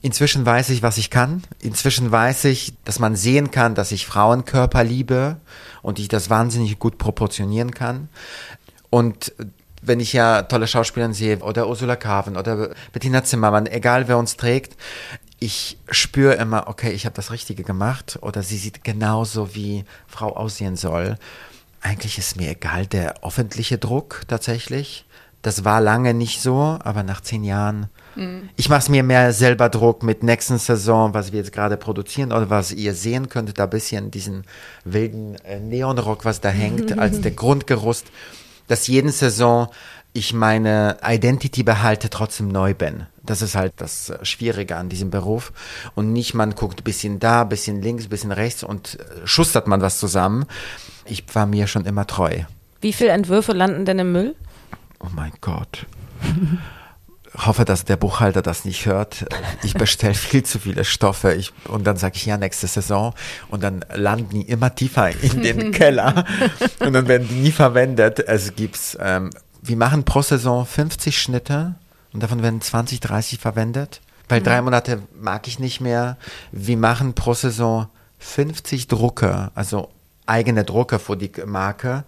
inzwischen 0.00 0.46
weiß 0.46 0.70
ich, 0.70 0.82
was 0.82 0.98
ich 0.98 1.10
kann. 1.10 1.42
Inzwischen 1.60 2.10
weiß 2.10 2.44
ich, 2.44 2.74
dass 2.84 2.98
man 2.98 3.16
sehen 3.16 3.50
kann, 3.50 3.74
dass 3.74 3.92
ich 3.92 4.06
Frauenkörper 4.06 4.84
liebe 4.84 5.36
und 5.82 5.98
ich 5.98 6.08
das 6.08 6.30
wahnsinnig 6.30 6.78
gut 6.78 6.98
proportionieren 6.98 7.72
kann. 7.72 8.08
Und 8.90 9.32
wenn 9.82 10.00
ich 10.00 10.12
ja 10.12 10.42
tolle 10.42 10.66
Schauspieler 10.66 11.12
sehe 11.12 11.38
oder 11.38 11.68
Ursula 11.68 11.96
Carven 11.96 12.36
oder 12.36 12.70
Bettina 12.92 13.22
Zimmermann, 13.22 13.66
egal 13.66 14.08
wer 14.08 14.18
uns 14.18 14.36
trägt, 14.36 14.76
ich 15.38 15.78
spüre 15.90 16.34
immer, 16.34 16.68
okay, 16.68 16.90
ich 16.92 17.04
habe 17.04 17.14
das 17.14 17.30
Richtige 17.30 17.62
gemacht 17.62 18.18
oder 18.22 18.42
sie 18.42 18.56
sieht 18.56 18.84
genauso 18.84 19.54
wie 19.54 19.84
Frau 20.06 20.34
aussehen 20.36 20.76
soll. 20.76 21.16
Eigentlich 21.80 22.18
ist 22.18 22.36
mir 22.36 22.50
egal 22.50 22.86
der 22.86 23.22
öffentliche 23.24 23.78
Druck 23.78 24.22
tatsächlich. 24.28 25.04
Das 25.42 25.64
war 25.64 25.80
lange 25.80 26.14
nicht 26.14 26.40
so, 26.40 26.78
aber 26.82 27.02
nach 27.02 27.20
zehn 27.20 27.44
Jahren. 27.44 27.88
Ich 28.56 28.70
mache 28.70 28.80
es 28.80 28.88
mir 28.88 29.02
mehr 29.02 29.32
selber 29.34 29.68
Druck 29.68 30.02
mit 30.02 30.22
nächsten 30.22 30.56
Saison, 30.58 31.12
was 31.12 31.32
wir 31.32 31.40
jetzt 31.40 31.52
gerade 31.52 31.76
produzieren 31.76 32.32
oder 32.32 32.48
was 32.48 32.72
ihr 32.72 32.94
sehen 32.94 33.28
könntet, 33.28 33.58
da 33.58 33.64
ein 33.64 33.70
bisschen 33.70 34.10
diesen 34.10 34.44
wilden 34.84 35.34
äh, 35.44 35.60
Neonrock, 35.60 36.24
was 36.24 36.40
da 36.40 36.48
hängt, 36.48 36.98
als 36.98 37.20
der 37.20 37.30
Grundgerüst, 37.32 38.06
dass 38.66 38.86
jeden 38.86 39.10
Saison 39.10 39.68
ich 40.12 40.32
meine 40.32 40.96
Identity 41.04 41.62
behalte, 41.62 42.08
trotzdem 42.08 42.48
neu 42.48 42.72
bin. 42.72 43.06
Das 43.22 43.42
ist 43.42 43.54
halt 43.54 43.74
das 43.76 44.12
Schwierige 44.22 44.76
an 44.76 44.88
diesem 44.88 45.10
Beruf. 45.10 45.52
Und 45.94 46.12
nicht 46.12 46.32
man 46.32 46.54
guckt 46.54 46.84
bisschen 46.84 47.18
da, 47.18 47.44
bisschen 47.44 47.82
links, 47.82 48.08
bisschen 48.08 48.32
rechts 48.32 48.62
und 48.64 48.98
äh, 48.98 49.26
schustert 49.26 49.66
man 49.66 49.82
was 49.82 49.98
zusammen. 49.98 50.46
Ich 51.04 51.24
war 51.34 51.44
mir 51.44 51.66
schon 51.66 51.84
immer 51.84 52.06
treu. 52.06 52.44
Wie 52.80 52.92
viele 52.92 53.10
Entwürfe 53.10 53.52
landen 53.52 53.84
denn 53.84 53.98
im 53.98 54.12
Müll? 54.12 54.34
Oh 55.00 55.08
mein 55.14 55.32
Gott. 55.40 55.86
Hoffe, 57.44 57.64
dass 57.64 57.84
der 57.84 57.96
Buchhalter 57.96 58.40
das 58.40 58.64
nicht 58.64 58.86
hört. 58.86 59.26
Ich 59.62 59.74
bestelle 59.74 60.14
viel 60.14 60.42
zu 60.42 60.58
viele 60.58 60.84
Stoffe 60.84 61.34
ich, 61.34 61.52
und 61.68 61.86
dann 61.86 61.96
sage 61.96 62.16
ich 62.16 62.26
ja 62.26 62.36
nächste 62.36 62.66
Saison 62.66 63.14
und 63.48 63.62
dann 63.62 63.84
landen 63.94 64.30
die 64.30 64.42
immer 64.42 64.74
tiefer 64.74 65.10
in 65.10 65.42
den 65.42 65.72
Keller 65.72 66.24
und 66.80 66.92
dann 66.92 67.08
werden 67.08 67.28
die 67.28 67.34
nie 67.34 67.52
verwendet. 67.52 68.20
Es 68.20 68.54
gibt's. 68.54 68.96
Ähm, 69.00 69.30
wir 69.62 69.76
machen 69.76 70.04
pro 70.04 70.22
Saison 70.22 70.64
50 70.64 71.20
Schnitte 71.20 71.74
und 72.12 72.22
davon 72.22 72.42
werden 72.42 72.60
20, 72.60 73.00
30 73.00 73.38
verwendet. 73.38 74.00
Weil 74.28 74.42
drei 74.42 74.60
Monate 74.60 75.02
mag 75.20 75.46
ich 75.46 75.58
nicht 75.58 75.80
mehr. 75.80 76.16
Wir 76.50 76.76
machen 76.76 77.14
pro 77.14 77.34
Saison 77.34 77.88
50 78.18 78.88
Drucker, 78.88 79.52
also 79.54 79.90
eigene 80.26 80.64
Drucker 80.64 80.98
für 80.98 81.16
die 81.16 81.30
Marke. 81.46 82.04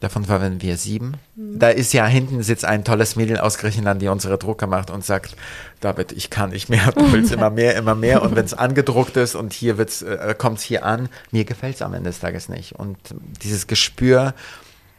Davon 0.00 0.26
verwenden 0.26 0.60
wir 0.60 0.76
sieben. 0.76 1.14
Da 1.36 1.70
ist 1.70 1.94
ja 1.94 2.06
hinten 2.06 2.42
sitzt 2.42 2.66
ein 2.66 2.84
tolles 2.84 3.16
Mädel 3.16 3.38
aus 3.38 3.56
Griechenland, 3.56 4.02
die 4.02 4.08
unsere 4.08 4.36
Drucker 4.36 4.66
macht 4.66 4.90
und 4.90 5.02
sagt, 5.02 5.36
David, 5.80 6.12
ich 6.12 6.28
kann 6.28 6.50
nicht 6.50 6.68
mehr, 6.68 6.92
du 6.92 7.12
willst 7.12 7.32
immer 7.32 7.48
mehr, 7.48 7.76
immer 7.76 7.94
mehr. 7.94 8.20
Und 8.22 8.36
wenn 8.36 8.44
es 8.44 8.52
angedruckt 8.52 9.16
ist 9.16 9.34
und 9.34 9.54
hier 9.54 9.78
wird's, 9.78 10.02
äh, 10.02 10.34
kommt 10.36 10.58
es 10.58 10.64
hier 10.64 10.84
an, 10.84 11.08
mir 11.30 11.46
gefällt 11.46 11.76
es 11.76 11.82
am 11.82 11.94
Ende 11.94 12.10
des 12.10 12.20
Tages 12.20 12.50
nicht. 12.50 12.72
Und 12.72 12.98
dieses 13.42 13.66
Gespür, 13.68 14.34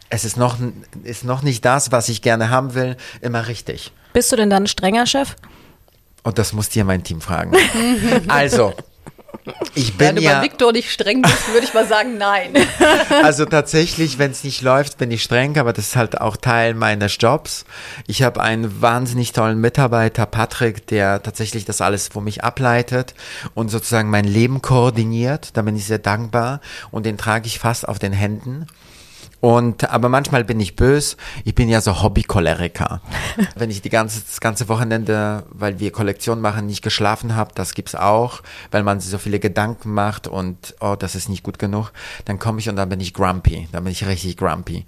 es 0.09 0.25
ist 0.25 0.35
noch, 0.35 0.57
ist 1.03 1.23
noch 1.23 1.43
nicht 1.43 1.63
das, 1.63 1.91
was 1.91 2.09
ich 2.09 2.23
gerne 2.23 2.49
haben 2.49 2.73
will, 2.73 2.97
immer 3.21 3.47
richtig. 3.47 3.91
Bist 4.13 4.31
du 4.31 4.35
denn 4.35 4.49
dann 4.49 4.63
ein 4.63 4.67
strenger 4.67 5.05
Chef? 5.05 5.35
Und 6.23 6.39
das 6.39 6.53
muss 6.53 6.69
dir 6.69 6.83
mein 6.85 7.03
Team 7.03 7.21
fragen. 7.21 7.55
also, 8.27 8.73
ich 9.75 9.97
Wenn 9.97 10.15
bin 10.15 10.15
du 10.17 10.21
ja, 10.23 10.39
bei 10.39 10.45
Viktor 10.45 10.71
nicht 10.71 10.91
streng 10.91 11.21
bist, 11.21 11.51
würde 11.53 11.65
ich 11.65 11.73
mal 11.73 11.87
sagen, 11.87 12.17
nein. 12.17 12.53
also 13.23 13.45
tatsächlich, 13.45 14.19
wenn 14.19 14.31
es 14.31 14.43
nicht 14.43 14.61
läuft, 14.61 14.97
bin 14.97 15.11
ich 15.11 15.23
streng, 15.23 15.57
aber 15.57 15.73
das 15.73 15.87
ist 15.87 15.95
halt 15.95 16.19
auch 16.19 16.37
Teil 16.37 16.73
meines 16.73 17.17
Jobs. 17.19 17.65
Ich 18.07 18.23
habe 18.23 18.41
einen 18.41 18.81
wahnsinnig 18.81 19.31
tollen 19.33 19.59
Mitarbeiter, 19.59 20.25
Patrick, 20.25 20.87
der 20.87 21.21
tatsächlich 21.23 21.65
das 21.65 21.81
alles 21.81 22.09
für 22.09 22.21
mich 22.21 22.43
ableitet 22.43 23.13
und 23.53 23.69
sozusagen 23.69 24.09
mein 24.09 24.25
Leben 24.25 24.61
koordiniert. 24.61 25.51
Da 25.55 25.61
bin 25.61 25.75
ich 25.75 25.85
sehr 25.85 25.99
dankbar 25.99 26.61
und 26.91 27.05
den 27.05 27.17
trage 27.17 27.47
ich 27.47 27.59
fast 27.59 27.87
auf 27.87 27.99
den 27.99 28.13
Händen. 28.13 28.67
Und, 29.39 29.89
aber 29.89 30.09
manchmal 30.09 30.43
bin 30.43 30.59
ich 30.59 30.75
bös. 30.75 31.15
Ich 31.45 31.53
bin 31.53 31.69
ja 31.69 31.79
so 31.79 32.01
Hobby-Choleriker. 32.01 33.01
Wenn 33.55 33.69
ich 33.69 33.81
die 33.81 33.89
ganze, 33.89 34.21
das 34.21 34.39
ganze 34.39 34.67
Wochenende, 34.67 35.43
weil 35.49 35.79
wir 35.79 35.91
Kollektion 35.91 36.41
machen, 36.41 36.65
nicht 36.65 36.81
geschlafen 36.81 37.35
habe, 37.35 37.51
das 37.53 37.75
gibt's 37.75 37.93
auch, 37.93 38.41
weil 38.71 38.83
man 38.83 38.99
sich 38.99 39.11
so 39.11 39.19
viele 39.19 39.39
Gedanken 39.39 39.93
macht 39.93 40.27
und, 40.27 40.75
oh, 40.79 40.95
das 40.97 41.13
ist 41.13 41.29
nicht 41.29 41.43
gut 41.43 41.59
genug, 41.59 41.91
dann 42.25 42.39
komme 42.39 42.59
ich 42.59 42.67
und 42.67 42.75
dann 42.77 42.89
bin 42.89 42.99
ich 42.99 43.13
grumpy. 43.13 43.67
Dann 43.71 43.83
bin 43.83 43.91
ich 43.91 44.07
richtig 44.07 44.37
grumpy. 44.37 44.85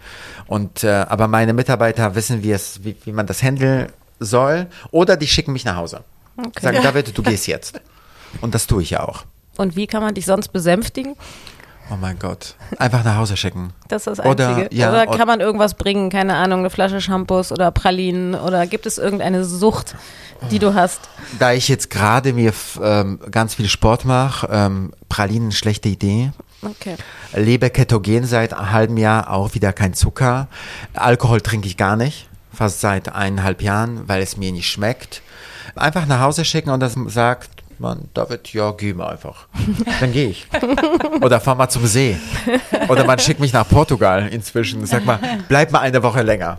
Und, 0.47 0.83
äh, 0.83 1.05
aber 1.07 1.27
meine 1.27 1.53
Mitarbeiter 1.53 2.15
wissen, 2.15 2.41
wie 2.41 2.51
es, 2.51 2.83
wie, 2.83 2.95
wie 3.05 3.11
man 3.11 3.27
das 3.27 3.43
handeln 3.43 3.89
soll. 4.19 4.67
Oder 4.91 5.15
die 5.15 5.27
schicken 5.27 5.53
mich 5.53 5.65
nach 5.65 5.75
Hause. 5.75 6.03
Sagen, 6.59 6.79
David, 6.81 7.15
du 7.15 7.23
gehst 7.23 7.47
jetzt. 7.47 7.79
Und 8.41 8.55
das 8.55 8.65
tue 8.67 8.81
ich 8.81 8.91
ja 8.91 9.03
auch. 9.07 9.25
Und 9.57 9.75
wie 9.75 9.87
kann 9.87 10.01
man 10.01 10.15
dich 10.15 10.25
sonst 10.25 10.49
besänftigen? 10.49 11.15
Oh 11.91 11.95
mein 11.99 12.19
Gott. 12.19 12.55
Einfach 12.77 13.03
nach 13.03 13.15
Hause 13.17 13.35
schicken. 13.35 13.73
Das 13.87 14.05
ist 14.05 14.19
das 14.19 14.25
Oder, 14.25 14.49
Einzige. 14.49 14.75
ja, 14.75 14.89
oder 14.89 15.07
kann 15.07 15.27
man 15.27 15.39
irgendwas 15.39 15.73
bringen? 15.73 16.09
Keine 16.09 16.35
Ahnung, 16.35 16.59
eine 16.59 16.69
Flasche 16.69 17.01
Shampoos 17.01 17.51
oder 17.51 17.71
Pralinen? 17.71 18.35
Oder 18.35 18.67
gibt 18.67 18.85
es 18.85 18.97
irgendeine 18.99 19.43
Sucht, 19.43 19.95
die 20.51 20.59
du 20.59 20.75
hast? 20.75 21.01
Da 21.39 21.53
ich 21.53 21.67
jetzt 21.67 21.89
gerade 21.89 22.33
mir 22.33 22.53
ähm, 22.81 23.19
ganz 23.31 23.55
viel 23.55 23.67
Sport 23.67 24.05
mache, 24.05 24.47
ähm, 24.51 24.93
Pralinen 25.09 25.51
schlechte 25.51 25.89
Idee. 25.89 26.31
Okay. 26.61 26.95
Lebe 27.33 27.69
ketogen 27.69 28.25
seit 28.25 28.53
einem 28.53 28.71
halben 28.71 28.97
Jahr, 28.97 29.31
auch 29.31 29.53
wieder 29.55 29.73
kein 29.73 29.93
Zucker. 29.93 30.47
Alkohol 30.93 31.41
trinke 31.41 31.67
ich 31.67 31.77
gar 31.77 31.95
nicht, 31.95 32.27
fast 32.53 32.81
seit 32.81 33.13
eineinhalb 33.15 33.61
Jahren, 33.61 34.07
weil 34.07 34.21
es 34.21 34.37
mir 34.37 34.51
nicht 34.51 34.69
schmeckt. 34.69 35.21
Einfach 35.75 36.05
nach 36.05 36.19
Hause 36.19 36.45
schicken 36.45 36.69
und 36.69 36.81
dann 36.81 37.09
sagt 37.09 37.49
man, 37.79 38.09
David, 38.13 38.51
ja, 38.53 38.71
geh 38.71 38.93
mal 38.93 39.09
einfach. 39.09 39.47
Dann 39.99 40.11
gehe 40.11 40.29
ich. 40.29 40.47
Oder 41.21 41.39
fahr 41.39 41.55
mal 41.55 41.69
zum 41.69 41.85
See. 41.85 42.17
Oder 42.87 43.05
man 43.05 43.19
schickt 43.19 43.39
mich 43.39 43.53
nach 43.53 43.67
Portugal 43.67 44.27
inzwischen. 44.27 44.85
Sag 44.85 45.05
mal, 45.05 45.19
bleib 45.47 45.71
mal 45.71 45.79
eine 45.79 46.03
Woche 46.03 46.21
länger. 46.21 46.57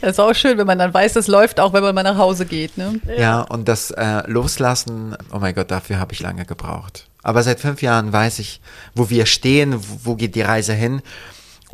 Das 0.00 0.12
ist 0.12 0.20
auch 0.20 0.34
schön, 0.34 0.58
wenn 0.58 0.66
man 0.66 0.78
dann 0.78 0.92
weiß, 0.92 1.16
es 1.16 1.26
läuft, 1.26 1.58
auch 1.58 1.72
wenn 1.72 1.82
man 1.82 1.94
mal 1.94 2.02
nach 2.02 2.18
Hause 2.18 2.46
geht. 2.46 2.76
Ne? 2.78 3.00
Ja, 3.18 3.40
und 3.40 3.66
das 3.66 3.90
äh, 3.90 4.22
Loslassen, 4.30 5.16
oh 5.32 5.38
mein 5.38 5.54
Gott, 5.54 5.70
dafür 5.70 5.98
habe 5.98 6.12
ich 6.12 6.20
lange 6.20 6.44
gebraucht. 6.44 7.08
Aber 7.22 7.42
seit 7.42 7.58
fünf 7.58 7.82
Jahren 7.82 8.12
weiß 8.12 8.38
ich, 8.38 8.60
wo 8.94 9.10
wir 9.10 9.26
stehen, 9.26 9.74
wo, 9.74 10.10
wo 10.10 10.14
geht 10.14 10.34
die 10.34 10.42
Reise 10.42 10.74
hin. 10.74 11.02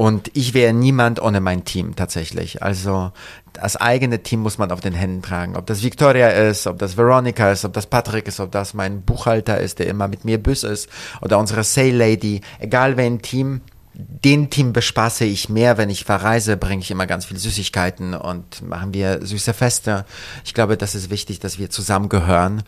Und 0.02 0.32
ich 0.34 0.52
wäre 0.52 0.72
niemand 0.72 1.22
ohne 1.22 1.40
mein 1.40 1.64
Team 1.64 1.94
tatsächlich. 1.94 2.60
Also 2.60 3.12
das 3.52 3.76
eigene 3.76 4.20
Team 4.20 4.40
muss 4.40 4.58
man 4.58 4.72
auf 4.72 4.80
den 4.80 4.94
Händen 4.94 5.22
tragen. 5.22 5.54
Ob 5.54 5.64
das 5.66 5.84
Victoria 5.84 6.28
ist, 6.28 6.66
ob 6.66 6.80
das 6.80 6.96
Veronica 6.96 7.52
ist, 7.52 7.64
ob 7.64 7.72
das 7.72 7.86
Patrick 7.86 8.26
ist, 8.26 8.40
ob 8.40 8.50
das 8.50 8.74
mein 8.74 9.02
Buchhalter 9.02 9.60
ist, 9.60 9.78
der 9.78 9.86
immer 9.86 10.08
mit 10.08 10.24
mir 10.24 10.42
büss 10.42 10.64
ist, 10.64 10.88
oder 11.20 11.38
unsere 11.38 11.62
Sale 11.62 11.92
Lady, 11.92 12.40
egal 12.58 12.96
wen 12.96 13.22
Team, 13.22 13.60
den 13.94 14.48
Team 14.48 14.72
bespaße 14.72 15.24
ich 15.24 15.48
mehr, 15.48 15.76
wenn 15.76 15.90
ich 15.90 16.04
verreise, 16.04 16.56
bringe 16.56 16.80
ich 16.80 16.90
immer 16.90 17.06
ganz 17.06 17.26
viele 17.26 17.38
Süßigkeiten 17.38 18.14
und 18.14 18.66
machen 18.66 18.94
wir 18.94 19.24
süße 19.24 19.52
Feste. 19.52 20.06
Ich 20.44 20.54
glaube, 20.54 20.78
das 20.78 20.94
ist 20.94 21.10
wichtig, 21.10 21.40
dass 21.40 21.58
wir 21.58 21.68
zusammengehören. 21.68 22.62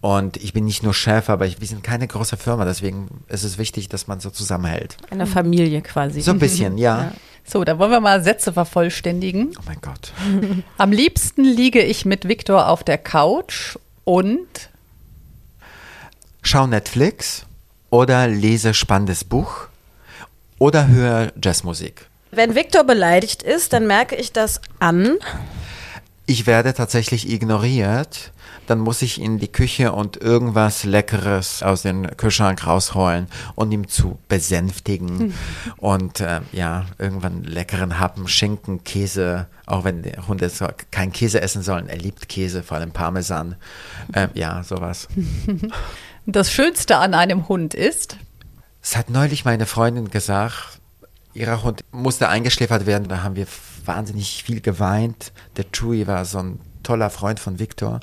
Und 0.00 0.36
ich 0.36 0.52
bin 0.52 0.64
nicht 0.64 0.84
nur 0.84 0.94
Chef, 0.94 1.30
aber 1.30 1.46
ich, 1.46 1.60
wir 1.60 1.66
sind 1.66 1.82
keine 1.82 2.06
große 2.06 2.36
Firma, 2.36 2.64
deswegen 2.64 3.08
ist 3.28 3.42
es 3.42 3.58
wichtig, 3.58 3.88
dass 3.88 4.06
man 4.06 4.20
so 4.20 4.30
zusammenhält. 4.30 4.96
Eine 5.10 5.26
Familie 5.26 5.82
quasi. 5.82 6.20
So 6.20 6.30
ein 6.30 6.38
bisschen, 6.38 6.78
ja. 6.78 7.12
So, 7.50 7.64
dann 7.64 7.78
wollen 7.78 7.90
wir 7.90 8.00
mal 8.00 8.22
Sätze 8.22 8.52
vervollständigen. 8.52 9.54
Oh 9.58 9.62
mein 9.64 9.80
Gott. 9.80 10.12
Am 10.76 10.92
liebsten 10.92 11.44
liege 11.44 11.80
ich 11.80 12.04
mit 12.04 12.28
Viktor 12.28 12.68
auf 12.68 12.84
der 12.84 12.98
Couch 12.98 13.78
und 14.04 14.68
Schau 16.42 16.66
Netflix 16.66 17.46
oder 17.88 18.26
lese 18.26 18.74
spannendes 18.74 19.24
Buch 19.24 19.68
oder 20.58 20.88
höre 20.88 21.32
Jazzmusik. 21.42 22.06
Wenn 22.30 22.54
Viktor 22.54 22.84
beleidigt 22.84 23.42
ist, 23.42 23.72
dann 23.72 23.86
merke 23.86 24.16
ich 24.16 24.32
das 24.32 24.60
an. 24.78 25.16
Ich 26.26 26.46
werde 26.46 26.74
tatsächlich 26.74 27.30
ignoriert. 27.30 28.32
Dann 28.66 28.80
muss 28.80 29.00
ich 29.00 29.18
in 29.18 29.38
die 29.38 29.48
Küche 29.48 29.92
und 29.92 30.18
irgendwas 30.18 30.84
Leckeres 30.84 31.62
aus 31.62 31.80
dem 31.80 32.06
Kühlschrank 32.18 32.66
rausholen 32.66 33.28
und 33.54 33.72
ihm 33.72 33.88
zu 33.88 34.18
besänftigen. 34.28 35.32
Und 35.78 36.20
äh, 36.20 36.42
ja, 36.52 36.84
irgendwann 36.98 37.44
leckeren 37.44 37.98
Happen, 37.98 38.28
Schinken, 38.28 38.84
Käse, 38.84 39.46
auch 39.64 39.84
wenn 39.84 40.02
der 40.02 40.28
Hund 40.28 40.42
jetzt 40.42 40.62
kein 40.90 41.14
Käse 41.14 41.40
essen 41.40 41.62
soll. 41.62 41.84
Er 41.88 41.96
liebt 41.96 42.28
Käse, 42.28 42.62
vor 42.62 42.76
allem 42.76 42.90
Parmesan. 42.90 43.56
Ähm, 44.12 44.28
ja, 44.34 44.62
sowas. 44.62 45.08
das 46.26 46.52
Schönste 46.52 46.98
an 46.98 47.14
einem 47.14 47.48
Hund 47.48 47.72
ist. 47.72 48.18
Es 48.90 48.96
hat 48.96 49.10
neulich 49.10 49.44
meine 49.44 49.66
Freundin 49.66 50.08
gesagt, 50.08 50.80
ihrer 51.34 51.62
Hund 51.62 51.84
musste 51.92 52.30
eingeschläfert 52.30 52.86
werden. 52.86 53.06
Da 53.06 53.22
haben 53.22 53.36
wir 53.36 53.46
wahnsinnig 53.84 54.42
viel 54.42 54.62
geweint. 54.62 55.30
Der 55.58 55.66
Chewie 55.70 56.06
war 56.06 56.24
so 56.24 56.38
ein 56.38 56.58
toller 56.84 57.10
Freund 57.10 57.38
von 57.38 57.58
Victor. 57.58 58.00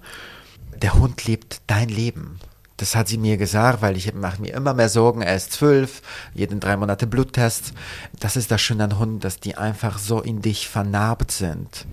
Der 0.83 0.93
Hund 0.93 1.25
lebt 1.25 1.61
dein 1.65 1.89
Leben. 1.89 2.39
Das 2.77 2.95
hat 2.95 3.07
sie 3.07 3.17
mir 3.17 3.38
gesagt, 3.38 3.81
weil 3.81 3.97
ich 3.97 4.13
mache 4.13 4.39
mir 4.39 4.53
immer 4.53 4.75
mehr 4.75 4.89
Sorgen. 4.89 5.23
Er 5.23 5.36
ist 5.36 5.53
zwölf, 5.53 6.03
jeden 6.36 6.59
drei 6.59 6.77
Monate 6.77 7.07
Bluttest. 7.07 7.73
Das 8.19 8.36
ist 8.36 8.51
das 8.51 8.61
Schöne 8.61 8.83
an 8.83 8.99
Hunden, 8.99 9.19
dass 9.19 9.39
die 9.39 9.57
einfach 9.57 9.97
so 9.97 10.21
in 10.21 10.43
dich 10.43 10.69
vernarbt 10.69 11.31
sind. 11.31 11.88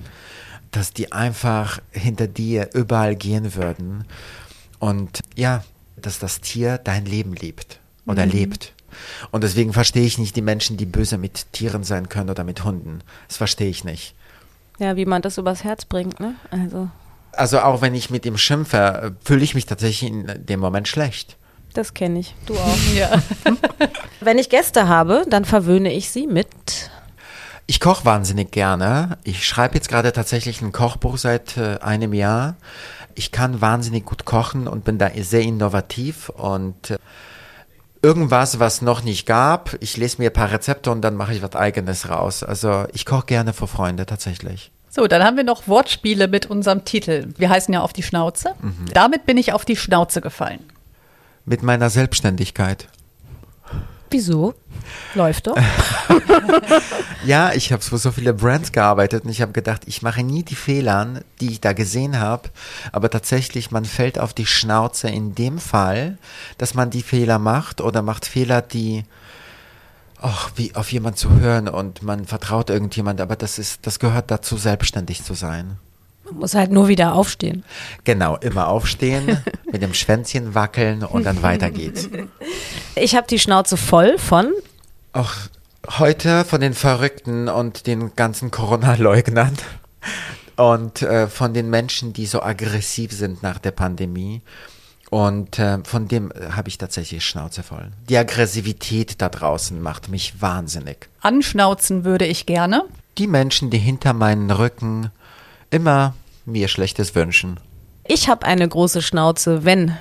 Dass 0.70 0.93
die 0.93 1.12
einfach 1.12 1.80
hinter 1.93 2.26
dir 2.26 2.68
überall 2.74 3.16
gehen 3.16 3.55
würden. 3.55 4.05
Und 4.80 5.20
ja, 5.34 5.64
dass 5.97 6.18
das 6.18 6.43
Tier 6.43 6.76
dein 6.76 7.07
Leben 7.07 7.32
liebt 7.32 7.80
oder 8.05 8.26
lebt. 8.26 8.74
Und 9.30 9.43
deswegen 9.45 9.72
verstehe 9.72 10.05
ich 10.05 10.18
nicht 10.18 10.36
die 10.36 10.43
Menschen, 10.43 10.76
die 10.76 10.86
böse 10.86 11.18
mit 11.18 11.53
Tieren 11.53 11.84
sein 11.84 12.09
können 12.09 12.30
oder 12.30 12.45
mit 12.45 12.64
Hunden. 12.64 13.01
Das 13.28 13.36
verstehe 13.36 13.68
ich 13.70 13.84
nicht. 13.84 14.14
Ja, 14.78 14.97
wie 14.97 15.05
man 15.07 15.22
das 15.22 15.38
übers 15.38 15.64
Herz 15.64 15.84
bringt, 15.84 16.18
ne? 16.20 16.34
Also, 16.51 16.88
Also 17.32 17.61
auch 17.61 17.80
wenn 17.82 17.95
ich 17.95 18.11
mit 18.11 18.24
ihm 18.26 18.38
schimpfe, 18.38 18.76
äh, 18.76 19.11
fühle 19.24 19.45
ich 19.45 19.55
mich 19.55 19.66
tatsächlich 19.66 20.11
in 20.11 20.45
dem 20.47 20.61
Moment 20.61 20.88
schlecht. 20.88 21.36
das 21.74 21.95
kenne 21.95 22.18
ich. 22.18 22.34
Du 22.47 22.55
auch. 22.55 22.76
Ja. 22.95 23.22
Wenn 24.20 24.38
ich 24.38 24.49
Gäste 24.51 24.88
habe, 24.88 25.24
dann 25.28 25.45
verwöhne 25.45 25.93
ich 25.93 26.11
sie 26.11 26.26
mit. 26.26 26.49
Ich 27.66 27.80
koche 27.80 28.05
wahnsinnig 28.05 28.51
gerne. 28.51 29.18
Ich 29.24 29.47
schreibe 29.47 29.74
jetzt 29.76 29.88
gerade 29.88 30.12
tatsächlich 30.12 30.61
ein 30.62 30.72
Kochbuch 30.72 31.16
seit 31.16 31.57
äh, 31.57 31.78
einem 31.80 32.12
Jahr. 32.12 32.57
Ich 33.14 33.32
kann 33.32 33.61
wahnsinnig 33.61 34.05
gut 34.05 34.24
kochen 34.24 34.66
und 34.68 34.84
bin 34.84 34.99
da 34.99 35.11
sehr 35.20 35.43
innovativ 35.43 36.28
und 36.30 36.90
äh, 36.90 36.99
irgendwas, 38.03 38.59
was 38.59 38.83
noch 38.83 39.03
nicht 39.03 39.27
gab. 39.27 39.77
Ich 39.81 39.97
lese 39.97 40.21
mir 40.21 40.31
ein 40.31 40.33
paar 40.33 40.51
Rezepte 40.51 40.91
und 40.91 41.01
dann 41.03 41.17
mache 41.17 41.33
ich 41.33 41.43
was 41.43 41.55
eigenes 41.55 42.09
raus. 42.09 42.43
Also 42.43 42.85
ich 42.93 43.07
koche 43.07 43.27
gerne 43.27 43.53
für 43.53 43.69
Freunde 43.69 44.05
tatsächlich. 44.07 44.73
So, 44.91 45.07
dann 45.07 45.25
haben 45.25 45.39
wir 45.39 45.45
noch 45.45 45.69
Wortspiele 45.69 46.29
mit 46.29 46.47
unserem 46.47 46.85
Titel. 46.85 47.33
Wir 47.39 47.49
heißen 47.49 47.73
ja 47.73 47.81
auf 47.81 47.95
die 47.95 48.03
Schnauze. 48.03 48.55
Mhm. 48.61 48.87
Damit 48.93 49.25
bin 49.25 49.39
ich 49.39 49.53
auf 49.55 49.65
die 49.65 49.77
Schnauze 49.77 50.21
gefallen. 50.21 50.61
Mit 51.47 51.63
meiner 51.63 51.89
Selbstständigkeit. 51.89 52.89
Wieso? 54.11 54.55
Läuft 55.14 55.47
doch. 55.47 55.57
Ja, 57.24 57.53
ich 57.53 57.72
habe 57.72 57.82
für 57.82 57.99
so 57.99 58.11
viele 58.11 58.34
Brands 58.34 58.72
gearbeitet 58.72 59.24
und 59.24 59.30
ich 59.30 59.43
habe 59.43 59.53
gedacht, 59.53 59.82
ich 59.86 60.03
mache 60.03 60.24
nie 60.24 60.43
die 60.43 60.57
Fehler, 60.57 61.22
die 61.40 61.53
ich 61.53 61.61
da 61.61 61.72
gesehen 61.72 62.18
habe. 62.18 62.49
Aber 62.90 63.11
tatsächlich, 63.11 63.70
man 63.70 63.84
fällt 63.84 64.18
auf 64.18 64.34
die 64.34 64.47
Schnauze 64.47 65.09
in 65.09 65.36
dem 65.36 65.59
Fall, 65.59 66.18
dass 66.59 66.74
man 66.74 66.90
die 66.90 67.03
Fehler 67.03 67.38
macht 67.38 67.80
oder 67.80 68.03
macht 68.03 68.26
Fehler, 68.26 68.61
die 68.61 69.05
ach, 70.20 70.51
wie 70.57 70.74
auf 70.74 70.90
jemand 70.93 71.16
zu 71.18 71.38
hören 71.38 71.68
und 71.68 72.03
man 72.03 72.24
vertraut 72.26 72.70
irgendjemand, 72.70 73.20
aber 73.20 73.36
das 73.36 73.59
ist, 73.59 73.86
das 73.86 73.99
gehört 73.99 74.30
dazu, 74.30 74.57
selbstständig 74.57 75.22
zu 75.22 75.34
sein. 75.34 75.76
Muss 76.30 76.55
halt 76.55 76.70
nur 76.70 76.88
wieder 76.88 77.14
aufstehen. 77.14 77.64
Genau, 78.05 78.36
immer 78.36 78.68
aufstehen, 78.68 79.38
mit 79.70 79.82
dem 79.82 79.93
Schwänzchen 79.93 80.55
wackeln 80.55 81.05
und 81.05 81.24
dann 81.24 81.43
weiter 81.43 81.70
geht's. 81.70 82.09
Ich 82.95 83.16
habe 83.16 83.26
die 83.26 83.38
Schnauze 83.38 83.78
voll 83.78 84.18
von 84.18 84.53
Auch 85.13 85.33
heute 85.99 86.45
von 86.45 86.61
den 86.61 86.75
Verrückten 86.75 87.49
und 87.49 87.87
den 87.87 88.15
ganzen 88.17 88.51
Corona-Leugnern 88.51 89.57
und 90.57 91.03
äh, 91.03 91.29
von 91.29 91.53
den 91.53 91.69
Menschen, 91.69 92.13
die 92.13 92.27
so 92.27 92.43
aggressiv 92.43 93.13
sind 93.13 93.43
nach 93.43 93.59
der 93.59 93.73
Pandemie. 93.73 94.43
Und 95.11 95.59
äh, 95.59 95.79
von 95.85 96.09
dem 96.09 96.31
äh, 96.31 96.53
habe 96.53 96.71
ich 96.71 96.79
tatsächlich 96.79 97.27
Schnauze 97.27 97.63
voll. 97.63 97.91
Die 98.09 98.17
Aggressivität 98.17 99.21
da 99.21 99.29
draußen 99.29 99.83
macht 99.83 100.09
mich 100.09 100.41
wahnsinnig. 100.41 101.09
Anschnauzen 101.21 102.05
würde 102.05 102.25
ich 102.25 102.47
gerne. 102.47 102.85
Die 103.19 103.27
Menschen, 103.27 103.69
die 103.69 103.79
hinter 103.79 104.15
meinen 104.15 104.51
Rücken 104.51 105.11
immer 105.69 106.15
mir 106.47 106.69
Schlechtes 106.69 107.15
wünschen. 107.15 107.61
Ich 108.05 108.31
habe 108.31 108.47
eine 108.47 108.67
große 108.67 109.03
Schnauze, 109.03 109.67
wenn. 109.67 109.95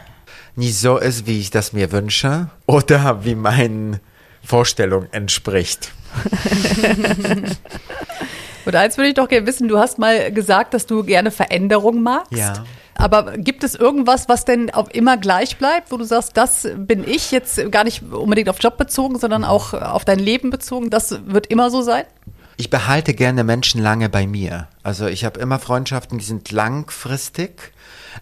Nie 0.56 0.72
so 0.72 0.98
ist, 0.98 1.28
wie 1.28 1.40
ich 1.42 1.52
das 1.52 1.74
mir 1.74 1.92
wünsche 1.92 2.50
oder 2.66 3.26
wie 3.26 3.36
meinen 3.36 4.00
Vorstellungen 4.44 5.12
entspricht. 5.12 5.92
Und 8.66 8.76
eins 8.76 8.98
würde 8.98 9.10
ich 9.10 9.16
doch 9.16 9.28
gerne 9.28 9.48
wissen, 9.48 9.68
du 9.68 9.80
hast 9.80 9.98
mal 9.98 10.32
gesagt, 10.32 10.74
dass 10.74 10.86
du 10.86 11.04
gerne 11.04 11.32
Veränderung 11.32 12.04
magst. 12.04 12.34
Ja. 12.34 12.64
Aber 12.96 13.38
gibt 13.38 13.64
es 13.64 13.74
irgendwas, 13.74 14.30
was 14.30 14.46
denn 14.46 14.70
auch 14.72 14.90
immer 14.90 15.18
gleich 15.18 15.58
bleibt, 15.58 15.92
wo 15.92 15.98
du 15.98 16.04
sagst, 16.04 16.38
das 16.38 16.68
bin 16.76 17.08
ich 17.08 17.32
jetzt 17.32 17.72
gar 17.72 17.84
nicht 17.84 18.04
unbedingt 18.12 18.50
auf 18.50 18.58
Job 18.60 18.78
bezogen, 18.78 19.18
sondern 19.18 19.44
auch 19.44 19.74
auf 19.74 20.06
dein 20.06 20.20
Leben 20.20 20.52
bezogen, 20.52 20.90
das 20.90 21.20
wird 21.26 21.48
immer 21.48 21.72
so 21.72 21.82
sein? 21.82 22.04
Ich 22.58 22.70
behalte 22.70 23.16
gerne 23.16 23.44
Menschen 23.44 23.82
lange 23.82 24.08
bei 24.08 24.28
mir. 24.28 24.68
Also 24.84 25.08
ich 25.08 25.26
habe 25.26 25.40
immer 25.40 25.58
Freundschaften, 25.58 26.20
die 26.20 26.26
sind 26.26 26.52
langfristig. 26.52 27.72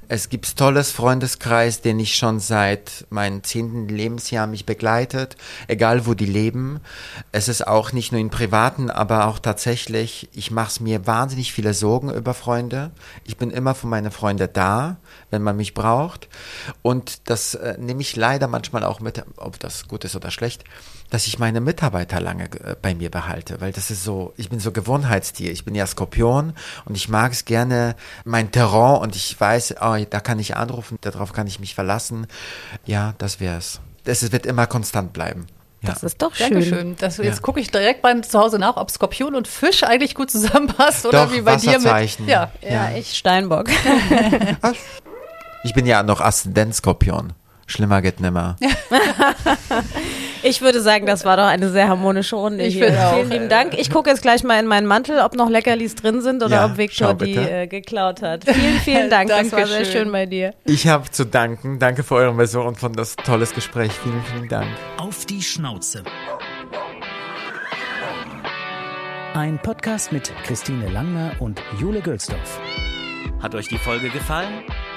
Es 0.07 0.29
gibt 0.29 0.57
tolles 0.57 0.91
Freundeskreis, 0.91 1.81
den 1.81 1.99
ich 1.99 2.15
schon 2.15 2.39
seit 2.39 3.05
meinem 3.09 3.43
zehnten 3.43 3.87
Lebensjahr 3.87 4.47
mich 4.47 4.65
begleitet, 4.65 5.35
egal 5.67 6.05
wo 6.05 6.13
die 6.13 6.25
leben. 6.25 6.79
Es 7.31 7.47
ist 7.47 7.67
auch 7.67 7.91
nicht 7.91 8.11
nur 8.11 8.21
in 8.21 8.29
privaten, 8.29 8.89
aber 8.89 9.27
auch 9.27 9.39
tatsächlich, 9.39 10.29
ich 10.33 10.51
mache 10.51 10.83
mir 10.83 11.07
wahnsinnig 11.07 11.53
viele 11.53 11.73
Sorgen 11.73 12.13
über 12.13 12.33
Freunde. 12.33 12.91
Ich 13.23 13.37
bin 13.37 13.51
immer 13.51 13.75
für 13.75 13.87
meine 13.87 14.11
Freunde 14.11 14.47
da, 14.47 14.97
wenn 15.31 15.41
man 15.41 15.55
mich 15.55 15.73
braucht. 15.73 16.27
Und 16.81 17.29
das 17.29 17.55
äh, 17.55 17.75
nehme 17.79 18.01
ich 18.01 18.15
leider 18.15 18.47
manchmal 18.47 18.83
auch 18.83 18.99
mit, 18.99 19.23
ob 19.37 19.59
das 19.59 19.87
gut 19.87 20.05
ist 20.05 20.15
oder 20.15 20.31
schlecht 20.31 20.63
dass 21.09 21.27
ich 21.27 21.39
meine 21.39 21.61
Mitarbeiter 21.61 22.19
lange 22.19 22.45
äh, 22.45 22.75
bei 22.79 22.93
mir 22.93 23.09
behalte, 23.09 23.61
weil 23.61 23.71
das 23.71 23.91
ist 23.91 24.03
so, 24.03 24.33
ich 24.37 24.49
bin 24.49 24.59
so 24.59 24.71
Gewohnheitstier, 24.71 25.51
ich 25.51 25.65
bin 25.65 25.75
ja 25.75 25.87
Skorpion 25.87 26.53
und 26.85 26.95
ich 26.95 27.09
mag 27.09 27.31
es 27.31 27.45
gerne, 27.45 27.95
mein 28.25 28.51
Terrain 28.51 29.01
und 29.01 29.15
ich 29.15 29.39
weiß, 29.39 29.75
oh, 29.81 29.97
da 30.09 30.19
kann 30.19 30.39
ich 30.39 30.55
anrufen, 30.55 30.97
darauf 31.01 31.33
kann 31.33 31.47
ich 31.47 31.59
mich 31.59 31.75
verlassen. 31.75 32.27
Ja, 32.85 33.15
das 33.17 33.39
wär's. 33.39 33.79
Es 34.05 34.31
wird 34.31 34.45
immer 34.45 34.67
konstant 34.67 35.13
bleiben. 35.13 35.47
Ja. 35.81 35.91
Das 35.91 36.03
ist 36.03 36.21
doch 36.21 36.35
schön. 36.35 36.49
Dankeschön. 36.49 36.95
Das, 36.97 37.17
jetzt 37.17 37.41
gucke 37.41 37.59
ich 37.59 37.71
direkt 37.71 38.01
bei 38.01 38.13
zu 38.19 38.37
Hause 38.37 38.59
nach, 38.59 38.75
ob 38.75 38.91
Skorpion 38.91 39.33
und 39.35 39.47
Fisch 39.47 39.83
eigentlich 39.83 40.13
gut 40.13 40.29
zusammenpasst 40.29 41.05
oder 41.05 41.25
Doch, 41.25 41.33
wie 41.33 41.41
bei 41.41 41.55
dir 41.55 41.71
mit. 41.71 41.85
Wasserzeichen. 41.85 42.27
Ja. 42.27 42.51
Ja, 42.61 42.91
ich 42.91 43.17
Steinbock. 43.17 43.67
Ich 45.63 45.73
bin 45.73 45.85
ja 45.85 46.03
noch 46.03 46.21
Aszendent-Skorpion. 46.21 47.33
Schlimmer 47.67 48.01
geht 48.01 48.19
nimmer. 48.19 48.55
Ich 50.41 50.61
würde 50.61 50.79
sagen, 50.81 51.05
das 51.05 51.25
war 51.25 51.35
doch 51.35 51.43
eine 51.47 51.69
sehr 51.69 51.89
harmonische 51.89 52.37
Runde 52.37 52.63
Ich 52.63 52.75
hier. 52.75 52.93
auch, 52.93 53.15
Vielen 53.15 53.29
lieben 53.29 53.49
Dank. 53.49 53.77
Ich 53.77 53.91
gucke 53.91 54.09
jetzt 54.09 54.21
gleich 54.21 54.41
mal 54.45 54.57
in 54.57 54.67
meinen 54.67 54.87
Mantel, 54.87 55.19
ob 55.19 55.35
noch 55.35 55.49
Leckerlis 55.49 55.95
drin 55.95 56.21
sind 56.21 56.41
oder 56.41 56.55
Ja, 56.55 56.65
ob 56.67 56.77
Victor 56.77 57.13
die 57.13 57.35
äh, 57.35 57.67
geklaut 57.67 58.21
hat. 58.21 58.45
Vielen, 58.45 58.79
vielen 58.79 59.09
Dank. 59.09 59.27
das 59.29 59.51
war 59.51 59.67
sehr 59.67 59.83
schön 59.83 60.09
bei 60.13 60.25
dir. 60.27 60.53
Ich 60.63 60.87
habe 60.87 61.11
zu 61.11 61.25
danken. 61.25 61.77
Danke 61.77 62.03
für 62.03 62.15
eure 62.15 62.35
Version 62.35 62.67
und 62.67 62.79
für 62.79 62.89
das 62.89 63.17
tolles 63.17 63.53
Gespräch. 63.53 63.91
Vielen, 63.91 64.23
vielen 64.33 64.47
Dank. 64.47 64.69
Auf 64.97 65.25
die 65.25 65.41
Schnauze. 65.41 66.03
Ein 69.33 69.59
Podcast 69.61 70.13
mit 70.13 70.31
Christine 70.45 70.87
Langner 70.89 71.33
und 71.39 71.61
Jule 71.81 71.99
Gölsdorf. 71.99 72.61
Hat 73.41 73.55
euch 73.55 73.67
die 73.67 73.77
Folge 73.77 74.09
gefallen? 74.09 74.63